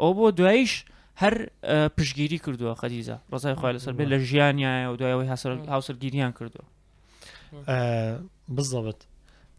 ئەو 0.00 0.10
بۆ 0.16 0.24
دواییش 0.38 0.74
هەر 1.22 1.34
پشگیری 1.96 2.38
کردووە 2.44 2.72
خەدیزە 2.80 3.16
ڕزای 3.34 3.54
خخوای 3.56 3.74
لەسەر 3.78 3.92
بێ 3.98 4.04
لە 4.12 4.18
ژیانیایە 4.28 4.86
و 4.92 4.96
دوایەوەی 5.00 5.28
هاوسەرگیریان 5.72 6.32
کردو 6.38 6.60
بزڵبت 8.56 9.00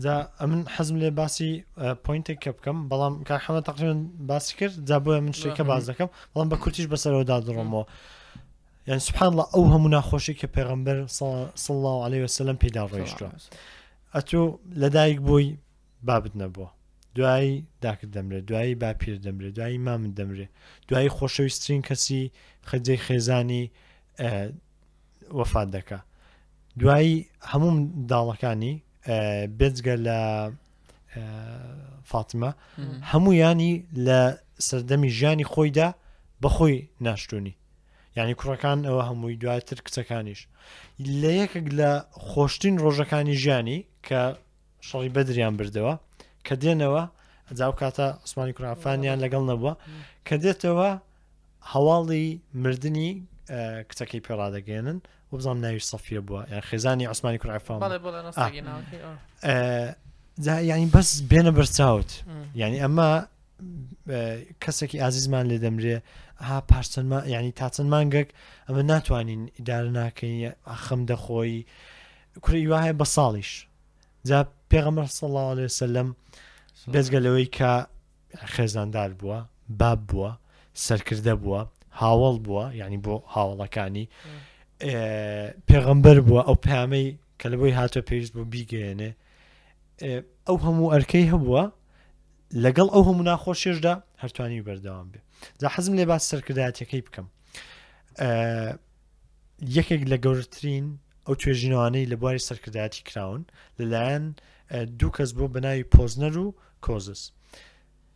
جا 0.03 0.15
من 0.51 0.61
حەزم 0.75 0.95
لێ 1.01 1.09
باسی 1.19 1.51
پوینتێک 2.05 2.37
کە 2.43 2.51
بکەم 2.59 2.77
بەڵام 2.91 3.13
کاحەمە 3.29 3.61
تقریبن 3.69 3.99
باسی 4.29 4.53
کرد 4.59 4.75
جا 4.89 4.97
بۆە 5.03 5.19
من 5.23 5.31
شتێککە 5.37 5.61
باز 5.71 5.83
دەکەم 5.91 6.07
بەڵام 6.35 6.47
بە 6.51 6.57
کورتیش 6.63 6.85
بەسەرەوەدا 6.93 7.37
دڕمەوە. 7.47 7.85
یان 8.89 8.99
سوبحانڵ 9.05 9.37
ئەو 9.53 9.63
هەموو 9.73 9.93
ناخۆشی 9.95 10.35
کە 10.39 10.47
پێغمبەر 10.57 10.97
سڵاو 11.65 11.99
عليه 12.05 12.21
وسلم 12.27 12.57
پێدا 12.63 12.81
ڕێشتوە 12.91 13.29
ئەتۆ 14.15 14.41
لەدایک 14.81 15.19
بۆی 15.27 15.45
بابت 16.07 16.33
نەبووە 16.41 16.69
دوایی 17.17 17.53
داکرد 17.83 18.11
دەمرێت 18.15 18.43
دوایی 18.49 18.75
باپیر 18.81 19.15
دەمرێت 19.25 19.53
دوایی 19.57 19.77
مامن 19.85 20.11
دەمرێت 20.19 20.51
دوایی 20.89 21.09
خۆشەویستترین 21.17 21.81
کەسی 21.89 22.23
خەجەی 22.69 22.99
خێزانی 23.05 23.63
وەفاد 25.39 25.67
دەکە 25.75 25.99
دوایی 26.79 27.15
هەموو 27.51 27.71
منداڵەکانی 27.75 28.73
بێجگە 29.59 29.95
لە 30.07 30.19
فاتمە 32.11 32.49
هەموو 33.11 33.33
ینی 33.45 33.73
لە 34.05 34.19
سەردەمی 34.67 35.09
ژیانی 35.17 35.45
خۆیدا 35.53 35.87
بەخۆی 36.41 36.77
ناشتونی 37.05 37.55
ینی 38.17 38.33
کوڕەکان 38.39 38.79
ئەوە 38.87 39.03
هەمووی 39.09 39.35
دواتر 39.43 39.77
کچەکانیش 39.87 40.39
لە 41.21 41.31
یەکێک 41.41 41.67
لە 41.79 41.91
خۆشتین 42.31 42.75
ڕۆژەکانی 42.83 43.35
ژیانی 43.43 43.79
کە 44.07 44.21
شەڵی 44.87 45.11
بەدریان 45.15 45.53
بردەوە 45.59 45.95
کە 46.45 46.53
دێنەوە 46.63 47.03
ئەجااو 47.49 47.73
کاتە 47.81 48.07
عسمانی 48.25 48.53
کوڕافانیان 48.57 49.17
لەگەڵ 49.23 49.43
نەبووە 49.51 49.73
کە 50.27 50.35
دێتەوە 50.43 50.89
هەواڵی 51.73 52.27
مردنی 52.63 53.11
کچەکەی 53.89 54.21
پێڕادەگەێنن 54.27 54.99
و 55.31 55.37
بزانام 55.39 55.59
ناوی 55.65 55.79
سەفیە 55.91 56.21
بووە 56.27 56.41
یان 56.51 56.61
خێزانی 56.69 57.05
عسمانی 57.13 57.39
کوڕافان 57.43 57.79
ینی 60.71 60.87
بەس 60.95 61.09
بێنە 61.31 61.51
بەرچوت 61.57 62.09
ینی 62.63 62.79
ئەمە 62.83 63.09
کەسێکی 64.63 64.97
ئازیزمان 65.03 65.45
لێ 65.51 65.57
دەمرێ 65.65 65.97
ها 66.47 66.57
پارچەند 66.71 67.11
ینی 67.35 67.51
تاچەند 67.59 67.89
مانگەک 67.95 68.27
ئەمە 68.67 68.81
ناتوانین 68.91 69.41
ئیدار 69.57 69.85
ناکەین 69.99 70.37
ئاخەم 70.69 71.01
دەخۆی 71.11 71.55
کوری 72.43 72.69
وایە 72.71 72.93
بە 72.99 73.05
ساڵیش 73.15 73.51
جا 74.29 74.39
پێغەمە 74.71 75.03
سەڵاوێ 75.19 75.67
سەلم 75.79 76.09
بێزگەلەوەی 76.91 77.47
کە 77.57 77.73
خێزاندار 78.53 79.11
بووە 79.19 79.39
باب 79.81 80.01
بووە 80.09 80.31
سەرکردە 80.85 81.35
بووە 81.43 81.61
هاوڵ 82.01 82.35
بووە 82.45 82.63
ینی 82.81 82.99
بۆ 83.05 83.15
هاوڵەکانی 83.33 84.05
پێغەمبەر 85.69 86.17
بووە 86.27 86.41
ئەو 86.47 86.55
پامەی 86.65 87.07
کە 87.39 87.45
لەبەوەی 87.51 87.77
هاتۆ 87.79 87.99
پێویست 88.07 88.33
بۆ 88.35 88.43
بیگەێنێ 88.53 89.11
ئەو 90.47 90.57
هەموو 90.65 90.91
ئەرکەی 90.93 91.27
هەبووە 91.33 91.63
لەگەڵ 92.53 92.87
ئەو 92.93 93.03
هەموو 93.07 93.23
ناخۆشێشدا 93.29 93.93
هەرتوانی 94.21 94.61
بەردەوام 94.67 95.07
بێ 95.11 95.19
جا 95.61 95.69
حەزم 95.75 95.93
لێ 95.99 96.05
باس 96.11 96.23
سەرکردایەتەکەی 96.31 97.03
بکەم 97.07 97.27
یەکێک 99.77 100.01
لە 100.11 100.17
گەورترین 100.25 100.85
ئەو 101.25 101.35
توێژینەوانەی 101.41 102.05
لە 102.11 102.15
بواری 102.21 102.45
سەرکردایەتی 102.49 103.03
کراون 103.07 103.41
لەلایەن 103.79 104.23
دوو 104.99 105.11
کەس 105.17 105.29
بۆ 105.37 105.45
بەناوی 105.55 105.85
پۆزنەر 105.93 106.35
و 106.43 106.55
کۆزس 106.85 107.21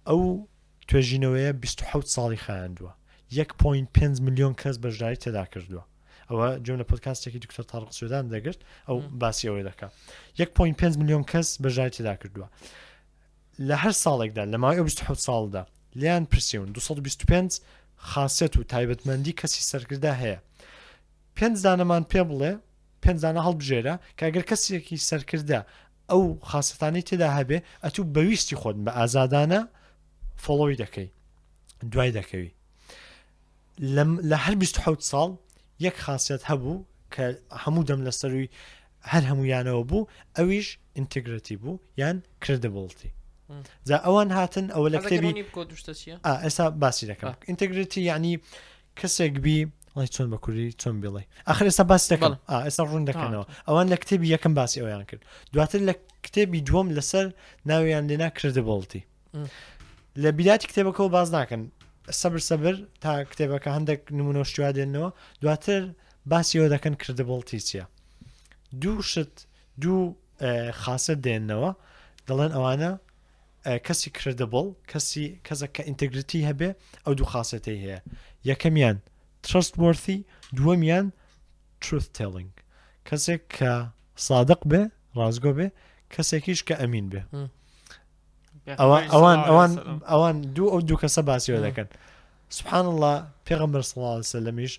ئەو 0.09 0.23
توێژینەوەیە 0.89 1.51
26 1.63 2.15
ساڵی 2.15 2.39
خایاندووە 2.45 2.91
1.5 3.31 4.19
میلیۆن 4.25 4.53
کەس 4.61 4.75
بەژداری 4.83 5.17
تێدا 5.23 5.45
کردووە 5.53 5.83
ئەوە 6.29 6.47
جۆن 6.65 6.77
لە 6.81 6.85
پۆتکاستێکی 6.89 7.39
دکتۆر 7.45 7.63
تاڕق 7.71 7.91
سوودان 7.97 8.23
دەگرت 8.33 8.59
ئەو 8.89 8.97
باسی 9.21 9.47
ئەوەی 9.49 9.63
دەکات 9.69 9.91
1.5 10.37 10.97
میلیۆن 10.99 11.23
کەس 11.31 11.47
بەژای 11.63 11.89
تێدا 11.95 12.15
کردووە 12.21 12.47
لە 13.67 13.75
هەر 13.83 13.91
ساڵێکدا 14.03 14.43
لە 14.53 14.57
ماوەی 14.63 14.79
26 14.79 15.25
ساڵدا 15.27 15.63
لیان 15.99 16.23
پرسیون 16.31 16.67
225 16.71 17.59
خاصەت 18.11 18.53
و 18.59 18.63
تایبەتمەندی 18.71 19.33
کەسی 19.39 19.61
سەرکردا 19.71 20.13
هەیە 20.21 20.39
پێنج 21.37 21.55
دانەمان 21.65 22.03
پێ 22.11 22.21
بڵێ 22.29 22.53
پێنجدانە 23.03 23.41
هەڵبژێرە 23.47 23.95
کاگەر 24.19 24.43
کەسێکی 24.51 24.95
سەرکردا 25.09 25.59
ئەو 26.11 26.23
خاستانی 26.49 27.03
تێدا 27.07 27.29
هەبێ 27.37 27.57
ئەتوو 27.83 28.05
بەویستی 28.15 28.55
خۆن 28.61 28.77
بە 28.85 28.91
ئازادانە 28.97 29.61
فڵۆی 30.43 30.75
دەکەی 30.83 31.09
دوای 31.91 32.11
دەکەوی 32.19 32.49
لە 34.31 34.37
هەر 34.43 34.55
26 34.61 35.09
ساڵ 35.11 35.31
یەک 35.85 35.95
خاصیت 36.05 36.41
هەبوو 36.49 36.85
کە 37.13 37.25
هەموو 37.63 37.87
دەم 37.89 38.01
لە 38.07 38.11
سەروی 38.19 38.49
هەر 39.11 39.23
هەمویانەوە 39.29 39.83
بوو 39.89 40.07
ئەویش 40.37 40.67
ئینتگرەتی 40.97 41.57
بوو 41.61 41.81
یان 42.01 42.17
کردبڵتی 42.43 43.11
جا 43.87 43.97
ئەوان 44.05 44.31
هاتن 44.31 44.69
ئەوە 44.73 44.87
لە 44.93 44.97
کتێبی 45.05 45.37
ئێستا 46.43 46.65
باسی 46.83 47.05
دەکەم 47.13 47.27
ئینتەگرێتی 47.49 47.97
یعنی 48.09 48.33
کەسێک 48.99 49.33
بی 49.45 49.59
ڵی 49.97 50.07
چۆن 50.15 50.27
بە 50.33 50.37
کوری 50.43 50.71
چۆن 50.81 50.95
بڵێ 51.03 51.23
ئەخر 51.47 51.65
ئێستا 51.69 51.83
باس 51.91 52.03
دەکەم 52.13 52.33
ئێستا 52.67 52.83
ڕوون 52.89 53.03
دەکەنەوە 53.09 53.45
ئەوان 53.67 53.87
لە 53.93 53.97
کتێبی 54.01 54.27
یەکەم 54.35 54.53
باسی 54.59 54.79
ئەویان 54.81 55.03
کرد 55.09 55.21
دواتر 55.53 55.79
لە 55.89 55.93
کتێبی 56.25 56.61
دووەم 56.67 56.87
لەسەر 56.97 57.25
ناویان 57.69 58.05
لێنا 58.09 58.29
کردە 58.37 58.61
بڵتی 58.69 59.01
لە 60.23 60.29
بیداتی 60.37 60.67
کتێبەکەەوە 60.69 61.09
باز 61.15 61.27
ناکەن 61.37 61.61
سەبر 62.21 62.41
سەبر 62.49 62.75
تا 63.03 63.11
کتێبەکە 63.31 63.69
هەندێک 63.77 64.01
نمونۆشتوا 64.17 64.69
دێنەوە 64.77 65.09
دواتر 65.41 65.81
باسیەوە 66.31 66.67
دەکەن 66.73 66.95
کردە 67.01 67.23
بڵتی 67.31 67.59
چییە 67.67 67.85
دوو 68.81 69.01
شت 69.11 69.33
دوو 69.81 70.01
خاصە 70.83 71.13
دێنەوە 71.25 71.71
دەڵێن 72.27 72.51
ئەوانە 72.57 72.91
کەسی 73.85 74.09
کردبڵ 74.19 74.65
کەسی 74.91 75.25
کەسە 75.47 75.67
کە 75.75 75.81
ئینتەگرتی 75.87 76.45
هەبێ 76.49 76.69
ئەو 77.05 77.13
دوو 77.19 77.29
خاصەتی 77.33 77.77
هەیە 77.83 77.99
یەکەمیان 78.49 78.97
ترستوەرتی 79.45 80.17
دووەمیان 80.57 81.05
truth 81.83 82.09
telling 82.19 82.49
کەسێک 83.09 83.41
کە 83.57 83.73
سادق 84.27 84.61
بێ 84.71 84.81
ڕازگۆ 85.17 85.51
بێ 85.57 85.67
کەسێکیش 86.13 86.59
کە 86.67 86.75
ئەمین 86.81 87.05
بێ 87.11 87.21
ئەوان 88.81 89.03
ئەوان 89.47 89.71
ئەوان 90.11 90.35
دوو 90.55 90.67
ئەو 90.73 90.81
دوو 90.87 91.01
کەسە 91.03 91.21
باسیەوە 91.29 91.61
دەکەن 91.67 91.87
سبحان 92.57 92.85
الله 92.91 93.15
پێغمبەر 93.47 93.83
سڵسە 93.91 94.37
لەمیش 94.47 94.73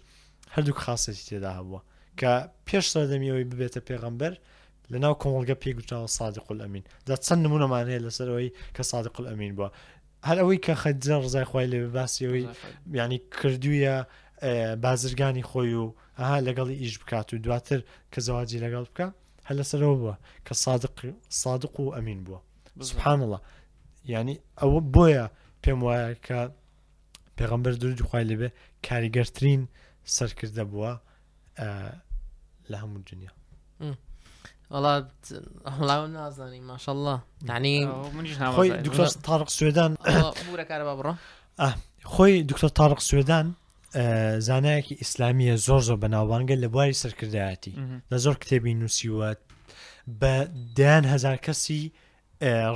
هەردوو 0.55 0.81
خاصەتی 0.85 1.25
تێدا 1.29 1.51
هەبووە 1.59 1.81
کە 2.21 2.33
پێش 2.69 2.85
سەردەمیەوەی 2.95 3.47
ببێتە 3.51 3.81
پێغمبەر 3.89 4.33
لە 4.93 4.99
ناو 5.03 5.15
کۆمەڵگە 5.23 5.55
پێگوتراوە 5.63 6.09
سادقل 6.19 6.59
ئەمین 6.65 6.85
دا 7.09 7.15
چەند 7.27 7.41
نمونەمانەیە 7.47 7.99
لەسەرەوەی 8.07 8.49
کە 8.77 8.83
سادقل 8.93 9.25
ئەمین 9.31 9.53
بووە 9.57 9.69
هەر 10.29 10.37
ئەوەی 10.43 10.59
کە 10.65 10.73
خەجە 10.83 11.17
ڕزای 11.25 11.47
خی 11.51 11.67
لێ 11.73 11.81
باسیەوەی 11.97 12.45
ینی 12.99 13.19
کردویە 13.39 13.97
بازرگانی 14.85 15.45
خۆی 15.51 15.75
و 15.83 15.95
ئەها 16.19 16.37
لەگەڵی 16.49 16.77
ئیش 16.83 16.95
بکات 17.01 17.29
و 17.35 17.43
دواتر 17.45 17.81
کە 18.13 18.19
زەواجی 18.27 18.63
لەگەڵ 18.65 18.85
بکە 18.91 19.07
هە 19.47 19.53
لەسەرەوە 19.59 19.97
بووە 20.01 20.15
کە 20.47 20.53
سادق 21.45 21.75
و 21.83 21.87
ئەمین 21.97 22.21
بووە 22.27 22.41
بزحانڵە 22.79 23.39
ینی 24.15 24.37
ئەوە 24.61 24.81
بۆیە 24.95 25.27
پێم 25.63 25.81
وایە 25.87 26.09
کە 26.27 26.41
پێغمبەر 27.39 27.75
درج 27.83 27.99
خی 28.11 28.25
لێبێ 28.31 28.49
کاریگەرترین 28.87 29.63
سەرکردە 30.17 30.65
بووە 30.71 30.93
لە 32.71 32.77
هەموو 32.83 33.01
دنیا. 33.09 33.33
وڵاو 34.71 36.07
نازانی 36.11 36.61
ماشله 36.71 37.17
دانی 37.51 37.75
خۆی 38.57 38.71
دکتۆر 38.87 39.13
تاڕق 39.29 39.51
سوێدان 39.59 39.91
بڕ 40.53 41.15
خۆی 42.13 42.35
دکتۆر 42.51 42.71
تاڕق 42.81 43.01
سوێدان 43.09 43.47
زانایەکی 44.47 44.95
ئیسلامیە 45.01 45.55
زۆر 45.67 45.81
زۆر 45.89 45.97
بەناوبانگە 46.05 46.57
لە 46.63 46.69
بواری 46.75 46.99
سەرکردایەتی 47.03 47.73
لە 48.11 48.17
زۆر 48.25 48.35
کتێبی 48.43 48.75
نووسیوە 48.81 49.27
بە 50.21 50.35
دیان 50.77 51.05
هزار 51.15 51.37
کەسی 51.47 51.81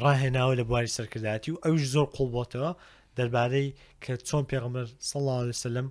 ڕاهێناوە 0.03 0.55
لە 0.61 0.65
بواری 0.69 0.95
سەرکردایەتی 0.97 1.49
و 1.53 1.61
ئەوش 1.65 1.83
زۆر 1.95 2.07
قوڵبتەوە 2.17 2.71
دەربارەی 3.17 3.69
کە 4.03 4.13
چۆن 4.29 4.45
پێغمەر 4.51 4.87
سەڵ 5.09 5.23
لەسلم 5.51 5.87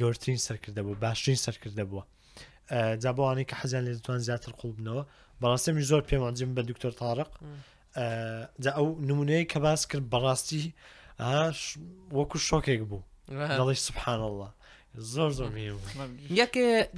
گەورترین 0.00 0.40
سەرکردە 0.46 0.82
بوو 0.86 0.94
باشترین 1.04 1.38
سەرکردە 1.46 1.84
بووە 1.90 2.02
جابوانی 2.72 3.44
کە 3.50 3.54
حەزیان 3.62 3.82
لێ 3.86 3.92
دەتوان 3.98 4.20
زیاتر 4.28 4.52
قوڵ 4.58 4.72
بنەوە 4.78 5.02
بەڕاستێمی 5.42 5.84
زۆر 5.90 6.02
پێمانجیم 6.10 6.50
بە 6.56 6.62
دکتۆر 6.70 6.92
تارق 7.00 7.30
جا 8.64 8.70
ئەو 8.78 8.86
نمونەیە 9.08 9.44
کە 9.52 9.58
باس 9.66 9.82
کرد 9.90 10.04
بەڕاستی 10.12 10.64
وەکو 12.18 12.36
شۆکێک 12.48 12.82
بوو 12.90 13.02
دەڵی 13.58 13.78
سبحان 13.88 14.20
الله 14.28 14.48
زۆر 15.14 15.30
زۆر 15.38 15.50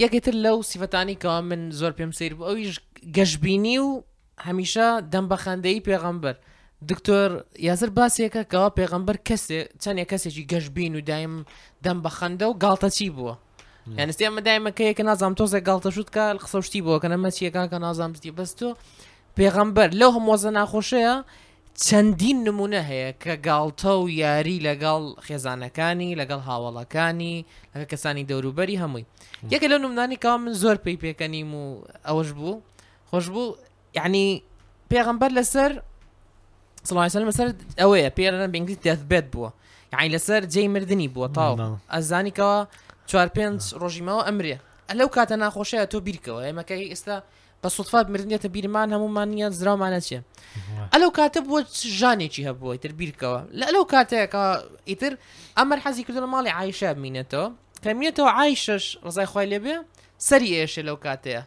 یەکێتر 0.03 0.35
لەو 0.45 0.57
سیفەتانی 0.71 1.17
کا 1.23 1.41
من 1.51 1.63
زۆر 1.81 1.93
پێم 1.99 2.11
سیر 2.19 2.33
بوو 2.37 2.49
ئەویش 2.49 2.77
گەشتبینی 3.17 3.79
و 3.87 3.91
هەمیشە 4.47 4.87
دەم 5.13 5.25
بە 5.31 5.37
خەندەی 5.45 5.81
پێغەمبەر 5.89 6.37
دکتۆر 6.91 7.31
یازر 7.69 7.91
باسیەکە 7.99 8.43
کەوا 8.53 8.71
پێغەمبەر 8.79 9.17
کەسێ 9.29 9.61
چەندێک 9.83 10.09
کەسێکی 10.13 10.45
گەشتبین 10.53 10.93
و 10.97 11.01
دایم 11.11 11.35
دەم 11.85 11.99
بە 12.05 12.11
خەندە 12.19 12.45
و 12.49 12.55
گاڵتە 12.63 12.89
چی 12.97 13.09
بووە 13.17 13.35
یانستی 13.97 14.25
ئەمە 14.29 14.43
دایمەکەیەکە 14.49 15.01
نازام 15.11 15.33
تۆزێک 15.39 15.65
گڵتەشوت 15.69 16.09
کە 16.15 16.25
قسە 16.45 16.59
شتی 16.67 16.81
بۆ 16.87 16.95
کە 17.03 17.09
نەمە 17.13 17.29
چیەکان 17.37 17.67
کە 17.73 17.79
نازانستی 17.87 18.31
بەست 18.39 18.55
تۆ 18.59 18.69
پێغەمبەر 19.37 19.89
لەو 20.01 20.11
هەمۆزە 20.17 20.51
ناخۆشەیە 20.59 21.15
چەندین 21.87 22.39
نمونە 22.47 22.81
هەیە 22.91 23.11
کە 23.23 23.35
گاڵتە 23.47 23.93
و 24.03 24.05
یاری 24.23 24.59
لەگەڵ 24.69 25.03
خێزانەکانی 25.27 26.11
لەگەڵ 26.21 26.41
هاوڵەکانی 26.49 27.35
لەگە 27.73 27.87
کەسانی 27.93 28.25
دەوروبەری 28.31 28.77
هەمووی 28.83 29.05
یەکە 29.53 29.67
لە 29.73 29.77
نومدانی 29.83 30.17
کا 30.25 30.37
من 30.43 30.53
زۆر 30.63 30.77
پێی 30.85 30.97
پێکەنیم 31.05 31.51
و 31.63 31.65
ئەوەش 32.09 32.29
بوو 32.37 32.55
خۆش 33.11 33.27
بوو 33.35 33.57
یعنی 33.99 34.43
پێغمبەر 34.91 35.31
لەسەر 35.39 35.71
سڵایسەر 36.89 37.23
مەسەر 37.29 37.49
ئەوەیە 37.81 38.11
پێرەە 38.17 38.49
بنگلیت 38.55 38.81
دەتبێت 38.89 39.27
بووە 39.33 39.51
یعنی 39.93 40.09
لەسەر 40.15 40.43
جێی 40.53 40.69
مردنی 40.75 41.09
بووە 41.15 41.29
تاو 41.37 41.55
ئەزانیکەوە 41.95 42.59
چوار 43.13 43.29
پێنج 43.37 43.61
نعم. 43.75 43.81
ڕۆژی 43.83 44.03
ماوە 44.09 44.23
ئەمرێ 44.29 44.57
لەو 44.99 45.09
کاتە 45.17 45.37
ناخۆشەیە 45.43 45.87
تۆ 45.93 45.99
بیرکەوە 46.07 46.41
ئێمەکەی 46.49 46.87
ئێستا 46.93 47.17
بە 47.63 47.69
سوفات 47.77 48.07
مردنێتە 48.13 48.49
بیرمان 48.55 48.89
هەمومان 48.95 49.29
نیە 49.37 49.49
زراومانە 49.61 50.01
چێ 50.09 50.19
ئەلو 50.93 51.11
کاتە 51.19 51.41
بۆ 51.49 51.57
ژانێکی 51.99 52.43
هەبووە 52.49 52.75
تر 52.83 52.93
بیرکەوە 53.01 53.41
لە 53.59 53.65
ئەلو 53.69 53.85
کاتەیەکە 53.93 54.45
ئیتر 54.91 55.13
ئەمەەر 55.59 55.79
حەزی 55.85 56.05
کردن 56.07 56.25
ماڵی 56.35 56.53
عیشە 56.61 56.91
بینێتەوە 57.03 57.47
کەمێتەوە 57.85 58.31
عیشش 58.41 58.85
ڕزای 59.07 59.27
خۆی 59.33 59.47
لێبێ 59.53 59.75
سەری 60.29 60.51
ئێشێ 60.61 60.83
لەو 60.89 60.97
کاتەیە 61.05 61.43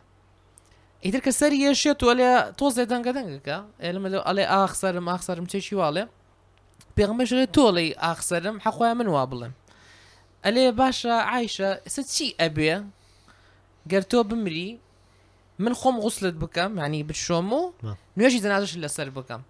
ئیتر 1.06 1.20
کە 1.26 1.32
سەری 1.40 1.60
ئێشێت 1.68 1.98
تۆ 2.02 2.14
لێ 2.20 2.32
تۆزێ 2.60 2.84
دەنگە 2.92 3.12
دەنگەکە 3.18 3.58
ئێلمە 3.84 4.10
ئەڵێ 4.28 4.46
ئاخسەرم 4.54 5.06
ئاخسەرم 5.12 5.46
چێکی 5.52 5.76
واڵێ 5.82 6.04
پێغمەژێت 6.98 7.50
تۆڵی 7.58 7.90
ئاخسەرم 8.04 8.58
حەخۆیان 8.66 8.98
من 9.00 9.08
وا 9.16 9.24
بڵێم 9.32 9.54
الي 10.46 10.72
باشا 10.72 11.12
عايشه 11.14 11.82
ست 11.88 12.10
شي 12.10 12.36
ابي 12.40 12.82
قرتو 13.92 14.24
بمري 14.24 14.80
من 15.60 15.74
خم 15.74 16.00
غسلت 16.00 16.34
بكم 16.34 16.78
يعني 16.78 17.04
بتشومو 17.04 17.74
نعم. 17.84 17.96
نواجي 18.18 18.40
زنازش 18.40 18.76
اللي 18.76 18.88
صار 18.88 19.10
بكم 19.10 19.42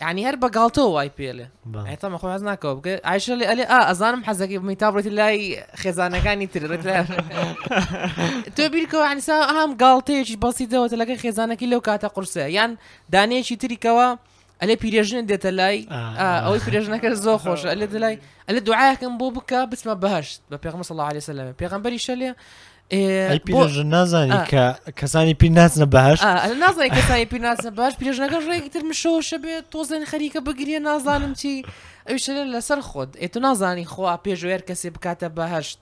يعني 0.00 0.26
هر 0.26 0.36
بقالتو 0.36 0.90
واي 0.90 1.10
بيلي 1.18 1.48
يعني 1.74 1.96
طبعا 1.96 2.16
خو 2.16 2.28
عزنا 2.28 2.54
كوب 2.54 2.98
عايشة 3.04 3.32
اللي 3.32 3.46
قالي 3.46 3.62
اه 3.62 3.90
ازانم 3.90 4.24
حزكي 4.24 4.58
بميتاب 4.58 4.96
ريت 4.96 5.06
الله 5.06 5.64
خزانة 5.76 6.24
كاني 6.24 6.46
تري 6.46 6.66
ريت 6.66 6.88
تو 8.56 8.68
بيلكو 8.68 8.96
يعني 8.96 9.20
سا 9.20 9.32
اهم 9.42 9.76
قالتي 9.76 10.24
شي 10.24 10.36
بسيطة 10.36 10.80
وتلاقي 10.80 11.16
خزانة 11.18 11.54
كي 11.54 11.66
لو 11.66 11.80
كاتا 11.80 12.06
قرصة 12.08 12.40
يعني 12.40 12.76
داني 13.10 13.42
شي 13.42 13.56
تري 13.56 13.76
كوا 13.76 14.16
اه 14.62 14.76
پیرێژنە 14.76 15.28
دێتە 15.30 15.46
لای 15.58 15.86
ئەوەی 16.44 16.60
پیرێژنەکە 16.66 17.10
زۆ 17.24 17.32
خۆشە 17.42 17.68
ئەلێ 17.74 17.86
دەلای 17.94 18.16
ئەلێ 18.50 18.60
دوعاەکەم 18.66 19.12
بۆ 19.18 19.26
بس 19.70 19.86
ما 19.86 19.94
بەهشت 20.04 20.40
بە 20.50 20.82
صلى 20.88 20.92
الله 20.96 21.06
عليه 21.10 21.20
سلام 21.28 21.52
پێغمبەری 21.60 21.98
شەلێ 22.06 22.30
آه 22.92 23.82
نازانی 23.84 24.38
کە 24.46 24.64
کەسانی 25.02 25.34
اه 25.42 25.68
ناچنە 25.68 25.86
باش 25.94 26.18
نازانی 26.64 26.90
کەسانی 26.96 27.24
پیر 27.32 27.40
ناچنە 27.52 27.70
باش 27.80 27.92
پیرژنەکە 28.00 28.36
ڕێکی 28.48 28.68
تر 28.74 28.82
مشۆشە 28.90 29.36
بێت 29.42 29.64
تۆزن 29.72 30.02
خەریکە 30.12 30.40
بگرێ 30.46 30.78
نازانم 30.88 31.34
چی 31.40 31.52
لا 32.52 32.60
سر 32.60 32.78
خۆت 32.90 33.10
اي 33.20 33.28
تو 33.28 33.40
نازانی 33.40 33.84
خۆ 33.86 34.16
پێشێر 34.26 34.62
کەسێ 34.68 34.88
بکاتە 34.94 35.28
بەهشت 35.38 35.78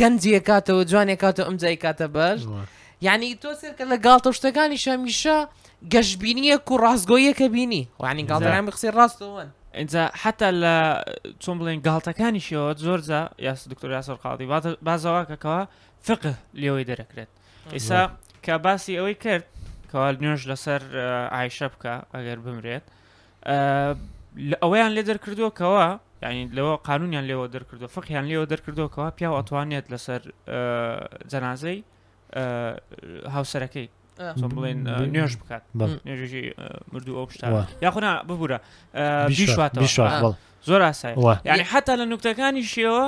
گەنجە 0.00 0.38
کاتەوە 0.48 0.84
كاتو 0.92 1.16
کاتە 1.22 1.42
ئەمجای 1.48 1.76
کاتە 1.84 2.06
بەش 2.16 2.40
یعنی 3.06 3.34
تۆ 3.42 3.48
سێرکە 3.60 3.84
لە 3.92 3.96
گاڵتە 4.04 4.30
شتەکانی 4.38 4.78
شەمیشە 4.84 5.38
گەشتبینیەک 5.92 6.70
و 6.70 6.74
ڕاستگۆیەکە 6.84 7.48
بینی 7.52 7.88
وانی 7.98 8.24
گاڵدەرامی 8.28 8.70
قسی 8.74 8.90
ڕاستەوەن 8.90 9.48
اینجا 9.74 10.10
حتا 10.22 10.50
لە 10.62 10.76
چۆن 11.42 11.56
بڵێن 11.60 11.80
گاڵتەکانیشەوە 11.86 12.74
زۆر 12.86 13.00
یاس 13.46 13.68
دکتۆر 13.68 13.90
یاسۆر 13.90 14.16
قاڵی 14.22 14.46
بازەواکەکەەوە 14.86 15.68
فقه 16.06 16.32
لەوەی 16.54 16.84
دەرەکرێت 16.90 17.30
ئیسا 17.72 18.00
کە 18.44 18.52
باسی 18.64 18.96
ئەوەی 18.98 19.14
کرد 19.24 19.44
کەوا 19.90 20.08
نوێژ 20.22 20.42
لەسەر 20.50 20.80
عیشە 21.38 21.66
بکە 21.72 21.94
ئەگەر 22.14 22.38
بمرێت 22.44 22.84
ئەوەیان 24.62 24.92
لێ 24.96 25.02
دەرکردوکەوە 25.08 25.86
یعنی 26.22 26.42
لەوە 26.56 26.72
قانونیان 26.88 27.24
لێەوە 27.30 27.46
دەرکردو 27.54 27.86
فقیان 27.96 28.24
لێەوە 28.30 28.46
دەرکردوکەوە 28.52 29.06
پیا 29.16 29.30
ئەتوانێت 29.38 29.86
لەسەر 29.92 30.20
جەنازەی 31.32 31.78
هاوسەرەکەی 33.34 33.86
بڵێن 34.20 34.78
نوێژ 35.14 35.32
بکات 35.42 35.62
نوێژێکی 36.06 36.42
مردو 36.92 37.10
ئەو 37.18 37.26
پشتا 37.30 37.46
یاخۆنا 37.86 38.10
ببوورە 38.28 38.58
زۆر 40.68 40.80
ئاسای 40.88 41.14
یعنی 41.48 41.64
حتا 41.72 41.94
لە 42.00 42.04
نوکتەکانی 42.10 42.64
شێوە 42.74 43.04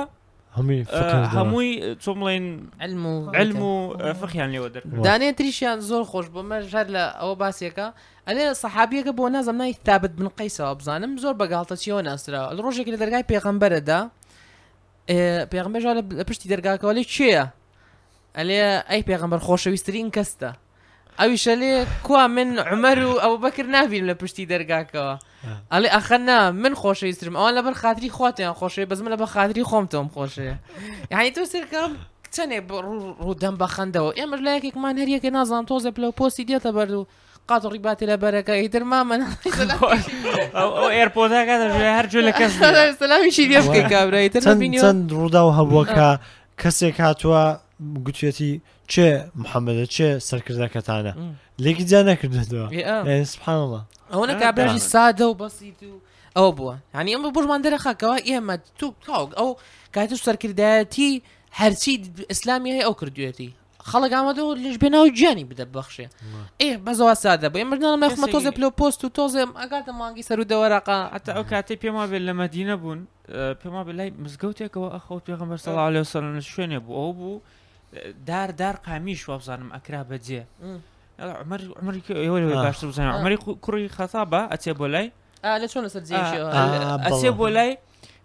هەمووی 1.35 1.69
چۆ 2.03 2.11
بڵێن 2.19 2.43
ئەلم 2.81 3.05
و 3.07 3.17
ئەلم 3.37 3.61
و 3.63 3.79
فخیان 4.21 4.49
لێوە 4.53 4.69
دەر 4.75 4.81
دانێن 5.05 5.35
تریشیان 5.39 5.79
زۆر 5.89 6.03
خۆش 6.11 6.27
بۆ 6.33 6.41
مەژار 6.49 6.87
لە 6.95 7.03
ئەوە 7.21 7.35
باسیەکە 7.41 7.87
ئەلێ 8.27 8.43
سەحابیەکە 8.61 9.11
بۆ 9.17 9.25
نازم 9.35 9.55
نای 9.57 9.75
تابت 9.85 10.11
بن 10.11 10.27
قەیسەوە 10.39 10.75
بزانم 10.79 11.17
زۆر 11.23 11.33
بەگاڵتە 11.41 11.75
چیەوە 11.83 12.01
ناسرا 12.07 12.41
ڕۆژێکی 12.63 12.91
لە 12.95 12.99
دەرگای 13.01 13.25
پێغەمبەرەدا 13.31 13.99
پێغمبەژار 15.53 15.93
لە 16.19 16.23
پشتی 16.29 16.47
دەرگاکەوەلی 16.53 17.03
چییە؟ 17.13 17.43
ئەلێ 18.37 18.59
ئەی 18.91 19.03
پێغمبەر 19.09 19.39
خۆشەویستترین 19.47 20.09
کەستە 20.15 20.51
ئەویشە 21.21 21.53
لێ 21.61 21.71
کو 22.07 22.13
من 22.37 22.47
عمەر 22.73 22.97
و 23.09 23.13
ئەو 23.23 23.33
بەکر 23.43 23.65
نابین 23.75 24.03
لە 24.09 24.13
پشتی 24.21 24.45
دەرگاکەوە 24.53 25.13
ئەلێ 25.73 25.89
ئەخەنا 25.95 26.39
من 26.63 26.73
خۆشەویسترم 26.81 27.35
ئەوان 27.39 27.53
لەبەر 27.57 27.73
خاتری 27.81 28.09
خۆتیان 28.17 28.53
خۆشەیە 28.59 28.87
بەزمە 28.91 29.09
لە 29.13 29.17
بە 29.21 29.25
خاتری 29.33 29.63
خۆم 29.69 29.85
تۆم 29.91 30.07
خۆشەیە 30.15 30.55
یعنی 31.11 31.31
تۆ 31.35 31.41
سرکەم 31.53 31.91
چەنێ 32.35 32.57
ڕوودەم 33.23 33.55
بەخەندەوە 33.61 34.09
ئێمە 34.19 34.35
لە 34.45 34.51
یەکێکمان 34.57 34.95
هەریەکە 35.01 35.29
نازان 35.37 35.63
تۆزە 35.69 35.91
پلە 35.95 36.07
پۆسی 36.19 36.43
دیێتە 36.47 36.71
بەرد 36.77 36.93
و 36.99 37.05
قات 37.49 37.63
ڕیباتی 37.73 38.05
لە 38.11 38.15
بەرەکە 38.23 38.53
ئیتر 38.61 38.83
مامەن 38.91 39.21
ئێرپۆتاکە 40.97 41.55
هەرجو 41.97 42.21
لە 42.27 42.31
کەس 42.39 42.51
سلامیشی 43.01 43.45
دێ 43.51 43.61
کابرا 43.93 44.19
چەند 44.83 45.01
ڕوودا 45.17 45.41
و 45.47 45.51
هەبووەکە 45.57 46.09
کەسێک 46.61 46.97
هاتووە 47.05 47.43
گوتێتی 48.05 48.53
چێ 48.93 49.09
محمد 49.43 49.77
چێ 49.95 50.07
سەرکردەکەتانە 50.29 51.13
لێکی 51.63 51.85
سبحان 51.91 52.47
الله 52.65 53.23
سبحانڵە 53.33 53.81
ئەوە 54.11 54.25
کابراژی 54.43 54.81
سادە 54.93 55.25
و 55.31 55.33
بەسییت 55.41 55.79
و 55.91 55.95
ئەو 56.37 56.49
بووە 56.57 56.75
هەنی 56.97 57.11
ئەمە 57.15 57.29
بۆژمان 57.37 57.59
دەرەخاکەوە 57.65 58.17
ئێمە 58.29 58.55
تو 58.79 58.87
تاوک 59.07 59.31
ئەو 59.39 59.49
کاتش 59.95 60.19
سەرکردایەتی 60.27 61.11
هەرچی 61.59 61.93
ئسلامی 62.33 62.69
هەیە 62.75 62.83
ئەو 62.87 62.93
کردوێتی 63.01 63.49
خەڵک 63.89 64.11
ئامادەەوە 64.17 64.53
لەش 64.63 64.75
بێناو 64.83 65.05
گیانی 65.17 65.45
بدە 65.51 65.65
بەخشێ 65.75 66.07
ئێ 66.61 66.69
بەزەوە 66.85 67.13
سادە 67.23 67.47
بە 67.53 67.57
مردنامەخمە 67.71 68.27
تۆزە 68.33 68.51
پلۆ 68.57 68.67
پۆست 68.79 68.99
و 69.05 69.09
تۆزم 69.17 69.49
ئەگاتە 69.61 69.91
مانگی 70.01 70.23
سەر 70.29 70.39
و 70.41 70.45
دەوەراقا 70.51 70.97
ئەتا 71.13 71.31
ئەو 71.37 71.45
کاتێ 71.51 71.73
پێما 71.83 72.03
بێت 72.11 72.23
لە 72.27 72.33
مەدینە 72.41 72.75
بوون 72.81 72.99
پێما 73.61 73.81
بلای 73.87 74.09
مزگەوتێکەوە 74.23 74.87
ئەخەوت 74.95 75.23
پێغمبەر 75.29 75.59
سەڵ 75.65 75.73
لە 75.95 76.03
شوێنێ 76.51 76.79
بوو 76.85 76.99
ئەو 77.01 77.11
بوو 77.19 77.37
دار 78.25 78.47
دار 78.59 78.73
قامیش 78.85 79.25
وە 79.29 79.37
بزانم 79.37 79.69
ئەکرا 79.75 80.03
بەجێ 80.09 80.41
باشتر 81.19 82.87
بزانم 82.87 83.13
ئەمەری 83.19 83.37
کوڕی 83.65 83.87
خەتا 83.97 84.23
بە 84.31 84.41
ئەچێ 84.53 84.73
بۆ 84.79 84.87
لای 84.93 85.07
لە 85.61 85.67
چۆن 85.71 85.83
لەسەر 85.85 86.01
ئەچێ 87.07 87.31
بۆ 87.39 87.47
لای 87.55 87.71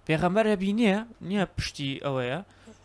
پێغەمبەر 0.09 0.47
هەبینە 0.55 0.95
نییە 1.29 1.45
پشتی 1.57 2.01
ئەوەیە 2.07 2.41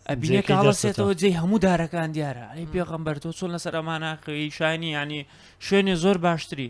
ئەبینەکە 0.10 0.54
هەڵسێتەوە 0.60 1.14
جێ 1.22 1.30
هەموو 1.42 1.64
دارەکان 1.66 2.10
دیارە 2.16 2.46
ئەی 2.54 2.68
پێغەمبەر 2.76 3.16
تۆ 3.24 3.30
چۆن 3.38 3.50
لەسەر 3.56 3.74
ئەمانە 3.80 4.12
خوێی 4.24 4.52
شانی 4.58 4.92
ینی 4.98 5.22
شوێنێ 5.70 5.94
زۆر 6.04 6.18
باشتری 6.26 6.70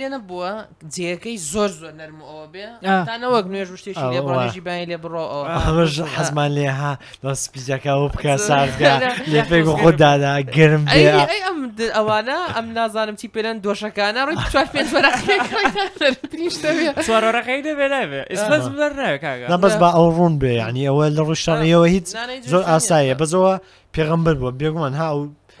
لێنە 0.00 0.20
بووە 0.28 0.50
جەکەی 0.94 1.36
زۆر 1.52 1.70
زۆر 1.80 1.92
نەرم 2.00 2.20
ئەوە 2.30 2.46
بێەوەک 2.52 3.46
نوێژ 3.52 3.68
شتێکی 3.80 4.06
لێڕژی 4.12 4.62
بای 4.66 4.84
لێ 4.90 4.96
بڕۆ 5.04 5.24
حەزمان 6.16 6.50
لێ 6.56 6.68
ها 6.78 6.92
دەسپیجەکەەوە 7.22 8.06
بکە 8.14 8.34
سازگا 8.48 8.94
لێ 9.32 9.40
پێ 9.50 9.58
خۆ 9.82 9.90
دادا 10.02 10.32
گرم 10.56 10.82
ئەوانە 11.96 12.38
ئەم 12.56 12.66
نازانم 12.78 13.16
چی 13.20 13.26
پێرەن 13.34 13.56
دۆشەکانە 13.66 14.20
ڕۆی 14.28 14.36
چوار 14.52 14.66
پێ 14.74 14.80
چوارەکەی 14.90 15.38
دەبێ 17.68 17.86
بەس 19.66 19.76
با 19.82 19.88
ئەو 19.96 20.08
ڕوون 20.16 20.34
بێ 20.42 20.52
ینی 20.62 20.82
ئەوە 20.90 21.04
لە 21.16 21.22
ڕوشانەوە 21.28 21.86
هیچ 21.94 22.06
زۆر 22.52 22.62
ئاسایە 22.70 23.14
بەزەوە 23.20 23.54
پێغمبەر 23.96 24.34
بووە 24.40 24.52
بێگومان 24.60 24.94
ها 25.00 25.06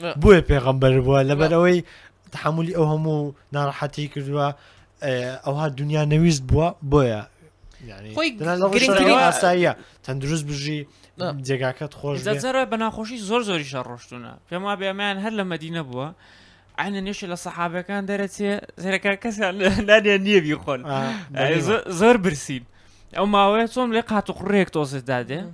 لا 0.00 0.12
بۆیە 0.20 0.40
پێغەمبەر 0.50 0.92
بووە 1.06 1.20
لەبەرەوەی 1.30 1.78
تحملی 2.32 2.74
ئەو 2.76 2.86
هەموو 2.92 3.32
ناڕحەتی 3.56 4.06
کردووە 4.12 4.48
ئەوها 5.46 5.64
اه، 5.64 5.68
دنیا 5.78 6.02
نەویست 6.12 6.42
بووە 6.50 6.68
بۆیە 6.92 7.22
ئاساییە 9.26 9.72
تەندروست 10.04 10.44
بژی 10.48 10.86
جێگاکەت 11.46 11.92
خۆش 12.00 12.16
جەرە 12.28 12.62
بە 12.72 12.76
ناخۆشی 12.82 13.18
زۆر 13.28 13.42
زۆری 13.48 13.66
شەڕۆشتونە 13.72 14.32
پێم 14.48 14.62
وا 14.64 14.76
بێمیان 14.76 15.16
هەر 15.24 15.32
لە 15.38 15.44
مدینە 15.52 15.82
بووە. 15.88 16.08
عینە 16.78 17.00
نوێشی 17.06 17.26
لە 17.32 17.36
سەحابەکان 17.44 18.02
دەرەچێ 18.10 18.52
زیرەکە 18.82 19.12
کەسیان 19.22 19.54
لا 19.58 19.98
لا 20.00 20.56
خۆن 20.64 20.80
زۆر 21.68 21.82
زور 21.90 22.16
برسين 22.16 22.64
أو 23.18 23.26
ما 23.26 23.44
هو 23.44 23.54
قات 24.08 24.30
و 24.30 24.32
تقرئك 24.32 24.68
تۆزت 24.76 25.04
دادێ 25.12 25.32
اه. 25.40 25.50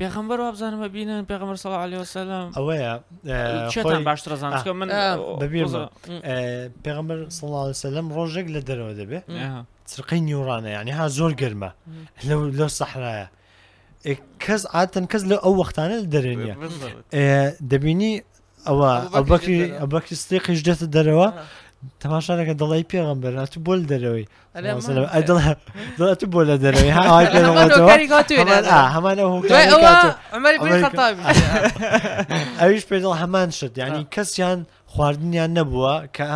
پێغمبەر 0.00 0.38
وابزانمە 0.44 0.88
بینن 0.96 1.20
پێغمبەر 1.30 1.56
سەڵ 1.64 1.72
علیوسلام 1.84 2.48
ئەوەیە 2.56 2.94
باشترزان 4.08 4.52
من 4.80 4.88
بەبی 5.42 5.60
پێغمبەر 6.84 7.18
سەڵسەلم 7.38 8.06
ڕۆژێک 8.16 8.46
لە 8.54 8.60
دەرەوە 8.68 8.92
دەبێ 9.00 9.18
چرقی 9.92 10.20
نیورانە 10.28 10.70
ینی 10.78 10.92
ها 10.98 11.04
زۆر 11.18 11.32
گرمە 11.40 11.70
لەو 12.58 12.70
سەحرایە 12.78 13.26
کەس 14.44 14.62
ئاتەن 14.74 15.04
کەس 15.12 15.22
لە 15.30 15.36
ئەو 15.44 15.52
وەختانە 15.60 15.96
دەرێنە 16.14 16.52
دەبینی 17.70 18.12
ئەوە 18.68 18.90
ئەبکی 19.16 19.58
ئەبکی 19.80 20.14
ستێقیش 20.22 20.60
دێتە 20.66 20.86
دەرەوە 20.96 21.26
تەماشارەکە 22.02 22.54
دەڵی 22.62 22.84
پێغم 22.92 23.18
بەرات 23.24 23.52
بۆ 23.66 23.72
دەرەوەی 23.90 24.26
دڵات 25.98 26.20
بۆ 26.32 26.40
لە 26.50 26.56
دەرەوەی 26.64 26.92
ئەویش 32.60 32.84
پێدڵ 32.90 33.08
هەمان 33.22 33.48
شت 33.58 33.72
ینی 33.82 34.04
کەسیان 34.14 34.58
خواردنیان 34.92 35.50
نەبووە 35.58 35.94
کە 36.16 36.28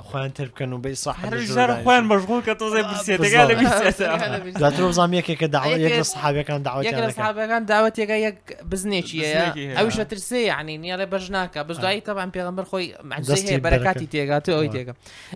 خوانتر 0.00 0.44
بکەن 0.44 0.72
و 0.72 0.78
بەی 0.78 0.94
ساحخوایان 0.94 2.04
مەژغول 2.08 2.42
کە 2.46 2.54
تۆزای 2.60 2.82
بسیێتگەڵ 2.92 4.90
زانام 4.90 5.14
یەکێکە 5.20 5.46
داوای 5.56 6.02
سحابەکان 6.04 6.60
داوایەکان 6.68 7.62
داوت 7.72 7.94
یەکە 8.02 8.16
یەک 8.26 8.36
بزنێکیە 8.70 9.78
ئەوش 9.78 9.96
ترسێ 10.12 10.50
عنی 10.60 10.76
نیارە 10.84 11.06
بەژ 11.12 11.24
ناکە 11.36 11.60
بزدایی 11.68 12.02
تەبان 12.06 12.30
پێغمبەر 12.36 12.64
خۆی 12.70 12.86
مەزەیە 13.10 13.58
بەرەکاتی 13.64 14.06
تێگات 14.12 14.44
ئەوی 14.56 14.70
تێگە 14.76 14.92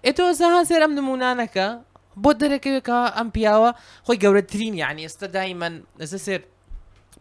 ئێتۆ 0.07 0.25
زەها 0.41 0.61
سێر 0.68 0.81
ئەم 0.85 0.93
نمونانەکە 1.01 1.66
بۆ 2.23 2.31
دەرەکەوێکە 2.41 2.99
ئەم 3.16 3.29
پیاوە 3.35 3.71
خۆی 4.07 4.16
گەورەترین 4.23 4.75
یعنی 4.83 5.03
ئێستا 5.07 5.27
دایمەن 5.37 5.75
لەسەر 6.01 6.41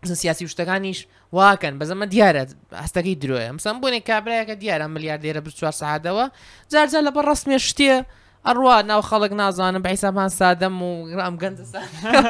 سیاسی 0.04 0.48
شتەکانیش 0.48 1.00
واکەن 1.36 1.76
بەزەمە 1.82 2.08
دیارە 2.14 2.44
هەستەکەی 2.84 3.16
درۆیە 3.22 3.44
ئەمسم 3.52 3.78
بۆنێ 3.82 4.00
کابراایەکە 4.08 4.56
دیارە 4.62 4.88
ملیاردێرە 4.96 5.42
بچوار 5.48 5.74
سەعادەوە 5.82 6.26
جارجار 6.72 7.04
لە 7.08 7.12
بە 7.16 7.22
ڕستمێ 7.28 7.58
شتێ 7.68 7.96
ئەڕوا 8.48 8.76
ناو 8.90 9.02
خەڵک 9.10 9.32
نازانم 9.34 9.82
بە 9.84 9.90
حیسابان 9.96 10.30
سادەم 10.40 10.76
و 10.88 10.92
ڕام 11.18 11.36
گەندە 11.42 11.64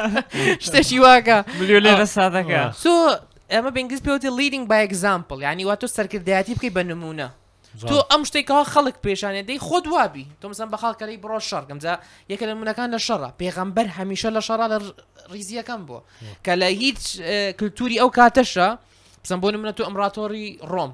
شتێکی 0.66 0.98
واکە 1.06 1.36
ملیۆلێرە 1.60 2.06
سادەکە 2.18 2.60
سو 2.82 2.92
ئەمە 3.52 3.70
بنگلیس 3.76 4.02
پێوتی 4.06 4.30
لیدنگ 4.38 4.68
با 4.68 4.76
ئەگزامپل 4.84 5.38
ینی 5.42 5.64
وا 5.64 5.74
تۆ 5.80 5.86
سەرکردایەتی 5.96 6.54
بکەی 6.58 6.70
بە 6.76 6.82
نمونە 6.90 7.28
تۆ 7.88 7.96
ئەم 8.10 8.22
شتێکەوە 8.28 8.64
خەڵک 8.72 8.96
پێشانێ 9.06 9.42
دەی 9.48 9.58
خۆت 9.66 9.86
وابی 9.92 10.26
تۆ 10.40 10.44
مسم 10.48 10.68
بە 10.74 10.78
خاڵکەی 10.82 11.16
بڕۆ 11.22 11.38
شەڕگەمجا 11.50 11.94
یەکە 12.30 12.44
لە 12.50 12.54
منەکان 12.60 12.88
لە 12.94 13.00
شەڕە 13.06 13.30
پێغەمبەر 13.40 13.86
هەمیشە 13.98 14.30
لە 14.36 14.40
شەڕە 14.48 14.66
لە 14.72 14.78
ریزیەکەم 15.32 15.80
بووە 15.88 16.00
کە 16.44 16.52
لە 16.60 16.62
هیچ 16.82 17.02
کللتوری 17.60 17.98
ئەو 18.02 18.10
کاتەشە 18.18 18.68
بسم 19.24 19.40
بۆ 19.40 19.48
منە 19.62 19.72
تو 19.76 19.82
ئەمراتۆری 19.84 20.48
ڕۆم 20.72 20.92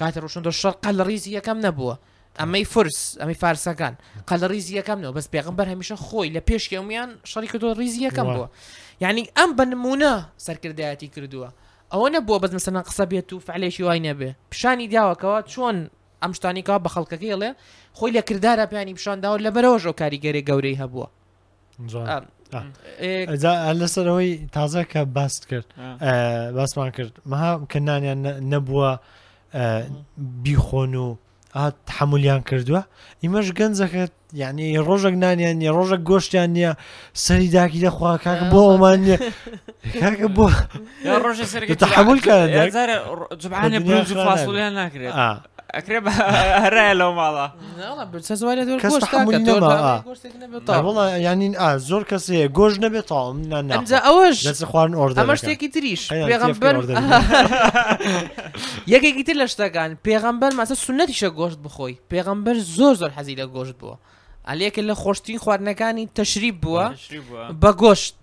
کاتە 0.00 0.18
ڕۆشندە 0.24 0.50
شەق 0.62 0.76
قەل 0.84 1.00
ریزی 1.08 1.38
یەکەم 1.40 1.58
نەبووە 1.66 1.94
ئەمەی 2.40 2.64
فرس 2.72 2.98
ئەمی 3.20 3.34
فارسەکان 3.42 3.94
قەل 4.28 4.42
ریزی 4.52 4.74
یەکەمەوە 4.80 5.12
بەس 5.16 5.26
پێغمبەر 5.34 5.66
هەمیشە 5.72 5.96
خۆی 6.04 6.30
لە 6.36 6.40
پێشکەمیان 6.48 7.10
شەڕیکە 7.30 7.58
تۆ 7.62 7.74
ریزی 7.80 8.02
یەکەم 8.08 8.28
بووە 8.34 8.46
یعنی 9.00 9.22
ئەم 9.36 9.50
بنمونە 9.58 10.14
سەرکردایەتی 10.46 11.08
کردووە 11.14 11.48
ئەوە 11.92 12.08
نەبووە 12.16 12.38
بەس 12.42 12.52
مەسەنا 12.56 12.82
قسە 12.88 13.04
بێت 13.10 13.32
و 13.32 13.38
فعلێکی 13.46 13.82
وای 13.82 14.00
نەبێ 14.08 14.30
پیشانی 14.50 14.88
دیاوەکەەوە 14.92 15.38
چۆن 15.52 15.76
ئەم 16.22 16.32
شتانیکە 16.36 16.74
بە 16.84 16.88
خەڵکەکەی 16.94 17.36
لێ 17.40 17.50
خۆی 17.98 18.12
لە 18.16 18.22
کردارە 18.30 18.64
پیانی 18.72 18.94
پیشانداوە 18.98 19.36
لە 19.46 19.50
بەرەوەژۆ 19.54 19.92
کاریگەری 20.00 20.42
گەورەی 20.48 20.76
هەبووە 20.82 21.06
لەسەرەوەی 23.80 24.32
تازە 24.56 24.82
کە 24.92 25.02
باست 25.16 25.42
کرد 25.50 25.66
باسمان 26.56 26.90
کرد 26.96 27.12
مەها 27.30 27.52
کەنانیان 27.72 28.18
نەبووە 28.54 28.92
بیخۆن 30.44 30.94
و 31.02 31.14
تحملیان 31.86 32.40
کردووە 32.50 32.80
ئیمەش 33.22 33.48
گەنجەکەت 33.58 34.12
یعنی 34.42 34.66
ڕۆژێک 34.88 35.14
نانیان 35.22 35.56
نیە 35.60 35.72
ڕۆژە 35.76 35.96
گۆشتیان 36.08 36.50
نییە 36.56 36.72
سەری 37.24 37.48
داکی 37.56 37.80
دەخوا 37.86 38.10
کاک 38.24 38.40
بۆ 38.52 38.60
ئەومان 38.70 38.96
نیە 39.04 39.16
کاکە 40.02 40.28
بۆ 40.36 40.46
ڕۆژە 41.24 41.44
سەر 41.52 41.62
تحملکە 41.84 42.36
فاسولیان 44.28 44.72
ناکرێت 44.80 45.14
ئەکرێ 45.74 45.98
هەرای 46.64 46.94
لەو 47.00 47.12
ماڵە 47.18 47.46
بەڵە 50.66 51.04
یانین 51.26 51.54
ئا 51.60 51.68
زۆر 51.88 52.02
کەسەیە 52.10 52.46
گۆژ 52.58 52.74
نەبێت 52.84 53.06
تاڵم 53.10 53.38
نەجا 53.70 53.98
ئەوەش 54.06 54.38
خوارن 54.70 54.94
ئۆرد 54.98 55.14
ئەمە 55.20 55.34
شتێکی 55.40 55.68
تریش 55.74 56.02
یەکێکی 58.92 59.24
تر 59.26 59.34
لە 59.40 59.46
شتەکان 59.52 59.90
پێغەمبەر 60.06 60.52
ماسە 60.58 60.74
سونەتیشە 60.84 61.28
گۆشت 61.38 61.58
بخۆی 61.66 61.94
پێغەمبەر 62.10 62.56
زۆر 62.78 62.94
زۆر 63.00 63.10
حەزی 63.16 63.34
لە 63.40 63.46
گۆشت 63.54 63.76
بووە 63.80 63.96
ئەلەکە 64.48 64.82
لە 64.88 64.94
خۆشتین 65.02 65.38
خواردنەکانی 65.44 66.04
تەشریب 66.18 66.56
بووە 66.62 66.84
بە 67.62 67.70
گۆشت 67.82 68.16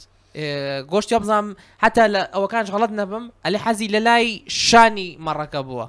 گۆشتی 0.91 1.15
بزانام 1.23 1.47
هەتا 1.83 2.03
لە 2.15 2.21
ئەوەکان 2.33 2.63
غڵت 2.73 2.91
نەبم 2.99 3.25
ئەلێ 3.45 3.57
حەزی 3.65 3.87
لە 3.95 3.99
لای 4.07 4.27
شانی 4.47 5.09
مەڕەکە 5.25 5.61
بووە 5.67 5.85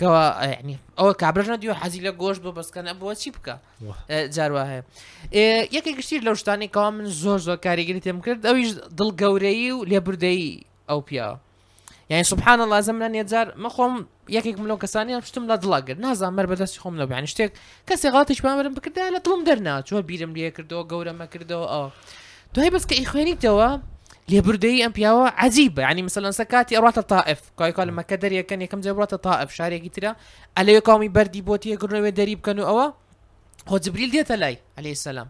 کەەوە 0.00 0.22
ینی 0.60 0.76
ئەوە 0.98 1.12
کابراژە 1.22 1.56
دیوە 1.62 1.74
حەزی 1.82 2.00
لە 2.06 2.12
گۆشت 2.22 2.40
بۆ 2.44 2.50
بەسکەنە 2.58 2.92
بۆ 3.00 3.08
چی 3.22 3.30
بکە 3.36 3.54
جاروا 4.36 4.64
هەیە 4.70 4.82
یەکی 5.76 5.92
گشتی 5.98 6.16
لەو 6.26 6.34
شتانی 6.40 6.68
کەوا 6.74 6.88
من 6.96 7.06
زۆر 7.22 7.38
زۆر 7.46 7.58
کاریگەری 7.66 8.00
تێم 8.04 8.18
کرد 8.26 8.40
ئەویش 8.48 8.70
دڵگەورەی 8.98 9.70
و 9.74 9.78
لێبوردەیی 9.90 10.52
ئەو 10.90 11.00
پیاوە 11.08 11.36
یعنی 12.10 12.24
سبحانە 12.32 12.64
لازم 12.74 12.96
لە 13.04 13.08
نێجار 13.14 13.46
مەخۆم 13.64 13.94
یەکێک 14.36 14.56
ملۆ 14.62 14.76
کەسانی 14.82 15.12
پشتم 15.24 15.44
لە 15.50 15.56
دڵاگر 15.62 15.96
نازان 16.04 16.32
مەر 16.38 16.46
بەدەستی 16.50 16.78
خۆم 16.82 16.94
لە 17.00 17.04
بیان 17.10 17.24
شتێک 17.32 17.50
کەسی 17.88 18.08
غاتیش 18.14 18.40
بامرم 18.44 18.74
بکردا 18.76 19.04
لە 19.16 19.20
دڵم 19.26 19.40
دەرناچوە 19.48 20.00
بیرم 20.08 20.32
لێ 20.36 20.48
کردەوە 20.56 20.84
گەورەمە 20.90 21.26
کردەوە 21.32 21.66
ئەو 21.74 21.86
دوای 22.54 22.70
بەس 22.74 22.84
کە 22.88 22.94
ئی 22.98 23.06
خوێنیتەوە 23.10 23.70
لبردي 24.28 24.86
ام 24.86 24.90
بياوا 24.92 25.28
عجيبه 25.28 25.82
يعني 25.82 26.02
مثلا 26.02 26.30
سكاتي 26.30 26.78
اروات 26.78 26.98
الطائف 26.98 27.40
كاي 27.58 27.70
قال 27.70 27.92
ما 27.92 28.02
كدر 28.02 28.32
يكن 28.32 28.62
يكم 28.62 28.82
زي 28.82 28.90
اروات 28.90 29.12
الطائف 29.12 29.54
شاري 29.54 29.78
قلت 29.78 30.16
علي 30.58 30.78
قومي 30.78 31.08
بردي 31.08 31.40
بوتي 31.42 31.70
يقولوا 31.70 32.08
دريب 32.08 32.40
كانوا 32.40 32.66
اوا 32.66 32.92
هو 33.68 33.78
جبريل 33.78 34.10
ديت 34.10 34.30
علي 34.30 34.58
عليه 34.78 34.92
السلام 34.92 35.28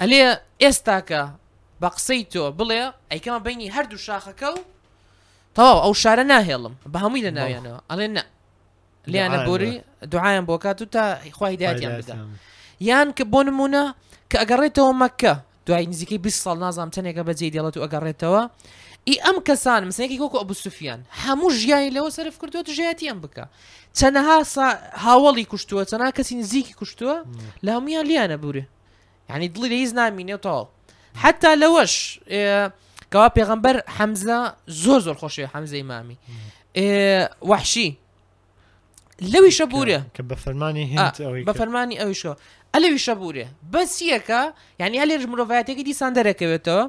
علي 0.00 0.40
استاكا 0.62 1.34
بقسيتو 1.80 2.50
بلا 2.50 2.94
اي 3.12 3.18
كما 3.18 3.38
بيني 3.38 3.70
هردو 3.70 3.96
و 4.08 4.18
كو 4.40 4.54
ئەو 5.58 5.82
او 5.82 5.94
ناهێڵم 6.28 6.88
بە 6.92 6.96
هەمووی 6.98 7.22
لنا 7.22 7.48
ناویانەوە 7.60 7.80
ئەڵێ 7.92 8.02
نه 8.08 8.22
لیانە 9.08 9.46
بۆری 9.48 9.82
دوعاان 10.02 10.46
بۆ 10.46 10.58
کات 10.58 10.82
تا 10.82 11.18
خخوای 11.30 11.56
دایان 11.56 12.00
بدا 12.00 12.26
يان 12.80 13.12
كبون 13.12 13.46
بۆ 13.46 13.48
نمونە 13.48 13.94
مكه 14.78 15.42
دوای 15.68 15.86
نزیکی 15.86 16.18
20 16.18 16.40
سال 16.42 16.58
نازم 16.58 16.88
تنه 16.88 17.12
که 17.12 17.22
بزی 17.22 17.50
دیالت 17.50 17.76
و 17.76 17.82
اگر 17.82 18.00
رتوا 18.00 18.50
ای 19.04 19.20
ام 19.20 19.42
کسان 19.44 19.84
مثلا 19.86 20.06
کی 20.06 20.18
کوکو 20.18 20.38
ابو 20.38 20.54
سفيان 20.54 21.04
همو 21.10 21.50
جیای 21.52 21.90
له 21.90 22.10
صرف 22.10 22.38
کردو 22.42 22.62
تو 22.62 22.72
ام 23.10 23.20
بكا 23.20 23.46
تنها 23.94 24.42
صا 24.42 24.74
هاولي 24.92 25.44
کشتو 25.44 25.84
تنها 25.84 26.10
کسی 26.10 26.34
نزیکی 26.34 26.74
کشتو 26.80 27.18
لهم 27.62 27.82
میا 27.84 28.00
لی 28.02 28.18
انا 28.18 28.62
يعني 29.30 29.48
دليل 29.48 29.68
دلی 29.68 29.68
لیز 29.68 29.94
نامینه 29.94 30.36
تو 30.36 30.66
حتى 31.14 31.56
لوش 31.56 32.20
كوا 33.12 33.28
بيغمبر 33.28 33.82
حمزة 33.86 34.54
زور 34.68 35.00
زور 35.00 35.14
خوشي 35.14 35.46
حمزة 35.46 35.80
إمامي 35.80 36.16
وحشي 37.42 37.94
لوي 39.20 39.50
شبوريا 39.50 40.04
كبفرماني 40.14 40.98
هنت 40.98 41.20
آه 41.20 41.26
أو 41.26 41.44
بفرماني 41.44 42.02
أو 42.02 42.12
شو 42.12 42.34
بس 42.74 42.80
ئەلەویشە 42.80 43.14
بوورێ 43.20 43.46
بەس 43.72 43.92
یەکە 44.12 44.42
ینی 44.80 44.98
ئەلێژ 45.02 45.22
مرۆڤایەتێکی 45.32 45.84
دیسان 45.88 46.12
دەرەکەوێتەوە 46.16 46.84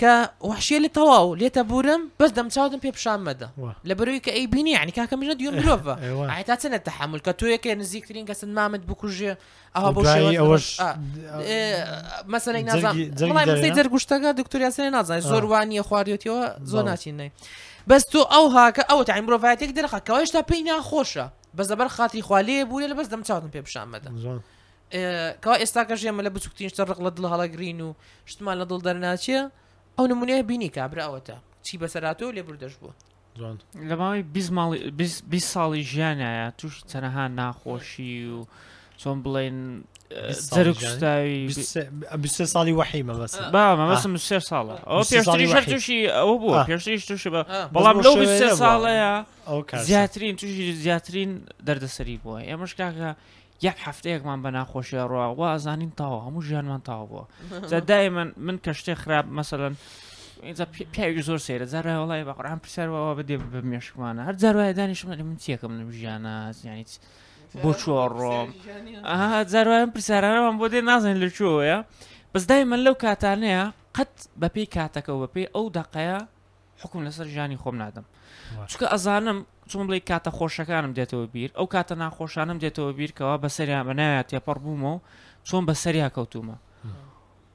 کە 0.00 0.14
وحشیە 0.48 0.78
لە 0.86 0.88
تەواو 0.96 1.28
لێتە 1.40 1.62
بورم 1.70 2.00
بەس 2.20 2.32
دەمچاوتم 2.38 2.80
پێ 2.84 2.90
پیششان 2.96 3.20
مەدە 3.28 3.46
لە 3.88 3.94
بەروی 3.98 4.20
کە 4.24 4.30
ئەی 4.36 4.46
بینی 4.54 4.74
عنی 4.82 4.92
کاکە 4.98 5.14
منە 5.20 5.34
دیۆ 5.40 5.50
مرۆڤە 5.60 5.94
ئاتا 6.32 6.56
چەنە 6.62 6.78
تەحمل 6.88 7.18
کە 7.26 7.32
توی 7.38 7.58
کە 7.64 7.68
نزیکترین 7.78 8.26
کەسن 8.30 8.50
مامت 8.58 8.82
بکوژێ 8.90 9.32
ئەوە 9.76 9.88
بۆ 9.96 10.00
ئەوەش 10.40 10.66
مەسەی 12.32 12.62
نازانڵی 12.68 13.70
جەرگوشتەکە 13.78 14.28
دکتۆریاسێ 14.40 14.80
نازانای 14.96 15.22
زۆروانیە 15.30 15.82
خواریوتیەوە 15.88 16.42
زۆر 16.72 16.84
ناچینەی 16.90 17.30
بس 17.90 18.02
تو 18.12 18.20
ئەو 18.34 18.46
هاکە 18.56 18.82
ئەو 18.90 19.00
تایم 19.08 19.24
مرۆڤایەتێک 19.28 19.70
دەرخەکەەوە 19.78 20.18
هێشتا 20.22 20.40
پێی 20.50 20.62
ناخۆشە 20.70 21.26
بەزەبەر 21.58 21.88
خاتری 21.96 22.22
خوالەیە 22.26 22.64
بووە 22.70 22.86
لە 22.90 22.94
بەس 22.98 23.08
دەمچاوتم 23.12 23.50
پێ 23.54 23.60
پیششان 23.66 23.88
مەدە. 23.94 24.10
کەوا 25.44 25.56
ئێستا 25.62 25.82
کە 25.88 25.94
ژێمە 26.02 26.22
لە 26.26 26.30
بچووکتین 26.36 26.68
شتە 26.72 26.82
ڕق 26.90 27.00
لە 27.06 27.10
دڵ 27.16 27.24
هەڵەگرین 27.32 27.80
و 27.86 27.88
شتمان 28.30 28.56
لە 28.62 28.66
دڵ 28.70 28.80
دەرناچیە 28.86 29.40
ئەو 29.96 30.04
نمونەیە 30.12 30.42
بینی 30.50 30.70
کابراوەتە 30.76 31.36
چی 31.66 31.74
بەسەراتۆ 31.80 32.26
لێ 32.36 32.42
بردەش 32.48 32.74
بوو 32.80 32.92
لە 33.88 33.94
ماوەی 34.00 34.22
بی 35.32 35.40
ساڵی 35.52 35.82
ژیانایە 35.92 36.46
توش 36.58 36.74
تەنەها 36.92 37.24
ناخۆشی 37.38 38.14
و 38.36 38.40
چۆن 39.00 39.16
بڵێن 39.24 39.56
زەرکوستاوی 40.54 41.40
ساڵی 42.54 42.72
وەحیمە 42.80 43.14
بەس 43.20 43.32
بامەمەسم 43.54 44.12
سێ 44.28 44.38
ساڵە 44.50 44.74
ئەو 44.88 45.02
پێشتریش 45.12 45.54
تووشی 45.72 45.98
ئەو 46.16 46.34
بوو 46.40 46.64
پێشتریش 46.68 47.04
تووشی 47.08 47.30
بە 47.34 47.40
بەڵام 47.74 47.96
لەو 48.04 48.14
سێ 48.40 48.48
ساڵەیە 48.62 49.12
زیاترین 49.88 50.36
تووشی 50.36 50.72
زیاترین 50.84 51.30
دەردەسەری 51.66 52.16
بووە 52.22 52.38
ئێمەش 52.48 52.72
کاکە 52.80 53.10
یەک 53.66 53.78
هەفتەیەکمان 53.86 54.38
بە 54.44 54.50
ناخۆشیە 54.56 55.02
ڕواوە 55.10 55.46
ئازانین 55.54 55.92
تاوە 55.98 56.18
هەموو 56.26 56.42
ژیانمان 56.48 56.80
تاو 56.88 57.06
بووە 57.10 57.24
جەدای 57.72 58.08
من 58.08 58.32
من 58.36 58.56
کە 58.64 58.72
شتێک 58.78 58.98
خراپ 59.04 59.26
مەسەن 59.38 59.72
پیاوی 60.94 61.22
زۆر 61.22 61.40
سێرە 61.46 61.66
جارای 61.72 61.96
وڵی 62.02 62.24
بەقڕان 62.28 62.58
پرسەرەوە 62.64 63.00
بەدێ 63.18 63.36
بمێشکمانە 63.54 64.22
هەر 64.28 64.34
جارواای 64.42 64.74
دانیشمە 64.80 65.14
من 65.28 65.36
چیەکەم 65.42 65.70
نم 65.80 65.90
ژیانە 65.98 66.34
زیانی 66.58 66.84
بۆ 67.62 67.70
چوە 67.80 68.02
ڕۆم 68.18 68.48
جاروایم 69.52 69.90
پرسیارانەمان 69.96 70.54
بۆ 70.60 70.66
دێ 70.72 70.80
نازانین 70.90 71.18
لە 71.24 71.30
چۆوەیە 71.36 71.78
بەسدای 72.34 72.64
من 72.70 72.80
لەو 72.86 72.94
کاتانەیە 73.04 73.64
قەت 73.96 74.12
بەپی 74.42 74.66
کاتەکە 74.76 75.08
و 75.14 75.22
بەپی 75.24 75.46
ئەو 75.54 75.64
دقەیە 75.78 76.18
حکم 76.82 77.00
لەسەر 77.06 77.26
ژانی 77.34 77.56
خۆم 77.62 77.74
نادەم 77.82 78.06
چکە 78.70 78.86
ئەزانم 78.94 79.38
چون 79.68 79.86
بڵی 79.88 80.00
کاتە 80.10 80.30
خۆشەکانم 80.38 80.92
دێتەوە 80.98 81.26
بیر 81.34 81.50
ئەو 81.58 81.66
کاتە 81.74 81.94
ناخۆشانم 82.02 82.58
دێتەوە 82.62 82.92
بیرکەوە 82.98 83.36
بەسەریان 83.44 83.84
بەناوە 83.88 84.22
تێپەڕ 84.30 84.58
بوومەوە 84.64 84.98
چۆن 85.48 85.62
بەسەریا 85.68 86.08
کەوتومە 86.16 86.56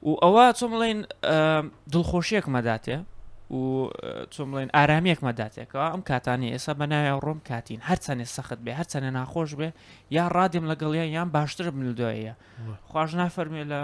و 0.08 0.10
ئەوە 0.24 0.44
چۆن 0.58 0.70
بڵێن 0.72 1.00
دڵخۆشیەک 1.92 2.46
مەداتێ 2.54 2.96
و 3.58 3.62
چۆن 4.34 4.46
بڵێن 4.52 4.70
ئارامیەک 4.76 5.20
مەداتێکەوە 5.26 5.86
ئەم 5.92 6.02
کاتانی 6.10 6.48
ئێستا 6.54 6.72
بەناوی 6.80 7.10
ڕۆم 7.24 7.40
کاتین 7.50 7.80
هەرچەنێ 7.88 8.26
سەخت 8.36 8.58
بێ 8.64 8.72
هەرچەنێ 8.80 9.10
ناخۆش 9.18 9.50
بێ 9.58 9.68
یان 10.16 10.28
ڕادیم 10.36 10.64
لەگەڵیە 10.70 11.04
یان 11.16 11.28
باشتر 11.36 11.64
بنلدوەیە 11.76 12.34
خوۆش 12.90 13.10
نافەرمێ 13.20 13.62
لە 13.72 13.80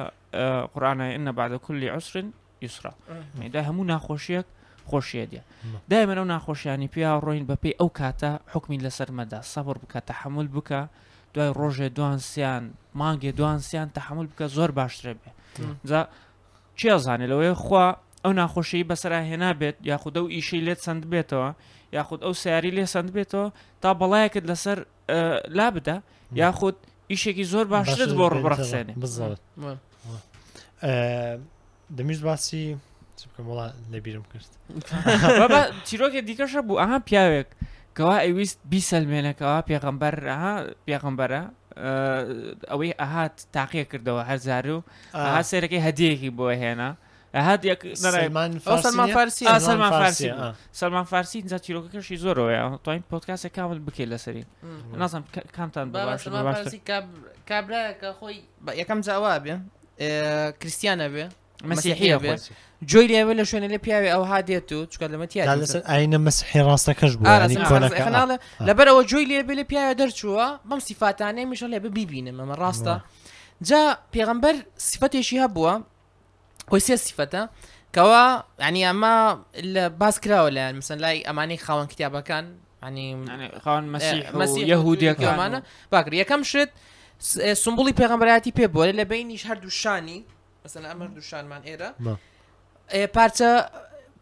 قورانە 0.72 1.04
ئەە 1.14 1.32
بعدە 1.38 1.56
کولی 1.66 1.88
عوسرن 1.94 2.28
یوسرا 2.62 2.92
میدا 3.40 3.60
هەموو 3.68 3.84
ناخۆشیەک 3.92 4.46
خۆشیە 4.90 5.24
دیە 5.30 5.40
دایمەن 5.90 6.16
ئەو 6.20 6.24
ناخۆشیانی 6.34 6.88
پیا 6.94 7.10
ڕۆین 7.26 7.44
بەپی 7.50 7.72
ئەو 7.80 7.88
کاتە 7.98 8.30
حکمی 8.54 8.78
لەسەر 8.86 9.10
مەدا 9.18 9.40
سەبر 9.52 9.76
بکە 9.82 10.00
تەحمل 10.10 10.48
بکە 10.56 10.80
دوای 11.34 11.50
ڕۆژێ 11.58 11.88
دوانسییان 11.98 12.64
مانگێ 13.00 13.30
دوانسییان 13.38 13.88
تەحمل 13.98 14.26
بکە 14.32 14.46
زۆر 14.56 14.70
باشترە 14.78 15.12
بێ 15.22 15.30
چیا 16.78 16.96
زانێت 17.04 17.28
لەوەی 17.32 17.54
خوا 17.64 17.86
ئەو 18.24 18.32
ناخۆشی 18.40 18.84
بەسرا 18.90 19.18
هێنا 19.30 19.50
بێت 19.60 19.76
یاخود 19.90 20.14
ئەو 20.18 20.26
ئیشی 20.34 20.60
لێت 20.66 20.78
سند 20.86 21.02
بێتەوە 21.12 21.48
یاخود 21.96 22.20
ئەو 22.26 22.32
سیاری 22.42 22.70
لێ 22.76 22.84
سند 22.94 23.10
بێتەوە 23.16 23.46
تا 23.82 23.88
بەڵایەکت 24.00 24.44
لەسەر 24.50 24.78
لا 25.58 25.68
بدە 25.76 25.96
یاخود 26.42 26.76
ئیشێکی 27.12 27.44
زۆر 27.52 27.66
باشت 27.72 28.08
بۆ 28.18 28.26
ڕبڕخسێنێ 28.34 28.94
دەمیش 31.96 32.18
باسی 32.26 32.66
بکەم 33.30 33.48
وڵا 33.50 33.66
لەبیرم 33.92 34.24
کرد 34.32 34.52
چیرۆکێک 35.88 36.24
دیکەشە 36.30 36.60
بوو 36.66 36.80
ئەها 36.82 36.98
پیاوێک 37.08 37.48
کەوا 37.96 38.16
ئەویست 38.26 38.58
بیسەلمێنەکەەوە 38.70 39.58
پێغمبەر 39.68 40.14
پێغمبەرە 40.86 41.42
ئەوەی 42.70 42.92
ئەهات 43.00 43.36
تاقیە 43.56 43.84
کردەوە 43.90 44.22
هەرزار 44.30 44.66
و 44.74 44.78
ئاها 45.24 45.42
سێرەکەی 45.50 45.84
هەدیەکی 45.86 46.30
بۆ 46.38 46.46
هێنا 46.62 46.90
سەلمان 47.34 48.60
فارسی 51.12 51.38
اینجا 51.42 51.58
چیرۆکەکەشی 51.64 52.16
زۆرەوەە 52.24 52.64
توین 52.84 53.02
پۆتکاسە 53.12 53.48
کامل 53.56 53.78
بکەیت 53.86 54.08
لەسەری 54.12 54.44
نازانم 55.00 55.24
کامتان 55.56 55.86
کابراکە 57.50 58.08
خۆی 58.18 58.36
یەکەم 58.80 59.00
جاوا 59.06 59.32
بێ 59.44 59.54
کریسیانە 60.60 61.08
بێ 61.14 61.24
مەسیحیە 61.70 62.16
بێ 62.22 62.30
جويلي 62.86 63.22
اول 63.22 63.46
شوين 63.46 63.64
اللي 63.64 63.78
بيابي 63.78 64.12
او 64.12 64.22
هاديتو 64.22 64.86
شو 64.90 65.00
قال 65.00 65.12
لما 65.12 65.24
تيادي 65.24 65.50
لا 65.50 65.62
لسه 65.64 65.78
اين 65.78 66.20
مسحي 66.20 66.60
راسك 66.60 66.96
كجبو 66.96 67.26
آه، 67.26 67.30
يعني 67.38 67.54
كونك 67.54 67.92
اخنا 67.92 68.24
له 68.26 68.34
آه. 68.60 68.64
لبرا 68.64 68.90
وجويلي 68.90 69.40
ابي 69.40 69.52
اللي 69.52 69.62
بيابي 69.64 69.94
درتشوا 70.04 70.42
آه، 70.42 70.60
بم 70.64 70.78
صفات 70.78 71.22
انا 71.22 71.44
مش 71.44 71.64
اللي 71.64 71.76
ابي 71.76 71.88
بيبينه 71.88 72.30
من 72.30 72.50
راسته 72.50 73.00
جا 73.62 73.98
بيغمبر 74.12 74.54
صفاتي 74.78 75.22
شي 75.22 75.44
هبوا 75.44 75.70
هو 76.74 76.78
سي 76.78 76.96
صفته 76.96 77.48
كوا 77.94 78.40
يعني 78.58 78.90
اما 78.90 79.42
الباسكرا 79.54 80.40
ولا 80.42 80.60
يعني 80.60 80.76
مثلا 80.76 81.00
لاي 81.00 81.22
اماني 81.30 81.56
خوان 81.56 81.86
كتابه 81.86 82.20
كان 82.20 82.56
يعني 82.82 83.24
يعني 83.26 83.60
خوان 83.60 83.92
مسيح 84.34 84.68
يهودي 84.68 85.14
كان 85.14 85.62
باكر 85.92 86.12
يا 86.14 86.22
كم 86.22 86.42
شت 86.42 86.70
سمبولي 87.52 87.92
بيغمبراتي 87.92 88.50
بيبول 88.50 88.88
اللي 88.88 89.04
بيني 89.04 89.36
شهر 89.36 89.56
دوشاني 89.58 90.24
مثلا 90.64 90.92
امر 90.92 91.06
دوشان 91.06 91.44
مان 91.44 91.62
ايرا 91.62 91.94
پارچە 93.12 93.50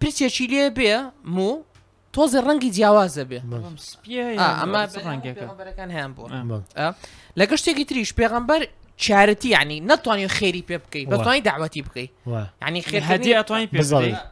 پرچێکی 0.01 0.47
لێ 0.53 0.65
بێ 0.79 0.95
مو 1.35 1.51
تۆزی 2.15 2.39
ڕەنگی 2.47 2.71
جیاوازە 2.77 3.25
بێ 3.31 3.41
ئەمە 4.63 4.83
ڕەنگەکان 5.09 5.91
هیان 5.97 6.11
بۆ 6.17 6.25
لەگە 7.39 7.55
شتێکی 7.61 7.85
تریش 7.89 8.11
پێغمبەر 8.21 8.63
چارەتی 9.05 9.49
ینی 9.57 9.79
نتوانانی 9.91 10.29
خێری 10.39 10.63
پێ 10.69 10.77
بکەیت 10.85 11.07
بەتوانانی 11.13 11.43
داواتی 11.51 11.83
بکەیت 11.87 12.11
ینی 12.67 12.83
خێرهدیتوانی 12.91 13.69
پێ 13.73 13.83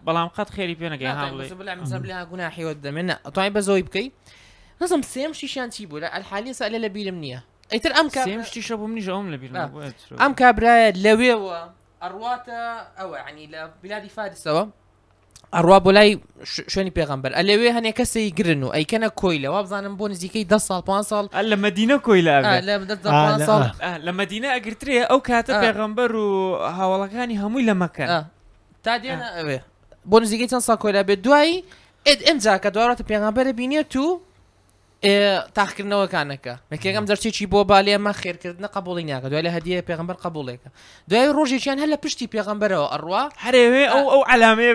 بەڵام 0.07 0.28
قەت 0.37 0.49
خێری 0.57 0.76
پێ 0.81 0.87
نگەگونا 0.95 2.47
حیوت 2.57 2.78
دەمێنە 2.85 3.14
ئەتوانانی 3.26 3.55
بەزەوەی 3.59 3.85
بکەیت 3.89 4.12
نزم 4.81 5.03
سێم 5.14 5.33
شیشان 5.41 5.68
چی 5.74 5.87
بوو 5.91 6.01
لە 6.05 6.09
ئەلحالی 6.14 6.53
سالە 6.61 6.78
لە 6.85 6.89
بیرم 6.97 7.16
نییە 7.24 7.41
ئەیتر 7.72 7.93
ئەم 7.97 8.07
کارشتیشە 8.16 8.72
بووم 8.81 8.93
نیژە 8.99 9.12
ئەم 9.16 9.26
لە 9.35 9.39
بیر 9.41 9.51
ئەم 10.22 10.33
کابراە 10.43 10.85
لەوێەوە 11.05 11.59
ارواتا 12.03 12.86
او 13.01 13.14
يعني 13.14 13.46
لبلادي 13.46 14.09
فارس 14.09 14.38
سوا 14.38 14.66
ارواب 15.55 15.86
ولاي 15.86 16.20
شوني 16.42 16.90
بيغمبر 16.90 17.34
اللي 17.36 17.57
وي 17.57 17.70
هني 17.70 17.92
كسي 17.92 18.28
يقرنو 18.28 18.72
اي 18.72 18.84
كان 18.84 19.07
كويلا 19.09 19.48
وابزان 19.48 19.96
بون 19.96 20.12
دا 20.12 20.26
كي 20.26 20.44
دصل 20.44 20.80
بانصل 20.82 21.28
الا 21.34 21.57
مدينه 21.57 21.96
كويلا 21.98 22.57
آه 22.59 22.61
لا 22.61 22.76
دصل 22.76 23.09
آه، 23.11 23.36
بانصل 23.36 23.62
آه. 23.62 23.72
آه 23.84 23.98
لا 23.98 24.12
مدينه 24.12 24.48
اقرتري 24.57 25.03
او 25.03 25.20
كاتب 25.20 25.55
بيغامبر 25.61 26.03
آه. 26.03 26.07
بيغمبر 26.07 27.05
ها 27.05 27.07
كاني 27.07 27.38
همو 27.42 27.59
الى 27.59 27.74
مكان 27.74 28.09
اه 28.09 28.26
تادي 28.82 29.12
انا 29.14 29.40
آه. 29.55 29.62
بون 30.05 30.24
زي 30.24 30.38
كي 30.38 30.46
تنصا 30.46 30.74
كويلا 30.74 31.03
بدواي 31.03 31.64
اد 32.07 32.22
انزا 32.22 32.57
كدوارات 32.57 33.03
بيغامبر 33.03 33.51
بينيو 33.51 33.82
تو 33.82 34.20
تاخکردنەوەکانەکە 35.01 36.55
مەکێکم 36.72 37.05
دەرچێکی 37.09 37.46
بۆ 37.53 37.61
بالێمە 37.70 38.12
خێرکردنە 38.20 38.68
قبولی 38.76 39.05
ناکە 39.12 39.26
دوای 39.30 39.42
لە 39.46 39.51
هەدیە 39.57 39.82
پێغمبەر 39.88 40.16
قبولێکە 40.24 40.68
دوای 41.11 41.28
ڕۆژێکیان 41.36 41.78
هەر 41.82 41.88
لە 41.94 41.98
پشتی 42.05 42.26
پێغمبەرەوە 42.34 42.86
ئەڕوا 42.92 43.22
هەرێوێ 43.44 43.84
ئەو 43.92 44.05
ئەو 44.12 44.20
علامێ 44.32 44.68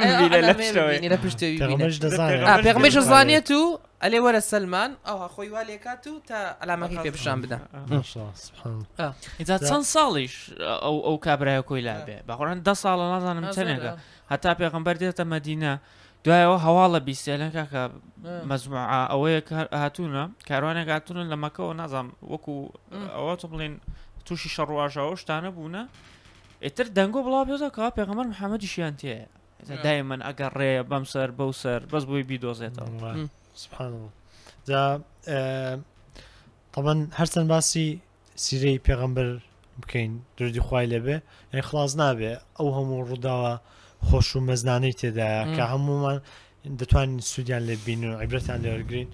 لە 2.66 2.68
پێغمەش 2.68 2.96
زانێت 3.12 3.50
و 3.52 3.64
ئەلێ 4.04 4.20
وەرە 4.26 4.40
سلمان 4.52 4.92
ئەوە 5.08 5.28
خۆی 5.36 5.50
والێکات 5.56 6.04
و 6.08 6.14
تا 6.28 6.42
ئەلامەکەی 6.62 6.98
پێ 7.06 7.12
پیششان 7.16 7.40
بدە 7.44 7.58
چەند 9.70 9.86
ساڵیش 9.94 10.36
ئەو 10.86 10.98
ئەو 11.08 11.16
کابراایە 11.26 11.64
کۆی 11.70 11.82
لابێ 11.88 12.18
بەخۆران 12.30 12.58
ده 12.68 12.74
ساڵە 12.82 13.06
نازانم 13.14 13.46
چەنێکە 13.56 13.92
هەتا 14.32 14.52
پێغمبەر 14.62 14.96
دێتە 15.02 15.24
مەدینە. 15.34 15.74
دوایەوە 16.26 16.58
هەواڵە 16.66 17.00
بیسێلە 17.08 17.48
کاکە 17.56 17.84
مەزمع 18.50 18.84
ئەوەیە 19.12 19.40
هاتوونە 19.82 20.24
کاروانێک 20.50 20.88
هاتونن 20.96 21.28
لە 21.34 21.38
مەکەەوە 21.44 21.74
نازانم 21.82 22.10
وەکو 22.34 22.54
ئەوە 23.16 23.34
تۆ 23.42 23.46
بڵێن 23.52 23.74
تووشی 24.26 24.50
شەڕواژەوە 24.56 25.14
شتانە 25.22 25.50
بوونە 25.56 25.84
ئێتر 26.66 26.88
دەنگۆ 26.98 27.20
بڵا 27.26 27.42
بێزە 27.50 27.70
کا 27.78 27.86
پێغەمەر 27.98 28.26
محەممەدی 28.32 28.68
شیان 28.74 28.96
تێ 29.02 29.16
دای 29.86 30.02
من 30.10 30.20
ئەگەر 30.28 30.52
ڕێ 30.60 30.72
بەم 30.90 31.06
سەر 31.14 31.30
بەو 31.40 31.52
سەر 31.62 31.82
بەس 31.92 32.04
بۆی 32.10 32.24
بیدۆزێتەوە 32.30 32.90
جا 34.70 34.82
تەمەەن 36.74 37.00
هەرچەند 37.20 37.48
باسی 37.54 37.88
سیرەی 38.44 38.78
پێغەمبەر 38.88 39.30
بکەین 39.82 40.12
دردی 40.38 40.62
خوای 40.68 40.88
لەبێ 40.94 41.18
ئەی 41.54 41.64
خلاص 41.68 41.92
نابێ 42.02 42.32
ئەو 42.58 42.68
هەموو 42.78 43.02
ڕووداوە 43.10 43.54
خۆش 44.10 44.28
و 44.38 44.40
مەزنانەی 44.50 44.94
تێدایە 45.02 45.42
کە 45.56 45.64
هەمومان 45.74 46.18
دەتوانین 46.80 47.20
سوودیان 47.32 47.62
لێ 47.68 47.76
بین 47.86 48.02
و 48.10 48.12
عیبرەتان 48.24 48.60
لێوەرگین 48.64 49.08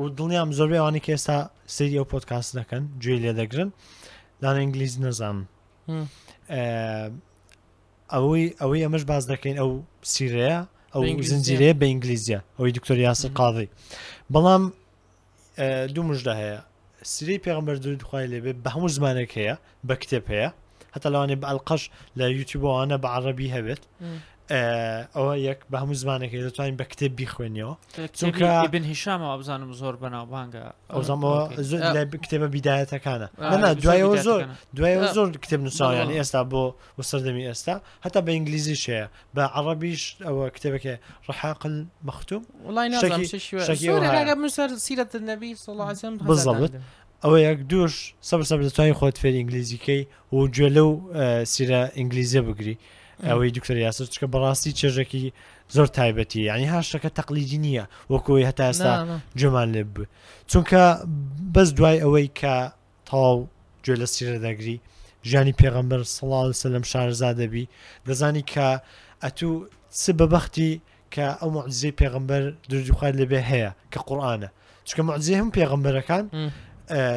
و 0.00 0.02
دڵنیام 0.16 0.50
زۆربەی 0.58 0.78
ئەوانی 0.82 1.00
کە 1.04 1.10
ئێستا 1.16 1.36
سری 1.74 1.96
ئەو 2.00 2.06
پۆتکاس 2.12 2.46
دەکەن 2.60 2.82
گوێ 3.02 3.16
لێ 3.24 3.32
دەگرن 3.40 3.70
دان 4.42 4.56
ئینگلیز 4.62 4.94
نەزان 5.04 5.38
ئەوەی 8.14 8.44
ئەوەی 8.62 8.82
ئەمەش 8.86 9.04
باز 9.10 9.24
دەکەین 9.32 9.56
ئەو 9.62 9.70
سیرەیە 10.12 10.58
ئەو 10.94 11.02
زنجیرەیە 11.30 11.74
بە 11.80 11.86
ئینگلیزیە 11.92 12.40
ئەوی 12.56 12.70
دکتۆری 12.78 13.02
یاسر 13.08 13.30
قاضی 13.38 13.68
بەڵام 14.32 14.62
دوو 15.94 16.04
مژدا 16.10 16.34
هەیە 16.42 16.58
سری 17.12 17.38
پێغمبەر 17.46 17.76
دوود 17.84 18.02
خخوای 18.06 18.26
لێبێ 18.32 18.52
بە 18.64 18.70
هەموو 18.74 18.88
زمانێک 18.96 19.30
هەیە 19.38 19.54
بە 19.88 19.94
کتێب 20.02 20.24
هەیە 20.34 20.48
حتى 20.92 21.08
لو 21.08 21.24
انا 21.24 21.34
بالقش 21.34 21.90
ليوتيوب 22.16 22.64
وانا 22.64 22.96
بعربي 22.96 23.58
هبت 23.58 23.80
آه، 24.54 25.08
او 25.16 25.32
يك 25.32 25.58
بهم 25.70 25.94
زمان 25.94 26.26
كي 26.26 26.50
توين 26.50 26.76
بكتب 26.76 27.16
بخوينيو 27.16 27.76
تونك 28.20 28.42
ابن 28.42 28.84
هشام 28.84 29.22
ابو 29.22 29.42
زان 29.42 29.60
مزور 29.60 29.96
بنا 29.96 30.24
بانغا 30.24 30.72
او 30.92 31.02
زما 31.02 31.50
بكتب 32.04 32.50
بدايته 32.50 32.96
كان 32.96 33.28
لا 33.38 33.56
لا 33.56 33.72
دوي 33.72 34.02
وزور 34.02 34.46
دوي 34.74 34.98
آه. 34.98 35.10
وزور 35.10 35.30
كتب 35.36 35.60
نسا 35.62 35.92
يعني 35.92 36.20
استا 36.20 36.38
آه. 36.38 36.42
بو 36.42 36.72
وصردمي 36.98 37.50
استا 37.50 37.80
حتى 38.04 38.20
بالانجليزي 38.20 38.74
شي 38.74 39.08
بعربيش 39.34 40.16
او 40.26 40.50
كتبك 40.50 41.00
رحاق 41.30 41.66
المختوم 41.66 42.44
والله 42.64 42.88
نازل 42.88 43.26
شي 43.26 43.38
شوي 43.38 43.64
شكي 43.76 43.88
رقم 43.90 44.48
سيره 44.76 45.08
النبي 45.14 45.54
صلى 45.54 45.72
الله 45.72 45.84
عليه 45.84 45.96
وسلم 45.96 46.16
بالضبط 46.16 46.70
ئەوە 47.24 47.38
یەک 47.48 47.60
دوش 47.72 47.94
سەبر 48.28 48.44
سەب 48.50 48.60
دەتوانین 48.66 48.96
خۆت 49.00 49.16
فێر 49.22 49.34
ئینگلیزیکەی 49.40 50.02
و 50.34 50.38
گوێ 50.54 50.68
لەو 50.76 50.90
سیرە 51.52 51.80
ئینگلیزیە 51.98 52.40
بگری 52.48 52.76
ئەوەی 53.28 53.50
دکتۆر 53.56 53.76
یاسر 53.86 54.06
چکە 54.14 54.26
بەڕاستی 54.34 54.72
چێژێکی 54.80 55.24
زۆر 55.74 55.88
تایبەتی 55.98 56.38
ینی 56.50 56.66
هاشتەکە 56.74 57.10
تەقلیدی 57.18 57.58
نییە 57.66 57.84
وەکوی 58.12 58.44
هەتا 58.50 58.64
ئێستا 58.70 58.94
جێمان 59.40 59.68
لێ 59.74 59.82
ب 59.94 59.94
چونکە 60.50 60.82
بەس 61.54 61.68
دوای 61.78 61.98
ئەوەی 62.04 62.28
کە 62.40 62.56
تاو 63.08 63.36
گوێ 63.84 63.94
لە 64.02 64.06
سیرە 64.14 64.38
دەگری 64.46 64.76
ژیانی 65.28 65.54
پێغەمبەر 65.62 66.02
سڵال 66.16 66.50
سە 66.60 66.66
لەم 66.74 66.84
شارزا 66.90 67.30
دەبی 67.40 67.64
دەزانی 68.06 68.44
کە 68.52 68.68
ئەتوو 69.22 69.54
س 70.02 70.04
بەبختی 70.20 70.70
کە 71.14 71.26
ئەو 71.40 71.50
معزیی 71.56 71.96
پێغمبەر 72.00 72.42
درجوخوای 72.70 73.14
لەبێ 73.20 73.40
هەیە 73.50 73.70
کە 73.92 73.98
قورآانە 74.08 74.48
چکە 74.88 75.02
معزیه 75.08 75.36
هم 75.42 75.50
پێغمبەرەکان 75.58 76.24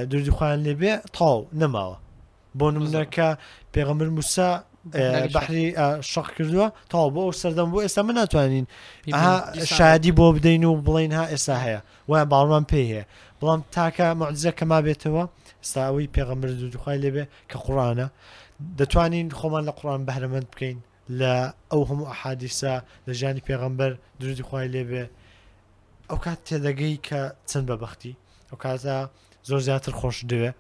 دوردخوایان 0.10 0.60
لێبێ 0.68 0.94
تاو 1.16 1.38
نەماوە 1.62 1.98
بۆ 2.58 2.66
نمونەکە 2.76 3.30
پێغەمبەر 3.74 4.10
موسا 4.18 4.50
بەحری 5.36 5.68
شەق 6.12 6.28
کردووە 6.36 6.68
تاو 6.92 7.08
بۆ 7.16 7.24
سەردەم 7.42 7.68
بۆ 7.74 7.78
ئێستا 7.86 8.02
من 8.08 8.14
ناتوانین 8.22 8.68
شادی 9.78 10.12
بۆ 10.20 10.26
بدەین 10.38 10.64
و 10.66 10.82
بڵین 10.88 11.12
ها 11.18 11.26
ئێستا 11.34 11.58
هەیە 11.66 11.80
وایە 12.10 12.26
باڵمان 12.32 12.64
پێ 12.72 12.82
هەیە 12.92 13.04
بڵام 13.40 13.62
تاکە 13.76 14.08
مەعجزە 14.20 14.52
کەما 14.60 14.80
بێتەوە 14.86 15.24
ئێستاوی 15.62 16.10
پێغەمبەر 16.16 16.50
دوردخوای 16.62 16.98
لێبێ 17.04 17.24
کە 17.52 17.58
قڕانە 17.66 18.08
دەتوانین 18.80 19.28
خۆمان 19.40 19.64
لە 19.70 19.74
قڕان 19.80 20.02
بەرەمەند 20.10 20.48
بکەین 20.54 20.78
لە 21.20 21.36
ئەو 21.72 21.82
هەموو 21.90 22.10
ئەحادیسا 22.12 22.76
لە 23.08 23.12
ژانی 23.20 23.44
پێغەمبەر 23.48 23.92
درودی 24.20 24.44
خی 24.50 24.68
لێبێ 24.76 25.04
ئەو 26.10 26.18
کات 26.24 26.40
تێدەگەی 26.48 26.98
کە 27.08 27.22
چەند 27.50 27.66
بەبختی 27.72 28.14
ئەو 28.50 28.58
کاتە 28.64 28.98
زۆر 29.50 29.60
زیاتر 29.68 29.94
خۆش 30.02 30.18
دوێ 30.32 30.52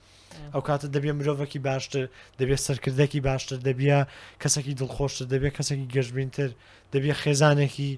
ئەو 0.53 0.61
کاتە 0.67 0.87
دەبێ 0.95 1.11
مرۆڤێکی 1.17 1.59
باشتر 1.67 2.03
دەبێت 2.39 2.61
سەرکردێکی 2.67 3.21
باشتر 3.27 3.57
دەبیە 3.67 3.99
کەسێکی 4.41 4.73
دڵخۆشتر 4.81 5.25
دەبێت 5.33 5.53
کەسێکی 5.57 5.87
گەشتبینتر 5.95 6.49
دەبێت 6.93 7.17
خێزانێکی 7.23 7.91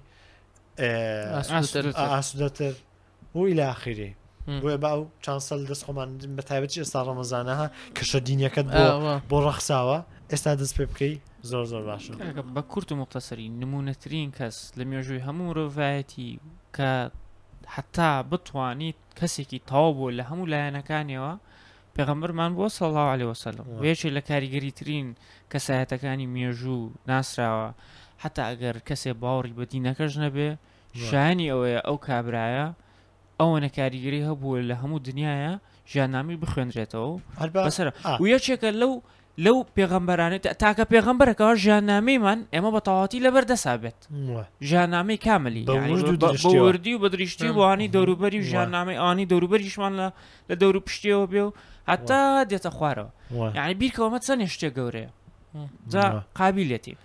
ئاسودەتر 2.15 2.73
و 3.35 3.39
ئیلاخیری 3.49 4.11
بۆیە 4.61 4.77
باو 4.83 5.01
چانسەل 5.25 5.59
دەست 5.69 5.83
خۆمان 5.85 6.09
بە 6.38 6.43
تایبەتی 6.49 6.77
ئێستا 6.83 6.99
ڕەمەزانەها 7.07 7.67
کەشە 7.97 8.19
دینیەکەت 8.27 8.67
بۆ 9.29 9.38
ڕەخساوە 9.45 9.99
ئێستا 10.31 10.51
دەست 10.61 10.75
پێ 10.77 10.85
بکەی 10.91 11.13
زۆر 11.49 11.65
زۆر 11.71 11.83
باش 11.89 12.03
بە 12.55 12.61
کورت 12.71 12.89
و 12.91 12.95
مختصری 13.01 13.45
نمونەترین 13.61 14.29
کەس 14.38 14.57
لە 14.77 14.83
مێژووی 14.91 15.21
هەموو 15.27 15.53
ڕۆڤایەتی 15.57 16.29
کە 16.75 16.89
حتا 17.76 18.09
بتوانیت 18.32 18.95
کەسێکی 19.20 19.59
تاو 19.70 19.88
بۆ 19.97 20.07
لە 20.18 20.24
هەموو 20.30 20.49
لایەنەکانیەوە 20.53 21.34
پێغەمبەرمان 21.95 22.51
بۆ 22.57 22.65
سەڵاو 22.78 23.09
علی 23.13 23.28
وسلم 23.32 23.68
وێکی 23.82 24.09
لە 24.18 24.22
کاریگەریترین 24.30 25.07
کەسایەتەکانی 25.51 26.32
مێژوو 26.36 26.84
ناسراوە 27.09 27.68
حتا 28.24 28.43
ئەگەر 28.49 28.76
کەسێ 28.88 29.11
باوەڕی 29.22 29.57
بەدینەکەش 29.59 30.13
نەبێ 30.24 30.49
ژانی 31.07 31.51
ئەوەیە 31.51 31.80
ئەو 31.88 31.97
کابرایە 32.07 32.68
ئەوە 33.39 33.57
نەکاریگەری 33.65 34.26
هەبووە 34.30 34.57
لە 34.70 34.76
هەموو 34.82 35.03
دنیاە 35.07 35.53
ژیانامی 35.91 36.38
بخوێنرێتەوە 36.43 37.13
بەسەر 37.65 37.88
و 38.22 38.26
یەکێکە 38.34 38.70
لەو 38.82 38.93
لەو 39.45 39.57
پێغەمبەرانێت 39.77 40.41
تاکە 40.61 40.83
پێغەمبەرەکەەوە 40.93 41.55
ژیاننامەیمان 41.63 42.39
ئێمە 42.53 42.69
بەتەواتی 42.75 43.19
لەبەر 43.25 43.43
دەسابێت 43.51 43.99
ژیاننامەی 44.67 45.17
کاملی 45.25 45.63
وردی 46.65 46.93
و 46.95 46.99
بە 47.03 47.07
دریشتی 47.13 47.49
وانی 47.59 47.88
دەوروبەری 47.95 48.39
ژیاننامەی 48.49 48.97
ئانی 49.03 49.25
دەوروبەریشمان 49.31 49.93
لە 50.49 50.53
دەورو 50.61 50.79
پشتیەوە 50.88 51.25
بێ 51.31 51.41
و 51.47 51.51
حتا 51.91 52.21
دێتە 52.51 52.69
خوارەوە 52.77 53.09
یعنی 53.57 53.73
بیرکەوەمە 53.81 54.19
چەند 54.25 54.41
شتێک 54.55 54.73
گەورەیە 54.77 55.09
جا 55.91 56.03
قابلیەتی 56.39 56.95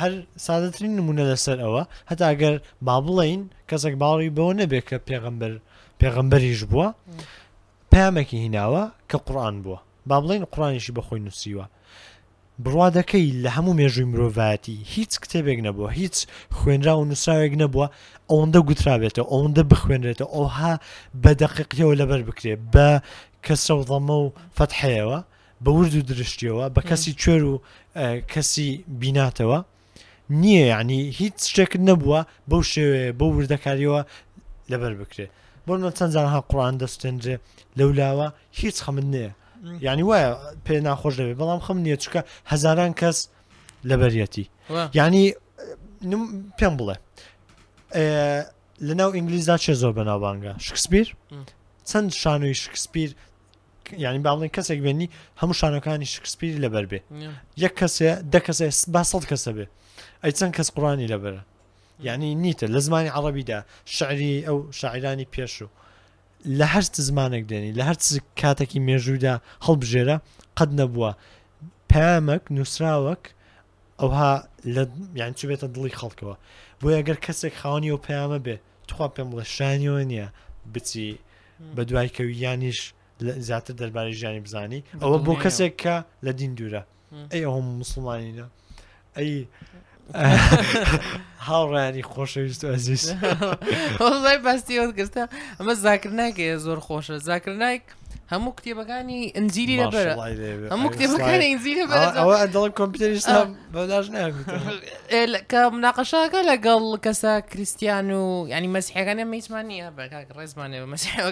هەر 0.00 0.12
سادەترین 0.46 0.92
نمونە 0.98 1.24
لەسەر 1.30 1.58
ئەوە 1.64 1.82
هەتا 2.10 2.24
ئەگەر 2.32 2.54
با 2.86 2.96
بڵین 3.06 3.42
کەسێک 3.70 3.94
باڵی 4.02 4.30
بەوە 4.36 4.52
نەبێت 4.60 4.84
کە 4.90 4.96
پێغمبەر 5.08 5.52
پێغمبەریش 6.00 6.60
بووە 6.70 6.88
پامێکی 7.92 8.38
هیناوە 8.44 8.84
کە 9.10 9.16
قڕان 9.26 9.56
بووە 9.64 9.78
با 10.06 10.20
بڵین 10.20 10.44
قڕانیشی 10.52 10.92
بەخۆی 10.98 11.20
نووسیوە 11.26 11.64
بڕوادەکەی 12.64 13.26
لە 13.44 13.50
هەموو 13.56 13.76
مێژووی 13.80 14.10
مرۆڤەتی 14.12 14.76
هیچ 14.94 15.12
کتێبێک 15.22 15.58
نەبووە 15.66 15.90
هیچ 16.00 16.16
خوێنرا 16.56 16.94
و 16.98 17.04
نووساوێک 17.10 17.54
نەبووە 17.62 17.86
ئەوەندە 18.30 18.60
گوترابێتەوە 18.68 19.26
ئەوەندە 19.32 19.62
بخوێنرێتەوە 19.70 20.30
ئەوها 20.36 20.72
بە 21.22 21.30
دەقیقیەوە 21.42 21.94
لەبەر 22.00 22.20
بکرێت 22.28 22.60
بە 22.74 22.88
کەسە 23.46 23.70
و 23.78 23.82
دەمە 23.90 24.14
و 24.24 24.32
فەتحەیەوە 24.56 25.18
بە 25.64 25.70
ورد 25.76 25.94
و 26.00 26.06
درشتیەوە 26.08 26.64
بە 26.74 26.80
کەسی 26.88 27.12
کوێر 27.22 27.42
و 27.52 27.56
کەسی 28.32 28.68
بیناتەوە 29.00 29.58
نییە 30.42 30.64
یعنی 30.72 31.00
هیچ 31.18 31.36
شتێک 31.52 31.72
نەبووە 31.88 32.20
بەو 32.50 32.62
شێوێ 32.72 33.04
بەو 33.18 33.30
وردەکاریەوە 33.38 34.00
لەبەر 34.70 34.92
بکرێت 35.00 35.30
بۆ 35.66 35.72
چەندجانها 35.98 36.40
قڕان 36.50 36.74
دەستێنجێ 36.82 37.36
لەولاوە 37.78 38.28
هیچ 38.60 38.76
خەمن 38.84 39.06
نەیە 39.14 39.32
ینی 39.86 40.02
وایە 40.10 40.30
پێ 40.66 40.76
ناخۆش 40.86 41.14
دەوێت 41.20 41.36
بەڵام 41.40 41.60
خم 41.66 41.78
نییە 41.86 41.98
چکە 42.04 42.20
هەزاران 42.52 42.92
کەس 43.00 43.18
لەبەرەتی 43.90 44.44
ینی 44.98 45.24
پێم 46.58 46.74
بڵێ 46.78 46.96
لەناو 48.88 49.10
ئینگلیزدا 49.16 49.56
چێ 49.64 49.72
زۆر 49.82 49.92
بەناوبانگە 49.98 50.52
شکسپیر 50.66 51.06
چەند 51.90 52.08
شانۆی 52.22 52.54
شکسپیر 52.62 53.10
یعنی 54.04 54.18
باڵێن 54.26 54.50
کەسێک 54.56 54.80
بێنی 54.84 55.06
هەموو 55.40 55.54
شانەکانی 55.60 56.06
شکسپیری 56.14 56.58
لەبەر 56.64 56.84
بێ 56.90 57.00
یەک 57.64 57.74
کەسێ 57.80 58.10
دە 58.32 58.40
کەسێ 58.46 58.66
با 58.94 59.02
سەڵ 59.10 59.22
کەسە 59.30 59.50
بێ 59.56 59.66
ئەی 60.22 60.32
چەند 60.38 60.52
کەس 60.56 60.68
قڕانی 60.76 61.08
لەبەرە 61.12 61.42
یعنی 62.06 62.28
نیتە 62.44 62.66
لە 62.74 62.80
زمانی 62.86 63.10
عەرەبیدا 63.16 63.58
شعری 63.96 64.32
ئەو 64.48 64.58
شاعرانی 64.80 65.26
پێش 65.34 65.54
و 65.64 65.68
لە 66.58 66.66
هەر 66.74 66.84
زمانێک 67.08 67.44
دێنی 67.50 67.72
لە 67.78 67.82
هەر 67.88 67.96
کاتێکی 68.40 68.80
مێژوودا 68.88 69.34
هەڵبژێرە 69.66 70.16
قەت 70.58 70.70
نەبووە 70.80 71.10
پامەک 71.90 72.42
نووسراوەک 72.56 73.22
ئەوها 74.00 74.32
لە 74.74 74.82
یان 75.20 75.32
چ 75.38 75.40
بێتە 75.48 75.66
دڵی 75.74 75.94
خەڵکەوە 76.00 76.34
بۆ 76.80 76.86
ئەگەر 76.98 77.18
کەسێک 77.26 77.54
خاونی 77.60 77.90
و 77.94 77.98
پەیامە 78.06 78.38
بێ 78.46 78.56
توخوا 78.88 79.06
پێم 79.14 79.28
بڵە 79.32 79.44
شانیەوە 79.56 80.02
نییە 80.10 80.28
بچی 80.74 81.08
بە 81.76 81.82
دوای 81.88 82.08
کەوی 82.16 82.36
یانیش 82.44 82.78
زیاتر 83.48 83.74
دەربارەی 83.80 84.14
ژیانی 84.20 84.40
بزانی 84.46 84.80
ئەوە 85.02 85.18
بۆ 85.26 85.32
کەسێک 85.44 85.74
کە 85.82 85.94
لە 86.24 86.32
دین 86.38 86.52
دوورە 86.58 86.82
ئەی 87.32 87.42
ئەوم 87.48 87.66
مسلمانینە 87.82 88.46
ئەی 89.16 89.34
هاوڕانی 91.46 92.02
خۆشەویست 92.10 92.62
ئەزیست 92.70 93.08
بەستی 94.46 94.78
ئەوت 94.80 94.92
گرتە 94.98 95.22
ئەمە 95.58 95.74
زاکر 95.84 96.10
ناکێ 96.20 96.46
زۆر 96.66 96.78
خۆشە 96.86 97.16
زاکر 97.28 97.54
نایک 97.62 97.82
عند 98.32 98.52
کتێبەکانی 98.58 99.32
ئەنجیری 99.36 99.76
لە 99.80 99.86
بەرە 99.94 100.12
هەموو 100.72 100.90
کتێبەکانی 100.94 101.50
قال 101.92 102.04
ئەوە 102.20 102.34
ئەدەڵ 102.42 102.70
کۆمپیوتەریستا 102.78 103.38
بەداش 103.74 104.06
کە 105.50 105.60
مناقەشەکە 105.76 106.40
لەگەڵ 106.50 106.84
کەسە 107.04 107.32
کریسیان 107.50 108.08
و 108.20 108.48
ینی 108.52 108.68
مەسیحەکانە 108.76 109.24
مەیسمانە 109.32 109.88
بەکک 109.98 110.26
ڕێزمانێ 110.38 110.78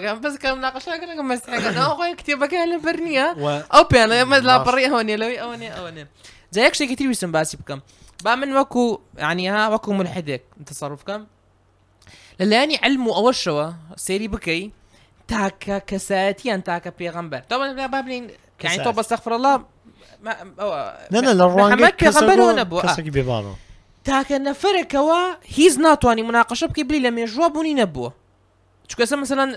قال 0.05 0.19
بەس 0.23 0.35
کە 0.43 0.49
مناقەشەکە 0.57 1.05
لەگە 1.11 1.23
مەسیحەکەنەوەی 1.33 2.13
کتێبەکان 2.21 2.65
لە 2.73 2.77
بەر 2.85 2.97
نییە 3.05 3.27
ئەو 3.73 3.89
لا 4.05 4.57
بري 4.65 4.87
لاپەڕی 4.89 5.17
لوي 5.21 5.37
اوني 5.45 5.69
اوني 5.79 6.05
زيك 6.51 6.73
شي 6.73 6.85
كتير 6.85 6.97
تریویستم 6.97 7.31
باسي 7.31 7.57
بكم 7.57 7.81
با 8.23 8.35
من 8.35 8.49
وەکو 8.61 8.99
عنیها 9.19 9.59
يعني 9.61 9.75
وەکو 9.75 9.89
ملحدێک 9.99 10.43
تصرف 10.65 11.03
بکەم 11.03 11.21
لەلایانی 12.39 12.77
علم 12.83 13.03
اول 13.09 13.15
ئەوەشەوە 13.33 13.67
سيري 13.95 14.27
بكي 14.27 14.71
تاکە 15.31 15.77
کەسایەتیان 15.91 16.61
تاکە 16.67 16.91
پێغمبەر 16.99 17.41
بابلين 17.93 18.29
يعني 18.63 18.77
تۆ 18.83 18.91
بەستەخفر 18.95 19.31
الله 19.31 19.65
هو 24.93 25.35
هيز 25.57 25.79
نوت 25.79 26.05
واني 26.05 26.21
مناقشه 26.23 26.67
مناقەشە 26.67 26.71
بلي 26.83 26.99
لم 26.99 27.15
لە 27.25 27.27
مێژوە 27.27 27.47
بوونی 27.53 27.81
نەبووە 27.85 28.11
مثلا 29.15 29.55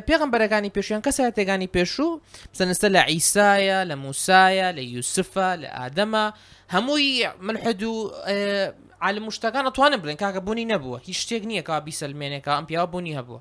بيغمبر 0.00 0.46
كاني 0.46 0.68
بيشو 0.76 1.00
کەسە 1.00 1.32
تێگانی 1.34 1.46
كاني 1.46 1.66
بيشو 1.74 2.20
مثلا 2.60 3.00
عیسایە 3.06 3.08
عيسى 3.08 3.66
يا 3.66 3.84
لموسى 3.84 4.32
يا 4.56 4.70
ليوسف 4.72 5.38
ئادەمە 5.64 6.32
هەمووی 6.74 7.28
منحد 7.40 7.82
و 7.82 8.12
آه، 8.24 8.74
على 9.02 9.20
مشتاقان 9.20 9.66
اتوان 9.66 9.96
بلن 9.96 10.12
كاك 10.12 10.36
بوني 10.36 10.64
نبوه 10.64 11.00
هيش 11.08 11.32
نيه 11.32 11.60
كا 11.60 11.78
بيس 11.78 12.04
كا 12.04 12.08
أم 12.08 12.42
امبيا 12.58 12.84
بوني 12.84 13.18
هبو 13.18 13.40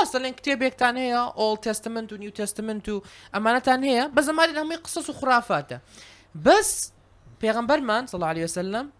راس 0.00 0.16
لان 0.16 0.32
كتابيك 0.32 0.74
تان 0.74 0.96
هيا 0.96 1.18
اول 1.28 1.56
تستمنت 1.58 2.12
و 2.12 2.16
نيو 2.16 2.30
تستمنت 2.30 2.88
و 2.88 3.02
امانة 3.34 3.58
تان 3.58 3.84
هيا 3.84 4.06
بس 4.06 4.28
اما 4.28 4.42
لان 4.46 4.56
همي 4.56 4.74
قصص 4.74 5.10
و 5.10 5.12
خرافاته 5.12 5.78
بس 6.34 6.92
پیغمبر 7.44 7.80
من 7.80 8.06
صلى 8.06 8.14
الله 8.18 8.26
عليه 8.26 8.44
وسلم 8.44 8.90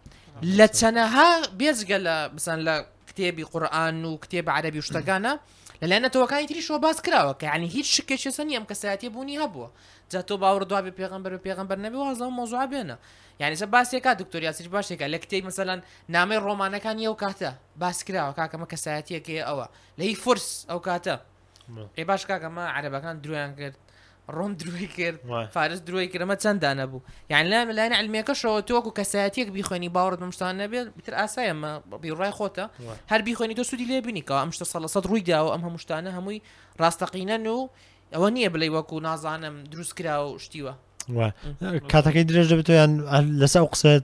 لتنها 0.41 1.47
بيزقى 1.47 1.99
ل 1.99 2.33
مثلا 2.35 2.87
لكتابي 3.09 3.43
قرآن 3.43 4.05
و 4.05 4.17
كتاب 4.17 4.49
عربي 4.49 4.79
و 4.79 4.81
لان 5.85 6.11
توقعي 6.11 6.45
تريش 6.47 6.71
و 6.71 6.77
باس 6.79 7.01
كراوك 7.01 7.43
يعني 7.43 7.75
هيش 7.75 8.01
كيش 8.01 8.25
يسان 8.25 8.49
يم 8.49 8.65
بوني 9.03 9.43
هبوه 9.43 9.71
جا 10.11 10.21
تۆ 10.27 10.35
باوە 10.41 10.63
دوا 10.69 10.81
بێ 10.85 10.91
پێغمبەر 10.99 11.31
و 11.33 11.39
پێغمبەر 11.45 11.77
نەبێ 11.85 11.95
واز 11.97 12.21
لەم 12.21 12.33
مۆزوع 12.39 12.65
بێنە 12.73 12.95
یعنی 13.41 13.55
سە 13.61 13.65
باسێکا 13.75 14.11
دکتۆر 14.21 14.43
یاسیج 14.43 14.67
باشێکە 14.75 15.05
لە 15.13 15.17
کتێب 15.23 15.43
مەسەلەن 15.49 15.79
نامی 16.15 16.37
ڕۆمانەکان 16.45 16.97
یە 17.05 17.09
و 17.13 17.17
کاتە 17.23 17.51
باسکراوە 17.81 18.31
کاکەمە 18.39 18.65
کەسایەتیەکێ 18.73 19.39
ئەوە 19.47 19.65
لە 19.97 20.03
هی 20.09 20.15
فرس 20.23 20.49
ئەو 20.69 20.79
کاتە 20.87 21.15
ێ 22.01 22.03
باش 22.09 22.21
کاکەمە 22.29 22.63
عربەکان 22.77 23.15
درویان 23.23 23.51
کرد 23.59 23.77
ڕۆم 24.37 24.51
دروی 24.61 24.87
کرد 24.97 25.19
فارس 25.55 25.79
دروی 25.87 26.09
کرمە 26.13 26.35
چەنددانە 26.43 26.85
بوو 26.91 26.99
یان 27.29 27.45
لە 27.51 27.59
لایەن 27.77 27.93
علمێکەشەوە 28.01 28.61
تۆکو 28.69 28.91
کەسایەتێک 28.99 29.47
بیخوێنی 29.57 29.89
باوەت 29.97 30.21
مشتان 30.29 30.53
نەبێت 30.61 30.87
بتر 30.97 31.13
ئاسایەمە 31.21 31.71
بیڕای 32.03 32.33
خۆتە 32.37 32.65
هەر 33.11 33.21
بیخوێنی 33.27 33.55
تۆ 33.59 33.63
سوودی 33.69 33.85
لێ 33.89 34.03
بینیکەوە 34.07 34.39
ئەم 34.43 34.49
شتە 34.55 34.65
سە 34.93 34.99
ڕووی 35.09 35.23
داوە 35.29 35.49
ئەم 35.53 35.61
هەمشتانە 35.67 36.09
هەمووی 36.17 36.39
ڕاستەقینەن 36.81 37.47
و 37.47 37.59
ئەوە 38.13 38.27
نییە 38.35 38.49
بڵێ 38.53 38.67
وەکو 38.75 38.97
نازانم 39.07 39.55
دروست 39.71 39.93
کرا 39.97 40.15
و 40.25 40.39
شتیوە 40.45 40.73
کاتەکەی 41.93 42.23
درێژ 42.29 42.45
دەبێت 42.51 42.69
یان 42.69 42.91
لەسا 43.41 43.59
قسەت 43.73 44.03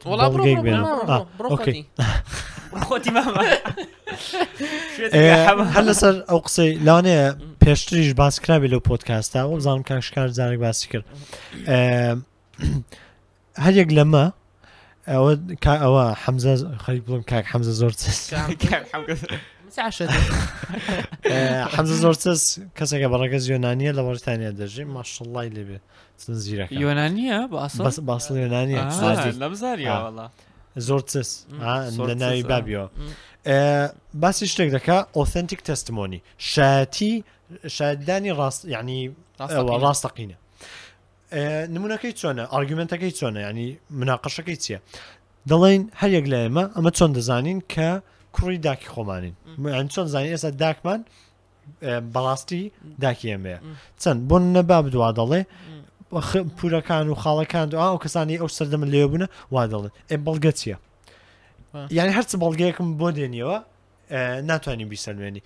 هەر 5.75 5.83
لەسەر 5.89 6.15
ئەو 6.29 6.39
قسەی 6.45 6.71
لاانەیە 6.87 7.25
پێشتریش 7.63 8.11
باسکرابی 8.21 8.69
لەو 8.73 8.81
پۆتکاستا 8.89 9.41
و 9.51 9.59
زانم 9.65 9.83
کاکشکار 9.89 10.27
زارێک 10.39 10.59
باسی 10.65 10.87
کرد 10.93 11.05
هەرێک 13.65 13.89
لەمە 13.97 14.25
ئەوە 15.11 15.31
ئەوە 15.83 16.05
حەمزە 16.23 16.53
خەری 16.83 17.01
بڵم 17.05 17.21
کاک 17.31 17.45
حەمزە 17.53 17.73
زۆر 17.81 17.91
حەز 19.83 21.89
زۆر 22.03 22.15
چەس 22.23 22.41
کەسێکە 22.77 23.07
بەڕەکە 23.11 23.39
یۆنانیە 23.53 23.91
لە 23.97 24.01
وەرتانیا 24.07 24.51
دەژێ 24.59 24.83
ماشڵای 24.95 25.49
لێبێ 25.55 25.77
زیرە 26.43 26.65
یۆنانیە 26.83 27.39
باس 28.09 28.25
یۆنانیە 28.43 28.81
زۆر 30.87 31.01
چس 31.11 31.29
لە 32.09 32.13
ناوی 32.23 32.43
بابیەوە 32.51 32.87
باسی 34.23 34.45
شتێک 34.51 34.69
دەکا 34.75 34.97
ئۆثنتیک 35.17 35.59
تەستمۆنی 35.67 36.19
شاتی 36.53 37.13
شادانی 37.77 38.31
ڕاست 38.39 38.61
یعنی 38.75 38.97
ڕاستەقینە 39.83 40.37
نمونونەکەی 41.73 42.13
چۆنە 42.19 42.43
ئارگومنتەکەی 42.53 43.11
چۆنە 43.19 43.39
ینی 43.49 43.67
مناقەشەکەی 43.99 44.57
چییە 44.63 44.79
دەڵێن 45.49 45.81
هەر 46.01 46.09
یەک 46.17 46.25
لە 46.31 46.37
ئێمە 46.43 46.63
ئەمە 46.75 46.91
چۆن 46.97 47.11
دەزانین 47.17 47.59
کە 47.73 47.89
کوڕی 48.39 48.57
داکی 48.67 48.87
خۆمانین 48.93 49.35
چۆن 49.93 50.07
زانین 50.13 50.35
ئێستا 50.35 50.51
داکمان 50.63 51.01
بەڵاستی 52.15 52.61
داکیێمێ 53.03 53.55
چەند 54.01 54.19
بۆ 54.29 54.35
نەبا 54.55 54.77
بدووا 54.85 55.09
دەڵێ 55.19 55.41
پورەکان 56.57 57.05
و 57.11 57.15
خاڵەکان 57.23 57.65
و 57.73 57.81
ئەو 57.85 57.97
کەسانی 58.03 58.39
ئەو 58.41 58.49
سەردەمە 58.57 58.87
لێبوونە 58.93 59.27
وا 59.53 59.61
دەڵێن 59.73 59.93
ئە 60.11 60.15
بەڵگە 60.25 60.51
چییە 60.59 60.77
یعنی 61.97 62.11
هەرچ 62.17 62.31
بەڵگەیەکم 62.43 62.87
بۆ 62.99 63.07
دێنیەوە 63.17 63.57
ناتوانین 64.49 64.89
بیسەلوێنی 64.93 65.41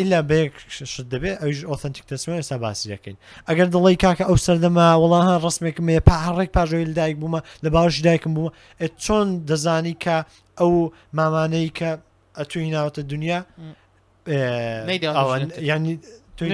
ئللا 0.00 0.18
بەیەکشت 0.30 1.06
دەبێت 1.12 1.36
ئەوش 1.42 1.58
ئۆتەنتیک 1.70 2.04
دەسمێن 2.12 2.38
ئێستا 2.40 2.56
باسی 2.64 2.86
دەکەین 2.92 3.16
ئەگەر 3.48 3.66
دڵی 3.74 3.96
کاکە 4.04 4.24
ئەو 4.28 4.36
سەردەما 4.46 4.86
وڵاها 5.02 5.34
ڕسمێکم 5.44 5.86
ێ 5.96 5.98
پاڕێک 6.08 6.50
پاژۆی 6.56 6.84
لدایک 6.90 7.16
بوومە 7.20 7.40
لە 7.64 7.68
باوشی 7.74 8.02
دایکم 8.08 8.32
بوومە 8.34 8.50
چۆن 9.04 9.26
دەزانی 9.50 9.96
کە 10.04 10.16
ئەو 10.60 10.72
مامانەی 11.18 11.68
کە 11.78 11.90
ئەتوی 12.38 12.68
ناوەتە 12.76 13.02
دنیا 13.12 13.38
ینی 15.70 15.94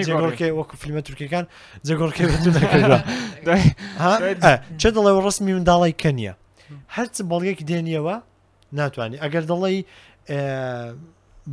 جگۆڕکە 0.09 0.47
وەکو 0.59 0.75
فیلمە 0.83 1.03
تورکەکان 1.07 1.45
جگۆڕکە 1.89 2.23
چه 4.81 4.89
دەڵێ 4.95 5.11
ڕستمی 5.27 5.53
منداڵی 5.57 5.95
کەنیە 6.03 6.35
هەرچ 6.97 7.15
بەڵگەکی 7.31 7.65
دێنیەوە 7.71 8.15
ناتوانانی 8.79 9.17
ئەگەر 9.25 9.45
دەڵی 9.53 9.79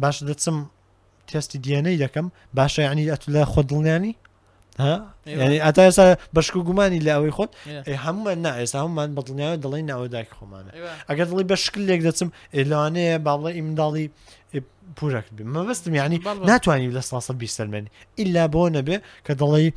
باش 0.01 0.17
دەچم 0.29 0.57
تستی 1.29 1.57
دیێنەی 1.65 1.97
دەکەم 2.03 2.27
باشە 2.57 2.81
ینی 2.89 3.05
ئەتو 3.13 3.27
لە 3.35 3.43
خۆ 3.51 3.61
دڵنیانی 3.69 4.13
ینی 4.79 5.59
ئاتا 5.65 5.81
ئێستا 5.87 6.05
بەشک 6.35 6.53
و 6.55 6.61
گومانی 6.67 6.99
لە 7.05 7.11
ئەوەی 7.15 7.33
خۆت 7.37 7.51
هەمومان 8.05 8.37
نا 8.45 8.51
ئێستا 8.61 8.77
هەمومان 8.83 9.09
بەڵنیاوە 9.17 9.55
دەڵی 9.63 9.83
ناوەداک 9.89 10.27
خۆمانە 10.39 10.71
ئەگەر 11.09 11.25
دڵی 11.31 11.45
بەشکل 11.53 11.81
لێک 11.89 12.01
دەچم 12.07 12.29
ئێلانەیە 12.55 13.15
باڵە 13.27 13.49
ئیمنداڵی 13.57 14.05
پورەکە 14.97 15.31
مەبستم 15.55 15.93
ینی 16.01 16.19
ناتوانانی 16.51 16.91
لە 16.97 17.01
ساسە 17.11 17.33
بیسەرمێنی 17.41 17.89
ئللا 18.21 18.45
بۆ 18.53 18.63
نەبێ 18.77 18.97
کە 19.25 19.33
دەڵی 19.41 19.69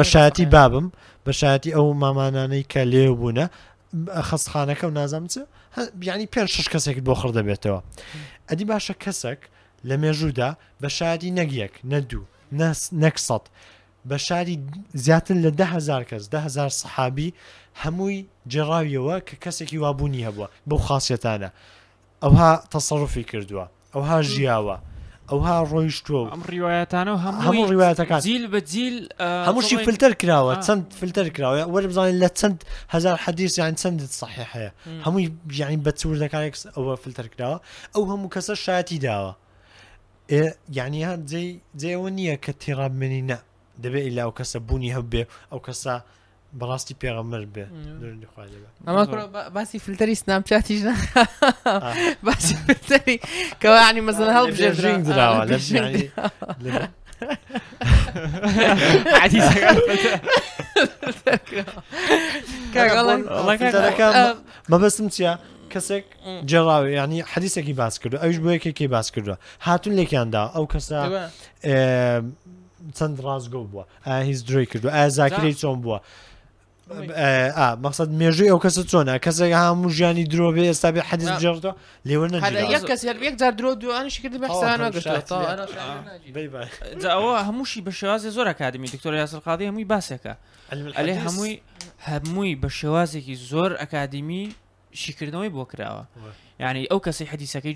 بەشایەتی 0.00 0.46
بابم 0.56 0.86
بەشایەتی 1.26 1.70
ئەو 1.76 1.86
مامانانەی 2.04 2.64
کە 2.72 2.80
لێو 2.92 3.14
بوونە 3.20 3.44
خستخانەکە 4.28 4.84
و 4.88 4.92
نازام 4.98 5.24
چ 5.32 5.34
بیانی 6.00 6.28
پێ 6.34 6.40
شش 6.54 6.66
کەسێکت 6.74 7.02
بۆ 7.08 7.14
خڕ 7.20 7.30
دەبێتەوە 7.38 7.80
ئەدی 8.48 8.64
باشە 8.72 8.94
کەسێک 9.04 9.40
لە 9.88 9.94
مێژوودا 10.02 10.50
بەشادی 10.82 11.30
نەگیەک 11.38 11.74
نەدوو 11.92 12.24
نەکسەت 13.04 13.46
بە 14.08 14.16
شاری 14.16 14.56
زیاتر 14.94 15.34
لە 15.44 15.50
دههزار 15.60 16.04
کەس 16.04 16.28
دههزار 16.30 16.68
سحابی 16.68 17.34
هەمووی 17.84 18.20
جێڕاویەوە 18.52 19.16
کە 19.28 19.34
کەسێکی 19.44 19.78
وابوونی 19.82 20.24
هەبووە 20.28 20.48
بەو 20.68 20.78
خاصیتانە 20.86 21.50
ئەوها 22.24 22.50
تەسەڕفی 22.74 23.24
کردووە 23.30 23.66
ئەوها 23.94 24.18
ژیاوە 24.32 24.76
ئەوها 25.30 25.56
ڕۆیشتووە 25.72 26.20
ئەم 26.34 26.42
ڕیواەتانە 26.52 27.12
و 27.16 27.18
هەموو 27.44 27.64
ڕیواەتەکان 27.72 28.20
زیل 28.28 28.44
بە 28.52 28.60
جیل 28.72 28.96
هەمووشی 29.48 29.76
فلتەر 29.86 30.12
کراوە 30.20 30.52
چەند 30.66 30.82
فلتەر 31.00 31.26
کراوە 31.36 31.62
وەرە 31.72 31.86
بزانین 31.92 32.18
لە 32.24 32.28
چەند 32.40 32.58
هزار 32.94 33.16
حەدیث 33.24 33.52
یان 33.58 33.74
چەندت 33.82 34.12
صحیح 34.22 34.48
هەیە 34.54 34.70
هەمووی 35.06 35.30
یانی 35.60 35.78
بە 35.86 35.90
چور 36.00 36.16
دەکارێک 36.24 36.54
ئەوە 36.76 36.92
فلتەر 37.02 37.26
کراوە 37.34 37.58
ئەو 37.94 38.02
هەموو 38.10 38.32
کەسە 38.34 38.52
شایەتی 38.64 38.98
داوە 39.06 39.32
یعنی 40.78 41.00
جێەوە 41.80 42.08
نییە 42.18 42.36
کە 42.44 42.52
تێڕاب 42.62 42.92
منینە 43.02 43.38
دبا 43.82 43.98
الى 43.98 44.22
او 44.22 44.32
كسا 44.32 44.58
بوني 44.58 44.98
هبه 44.98 45.26
او 45.52 45.60
كسا 45.60 46.02
براستي 46.52 46.94
بيغمر 47.00 47.44
به 47.44 47.64
دور 48.00 48.08
اللي 48.10 48.26
خواهي 48.36 48.48
اما 48.88 49.04
كرو 49.04 49.26
باسي 49.50 49.78
فلتري 49.78 50.14
سنام 50.14 50.42
شاتي 50.50 50.80
جنا 50.82 50.96
باسي 52.22 52.54
فلتري 52.54 53.20
كوا 53.62 53.76
يعني 53.76 54.00
مثلا 54.00 54.40
هل 54.40 54.50
بجدرا 54.50 54.64
لبجين 54.70 55.02
دراوة 55.02 55.44
لبجين 55.44 56.10
عادي 59.12 59.40
سكر 63.90 64.36
ما 64.68 64.76
بس 64.78 65.00
متيا 65.00 65.38
كسك 65.70 66.04
جراوي 66.26 66.92
يعني 66.92 67.22
حديثك 67.24 67.62
كي 67.62 67.72
باس 67.72 68.00
ايش 68.22 68.36
بويك 68.36 68.68
كي 68.68 68.86
باس 68.86 69.12
كردو 69.12 69.34
هاتون 69.62 69.96
لك 69.96 70.14
عندها 70.14 70.52
او 70.56 70.66
كسا 70.66 71.30
چەند 72.98 73.20
ڕازگۆ 73.20 73.60
بووە 73.66 73.84
هیچ 74.06 74.40
درێ 74.48 74.64
کردو 74.70 74.88
ئا 74.88 75.08
زاکری 75.08 75.54
چۆن 75.62 75.76
بووە 75.84 75.98
مەقصد 77.84 78.10
مێژوی 78.20 78.48
ئەو 78.52 78.60
کەسە 78.64 78.82
چۆنە 78.90 79.14
کەسێک 79.24 79.52
هەموو 79.62 79.88
ژیانی 79.96 80.24
درۆ 80.32 80.48
بێ 80.54 80.64
ئێستا 80.70 80.88
بێ 80.94 81.00
حەدی 81.10 81.28
جێڕدا 81.42 81.72
لێوەن 82.08 82.30
کەسێکجار 82.90 83.52
درۆ 83.58 83.70
دوانشی 83.82 84.20
کرد 84.22 84.34
ئەوە 87.14 87.32
هەمووشی 87.46 87.80
بە 87.86 87.90
شێوازی 87.98 88.30
زۆر 88.36 88.46
ئەکادمی 88.52 88.88
دکتۆر 88.94 89.12
یاسرقادی 89.22 89.64
هەمووی 89.70 89.84
باسێکە 89.92 90.34
ئەلێ 90.98 91.14
هەمووی 91.26 91.56
هەمووی 92.08 92.54
بە 92.62 92.68
شێوازێکی 92.78 93.34
زۆر 93.50 93.72
ئەکادمی 93.82 94.44
شیکردنەوەی 95.04 95.50
بۆ 95.56 95.64
کراوە 95.70 96.04
یعنی 96.62 96.82
ئەو 96.92 96.98
کەسی 97.06 97.24
حەدیسەکەی 97.32 97.74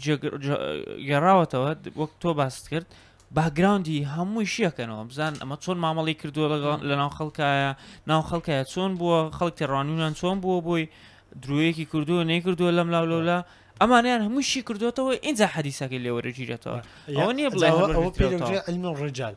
گەڕاوەتەوە 1.09 1.71
وەک 1.99 2.11
تۆ 2.23 2.31
باست 2.41 2.67
کرد. 2.73 2.87
باگراوندی 3.35 4.07
هەمووی 4.17 4.47
شیەکەنەوە 4.55 5.05
بزان 5.11 5.35
ئەمە 5.43 5.57
چۆن 5.65 5.79
مامەڵی 5.85 6.15
کردووە 6.23 6.47
لە 6.91 6.95
ناو 7.01 7.11
خەڵکایە 7.19 7.71
ناو 8.07 8.23
خەڵکایە 8.31 8.65
چۆن 8.73 8.91
بووە 8.99 9.19
خەڵک 9.39 9.55
تێڕانونان 9.61 10.13
چۆن 10.21 10.37
بووە 10.43 10.59
بۆی 10.67 10.85
دروویەکی 11.43 11.85
کردووە 11.93 12.23
نەیکردووە 12.31 12.71
لەم 12.79 12.89
لاو 12.95 13.05
لەولا 13.11 13.39
ئەمانیان 13.81 14.21
هەمووشی 14.27 14.61
کردوێتەوە 14.69 15.13
ئینجا 15.27 15.47
حەدیسەکەی 15.57 16.01
لێوەرەگیرێتەوە 16.05 16.79
ئەوە 17.19 17.33
نیە 17.39 17.49
بڵێ 17.55 17.69
ئەلمە 18.69 18.91
ڕجال 19.03 19.35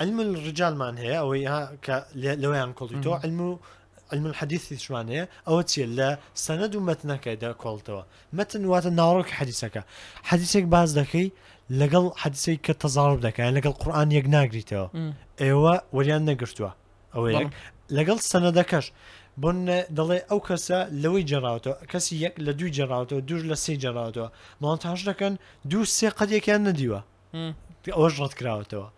ئەلم 0.00 0.16
ڕجالمان 0.46 0.94
هەیە 1.04 1.18
ئەوەی 1.22 1.46
کە 1.84 1.96
لەوەیان 2.42 2.70
کۆڵیتەوە 2.78 3.16
ئەلم 3.22 3.40
و 3.46 3.58
ئەلم 4.12 4.26
حەدیثی 4.40 4.76
شوانەیە 4.86 5.24
ئەوە 5.48 5.62
چیە 5.70 5.86
لە 5.98 6.10
سەنەد 6.44 6.72
و 6.76 6.80
مەتنەکەیدا 6.88 7.50
کۆڵتەوە 7.62 8.02
مەتن 8.38 8.62
واتە 8.72 8.90
ناوڕۆک 9.00 9.28
حەدیسەکە 9.38 9.82
حەدیسێک 10.28 10.64
باز 10.74 10.90
دەکەی 10.98 11.28
لەگەڵ 11.70 12.04
حەدیسی 12.22 12.56
کە 12.64 12.72
تەزار 12.84 13.14
دەکەن 13.26 13.48
لەگەڵ 13.58 13.72
قورآان 13.82 14.10
یەک 14.18 14.26
ناگریتەوە 14.36 14.86
ئێوە 15.42 15.74
وەریان 15.96 16.22
نەگرتووە 16.30 16.70
ئەوەیە 17.14 17.40
لەگەڵ 17.96 18.18
سەنەدەکەش 18.30 18.86
بۆن 19.42 19.56
دەڵێ 19.98 20.18
ئەو 20.30 20.40
کەسە 20.48 20.78
لەوەی 21.02 21.24
جێراوەوە 21.30 21.74
کەسی 21.92 22.14
یەک 22.24 22.34
لە 22.46 22.52
دوی 22.58 22.70
جێراوەوە 22.76 23.14
دوور 23.28 23.42
لە 23.50 23.56
سێ 23.64 23.74
جێراوەوە 23.82 24.26
ماڵتەهاش 24.62 25.00
دەکەن 25.10 25.34
دوو 25.70 25.82
سێ 25.96 26.08
قەتێکیان 26.18 26.60
نەدیوە 26.68 27.00
ئەوەش 27.96 28.14
ڕەت 28.22 28.34
کراوەتەوە 28.38 28.88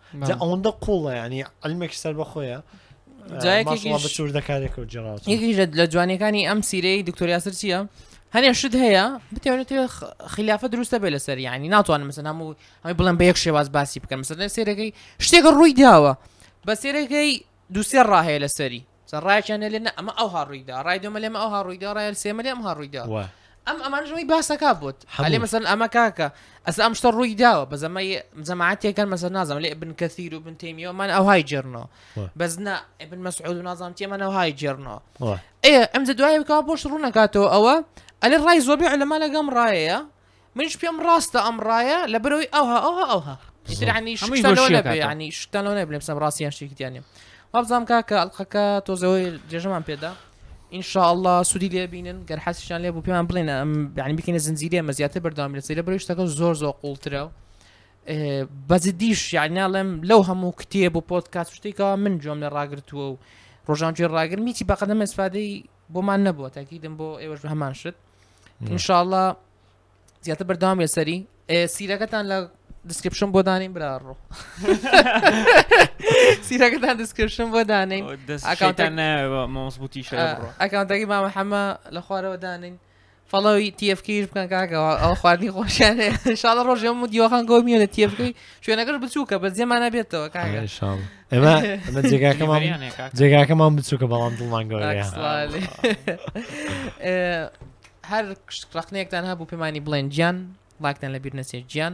ئەوەندە 0.41 0.71
قوڵە 0.85 1.13
ینی 1.23 1.43
ئەلمێکی 1.63 1.97
سەر 2.03 2.13
بەخۆیە. 2.19 2.59
جایەکی 3.43 3.89
بچور 4.05 4.29
دەکارێک 4.37 4.73
و 4.79 4.83
جێراوە 4.91 5.19
یەکی 5.33 5.51
لە 5.79 5.85
جوانەکانی 5.93 6.43
ئەم 6.49 6.59
سیرەی 6.69 6.99
دکتۆریاسەر 7.09 7.53
چییە؟ 7.61 7.79
هني 8.33 8.53
شد 8.53 8.75
هي 8.75 9.19
بتي 9.31 9.49
يعني 9.49 9.63
تي 9.63 9.87
خلافه 10.25 10.67
دروس 10.67 10.95
بلا 10.95 11.17
سر 11.17 11.37
يعني 11.37 11.67
ناتو 11.67 11.95
انا 11.95 12.03
مثلا 12.03 12.31
همو 12.31 12.55
همي 12.85 12.93
بلان 12.93 13.17
بيك 13.17 13.35
شواز 13.35 13.67
باسي 13.67 13.99
بكر 13.99 14.15
مثلا 14.17 14.47
سير 14.47 14.73
كي 14.73 14.93
شتي 15.19 15.39
الروي 15.39 15.73
داوا 15.73 16.13
بس 16.65 16.81
سير 16.81 17.05
كي 17.05 17.43
دو 17.69 17.81
سير 17.81 18.13
هي 18.15 18.39
لسري 18.39 18.83
سر 19.05 19.23
راه 19.23 19.39
كان 19.39 19.63
لنا 19.63 19.89
أما 19.89 20.11
او 20.11 20.27
ها 20.27 20.43
الروي 20.43 20.65
راي 20.69 20.99
دو 20.99 21.09
ملي 21.09 21.29
ما 21.29 21.39
او 21.39 21.47
ها 21.55 21.61
الروي 21.61 21.77
دا 21.77 21.93
راي 21.93 22.09
السي 22.09 22.33
ملي 22.33 22.53
ما 22.53 22.67
ها 22.67 22.71
الروي 22.71 22.99
ام 23.67 23.81
ام 23.81 23.95
انا 23.95 24.05
جوي 24.09 24.23
باسا 24.23 24.55
كابوت 24.55 24.95
علي 25.19 25.39
مثلا 25.39 25.73
اما 25.73 25.87
كاكا 25.87 26.31
اس 26.67 26.79
ام 26.79 26.93
شتر 26.93 27.09
الروي 27.09 27.65
بس 27.65 27.83
ما 27.83 28.21
زمعتي 28.37 28.93
كان 28.93 29.07
مثلا 29.07 29.29
نازم 29.29 29.57
لي 29.57 29.71
ابن 29.71 29.93
كثير 29.93 30.35
وابن 30.35 30.57
تيميه 30.57 30.91
ما 30.91 31.11
او 31.11 31.29
هاي 31.29 31.41
جيرنو 31.43 31.85
بس 32.35 32.59
نا 32.59 32.81
ابن 33.01 33.17
مسعود 33.17 33.55
ونازم 33.55 33.91
تيمان 33.91 34.21
او 34.21 34.31
هاي 34.31 34.51
جيرنو 34.51 34.99
ايه 35.65 35.89
ام 35.95 36.05
زدوا 36.05 36.27
هي 36.27 36.43
كابوش 36.43 36.85
رونا 36.87 37.09
كاتو 37.09 37.45
اوا 37.45 37.81
الين 38.23 38.41
راي 38.43 38.59
زوبيع 38.59 38.95
لما 38.95 39.17
مرايا 39.17 39.49
رايا 39.59 40.05
منش 40.55 40.77
بيوم 40.77 41.01
راستا 41.01 41.47
ام 41.47 41.59
رايا 41.61 42.07
لبروي 42.07 42.43
اوها 42.45 42.77
اوها 42.77 43.11
اوها 43.11 43.39
يعني 43.81 44.15
شتان 44.15 44.55
لو 44.55 44.67
نبي 44.67 44.95
يعني 44.95 45.31
شتان 45.31 45.65
لو 45.65 45.73
نبي 45.75 45.97
راسي 46.09 46.43
يعني 46.43 46.51
شيك 46.55 46.81
يعني 46.81 47.01
وابزام 47.53 47.85
كاكا 47.85 48.23
القكا 48.23 48.79
تو 48.79 48.95
زوي 48.95 49.37
بيدا 49.87 50.13
ان 50.73 50.81
شاء 50.81 51.13
الله 51.13 51.43
سودي 51.43 51.69
لي 51.69 51.87
بینن 51.87 52.25
گەر 52.31 52.51
شان 52.51 52.81
لي 52.81 52.91
بوو 52.91 53.01
پێمان 53.01 53.27
بڵێن 53.31 53.47
یعنی 53.97 54.13
بکەینە 54.17 54.41
زنجیرە 54.43 54.81
مە 54.87 54.91
زیاتر 54.91 55.19
بەرداوام 55.21 55.55
لە 55.59 55.61
سەیرە 55.61 55.81
بەشتەکە 55.85 56.21
زۆر 56.25 56.53
زۆر 56.55 56.73
قوڵترە 56.83 57.23
بەزدیش 58.69 59.33
یانیاڵێم 59.35 59.89
لەو 60.05 60.21
هەموو 60.29 60.55
کتێ 60.61 60.89
بۆ 60.93 61.01
پۆت 61.11 61.27
کات 61.31 61.47
شتێکەوە 61.49 61.97
من 61.97 62.19
جۆم 62.19 62.39
لە 62.43 62.49
ڕاگرتووە 62.53 62.93
و 63.11 63.15
ڕۆژانگوێ 63.69 64.07
ڕاگر 64.07 64.39
میچی 64.39 64.65
بەقەدەم 64.65 65.67
بو 65.89 66.01
ما 66.01 66.17
نبو 66.17 66.47
تاكيد 66.47 66.85
بو 66.87 67.17
ايوا 67.17 67.35
هەمان 67.37 67.73
شت 67.73 67.95
ان 68.71 68.77
شاء 68.77 69.01
الله 69.03 69.35
زياده 70.23 70.45
بردوام 70.45 70.81
يا 70.81 70.85
سري 70.85 71.25
سيره 71.65 71.95
كتان 72.05 72.25
لا 72.25 72.49
ديسكريبشن 72.85 73.31
بوداني 73.31 73.67
برارو 73.67 74.15
سيره 76.41 76.67
كتان 76.77 76.97
ديسكريبشن 76.97 77.51
بوداني 77.51 78.17
اكونت 78.45 78.79
انا 78.79 79.27
ما 79.27 79.65
مزبوطيش 79.67 80.15
برو 80.15 80.37
اكونت 80.61 80.91
مع 80.93 81.25
محمد 81.25 81.77
الاخوار 81.87 82.25
وداني 82.25 82.77
فالو 83.27 83.69
تي 83.69 83.93
اف 83.93 84.01
كي 84.01 84.25
بكان 84.25 84.47
كاكا 84.47 85.11
اخواني 85.11 85.51
خوشان 85.51 86.01
ان 86.01 86.35
شاء 86.35 86.51
الله 86.53 86.63
روج 86.63 86.83
يوم 86.83 87.03
ودي 87.03 87.21
وخان 87.21 87.47
قوم 87.47 87.67
يوم 87.67 87.83
تي 87.83 88.05
اف 88.05 88.15
كي 88.17 88.35
شو 88.61 88.73
انا 88.73 88.83
كاش 88.83 88.95
بتسوكا 88.95 89.37
بس 89.37 89.51
زي 89.51 89.65
ما 89.65 89.77
انا 89.77 89.89
بيته 89.89 90.27
كاكا 90.27 90.59
ان 90.59 90.67
شاء 90.67 90.89
الله 90.89 91.05
اما 91.53 91.59
انا 91.91 92.01
زيكا 92.01 92.33
كمان 92.33 92.89
زيكا 93.13 93.43
كمان 93.43 93.75
بتسوكا 93.75 94.05
بلان 94.05 94.35
دول 94.39 94.47
مانجو 94.47 94.77
يا 94.77 94.99
اكسلالي 95.01 95.61
هەر 98.11 98.23
ڕخنەیەکتان 98.77 99.25
هەبوو 99.29 99.49
پێمانی 99.51 99.81
بڵێن 99.85 100.07
گیان 100.15 100.37
لاکتان 100.83 101.09
لە 101.15 101.19
بیر 101.23 101.33
نەسێ 101.39 101.59
گیان 101.71 101.93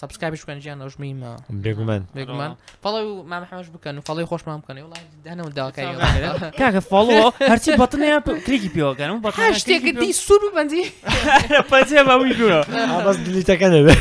سبسکرایب 0.00 0.34
بکەنجیان 0.34 0.78
ئەژمیمە 0.84 1.32
بێگومان 1.50 2.54
فڵی 2.84 3.02
و 3.08 3.12
مامەحمەش 3.32 3.68
بکەن 3.76 3.94
و 3.98 4.02
فڵی 4.08 4.24
خۆشمان 4.30 4.60
بکەن 4.62 4.76
و 4.78 4.90
دانەوە 5.26 5.50
داکەی 5.58 5.94
کاکە 6.60 6.80
فڵەوە 6.88 7.32
هەرچی 7.50 7.70
بەتنیان 7.82 8.22
کریکی 8.46 8.70
پێوەکەن 8.74 9.08
و 9.14 9.20
بە 9.22 9.32
شتێک 9.58 9.98
دی 10.00 10.12
سوور 10.26 10.50
بەندی 10.56 10.82
پەجێ 11.70 12.00
بەوی 12.10 12.34
دوورە 12.38 12.60
بەس 13.06 13.16
دلیتەکە 13.26 13.68
دەبێت 13.74 14.00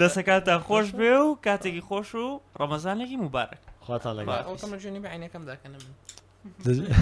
دەسەکاتە 0.00 0.54
خۆش 0.66 0.86
بێ 0.98 1.14
و 1.26 1.28
کاتێکی 1.46 1.82
خۆش 1.88 2.08
و 2.22 2.40
ڕەمەزانێکی 2.60 3.16
مبارەک 3.24 3.60
خواتاڵەکە 3.86 4.36
ئەوکەمە 4.48 4.76
ژێنی 4.82 5.00
بە 5.04 5.08
عینەکەم 5.14 5.42
داکەنم 5.50 5.84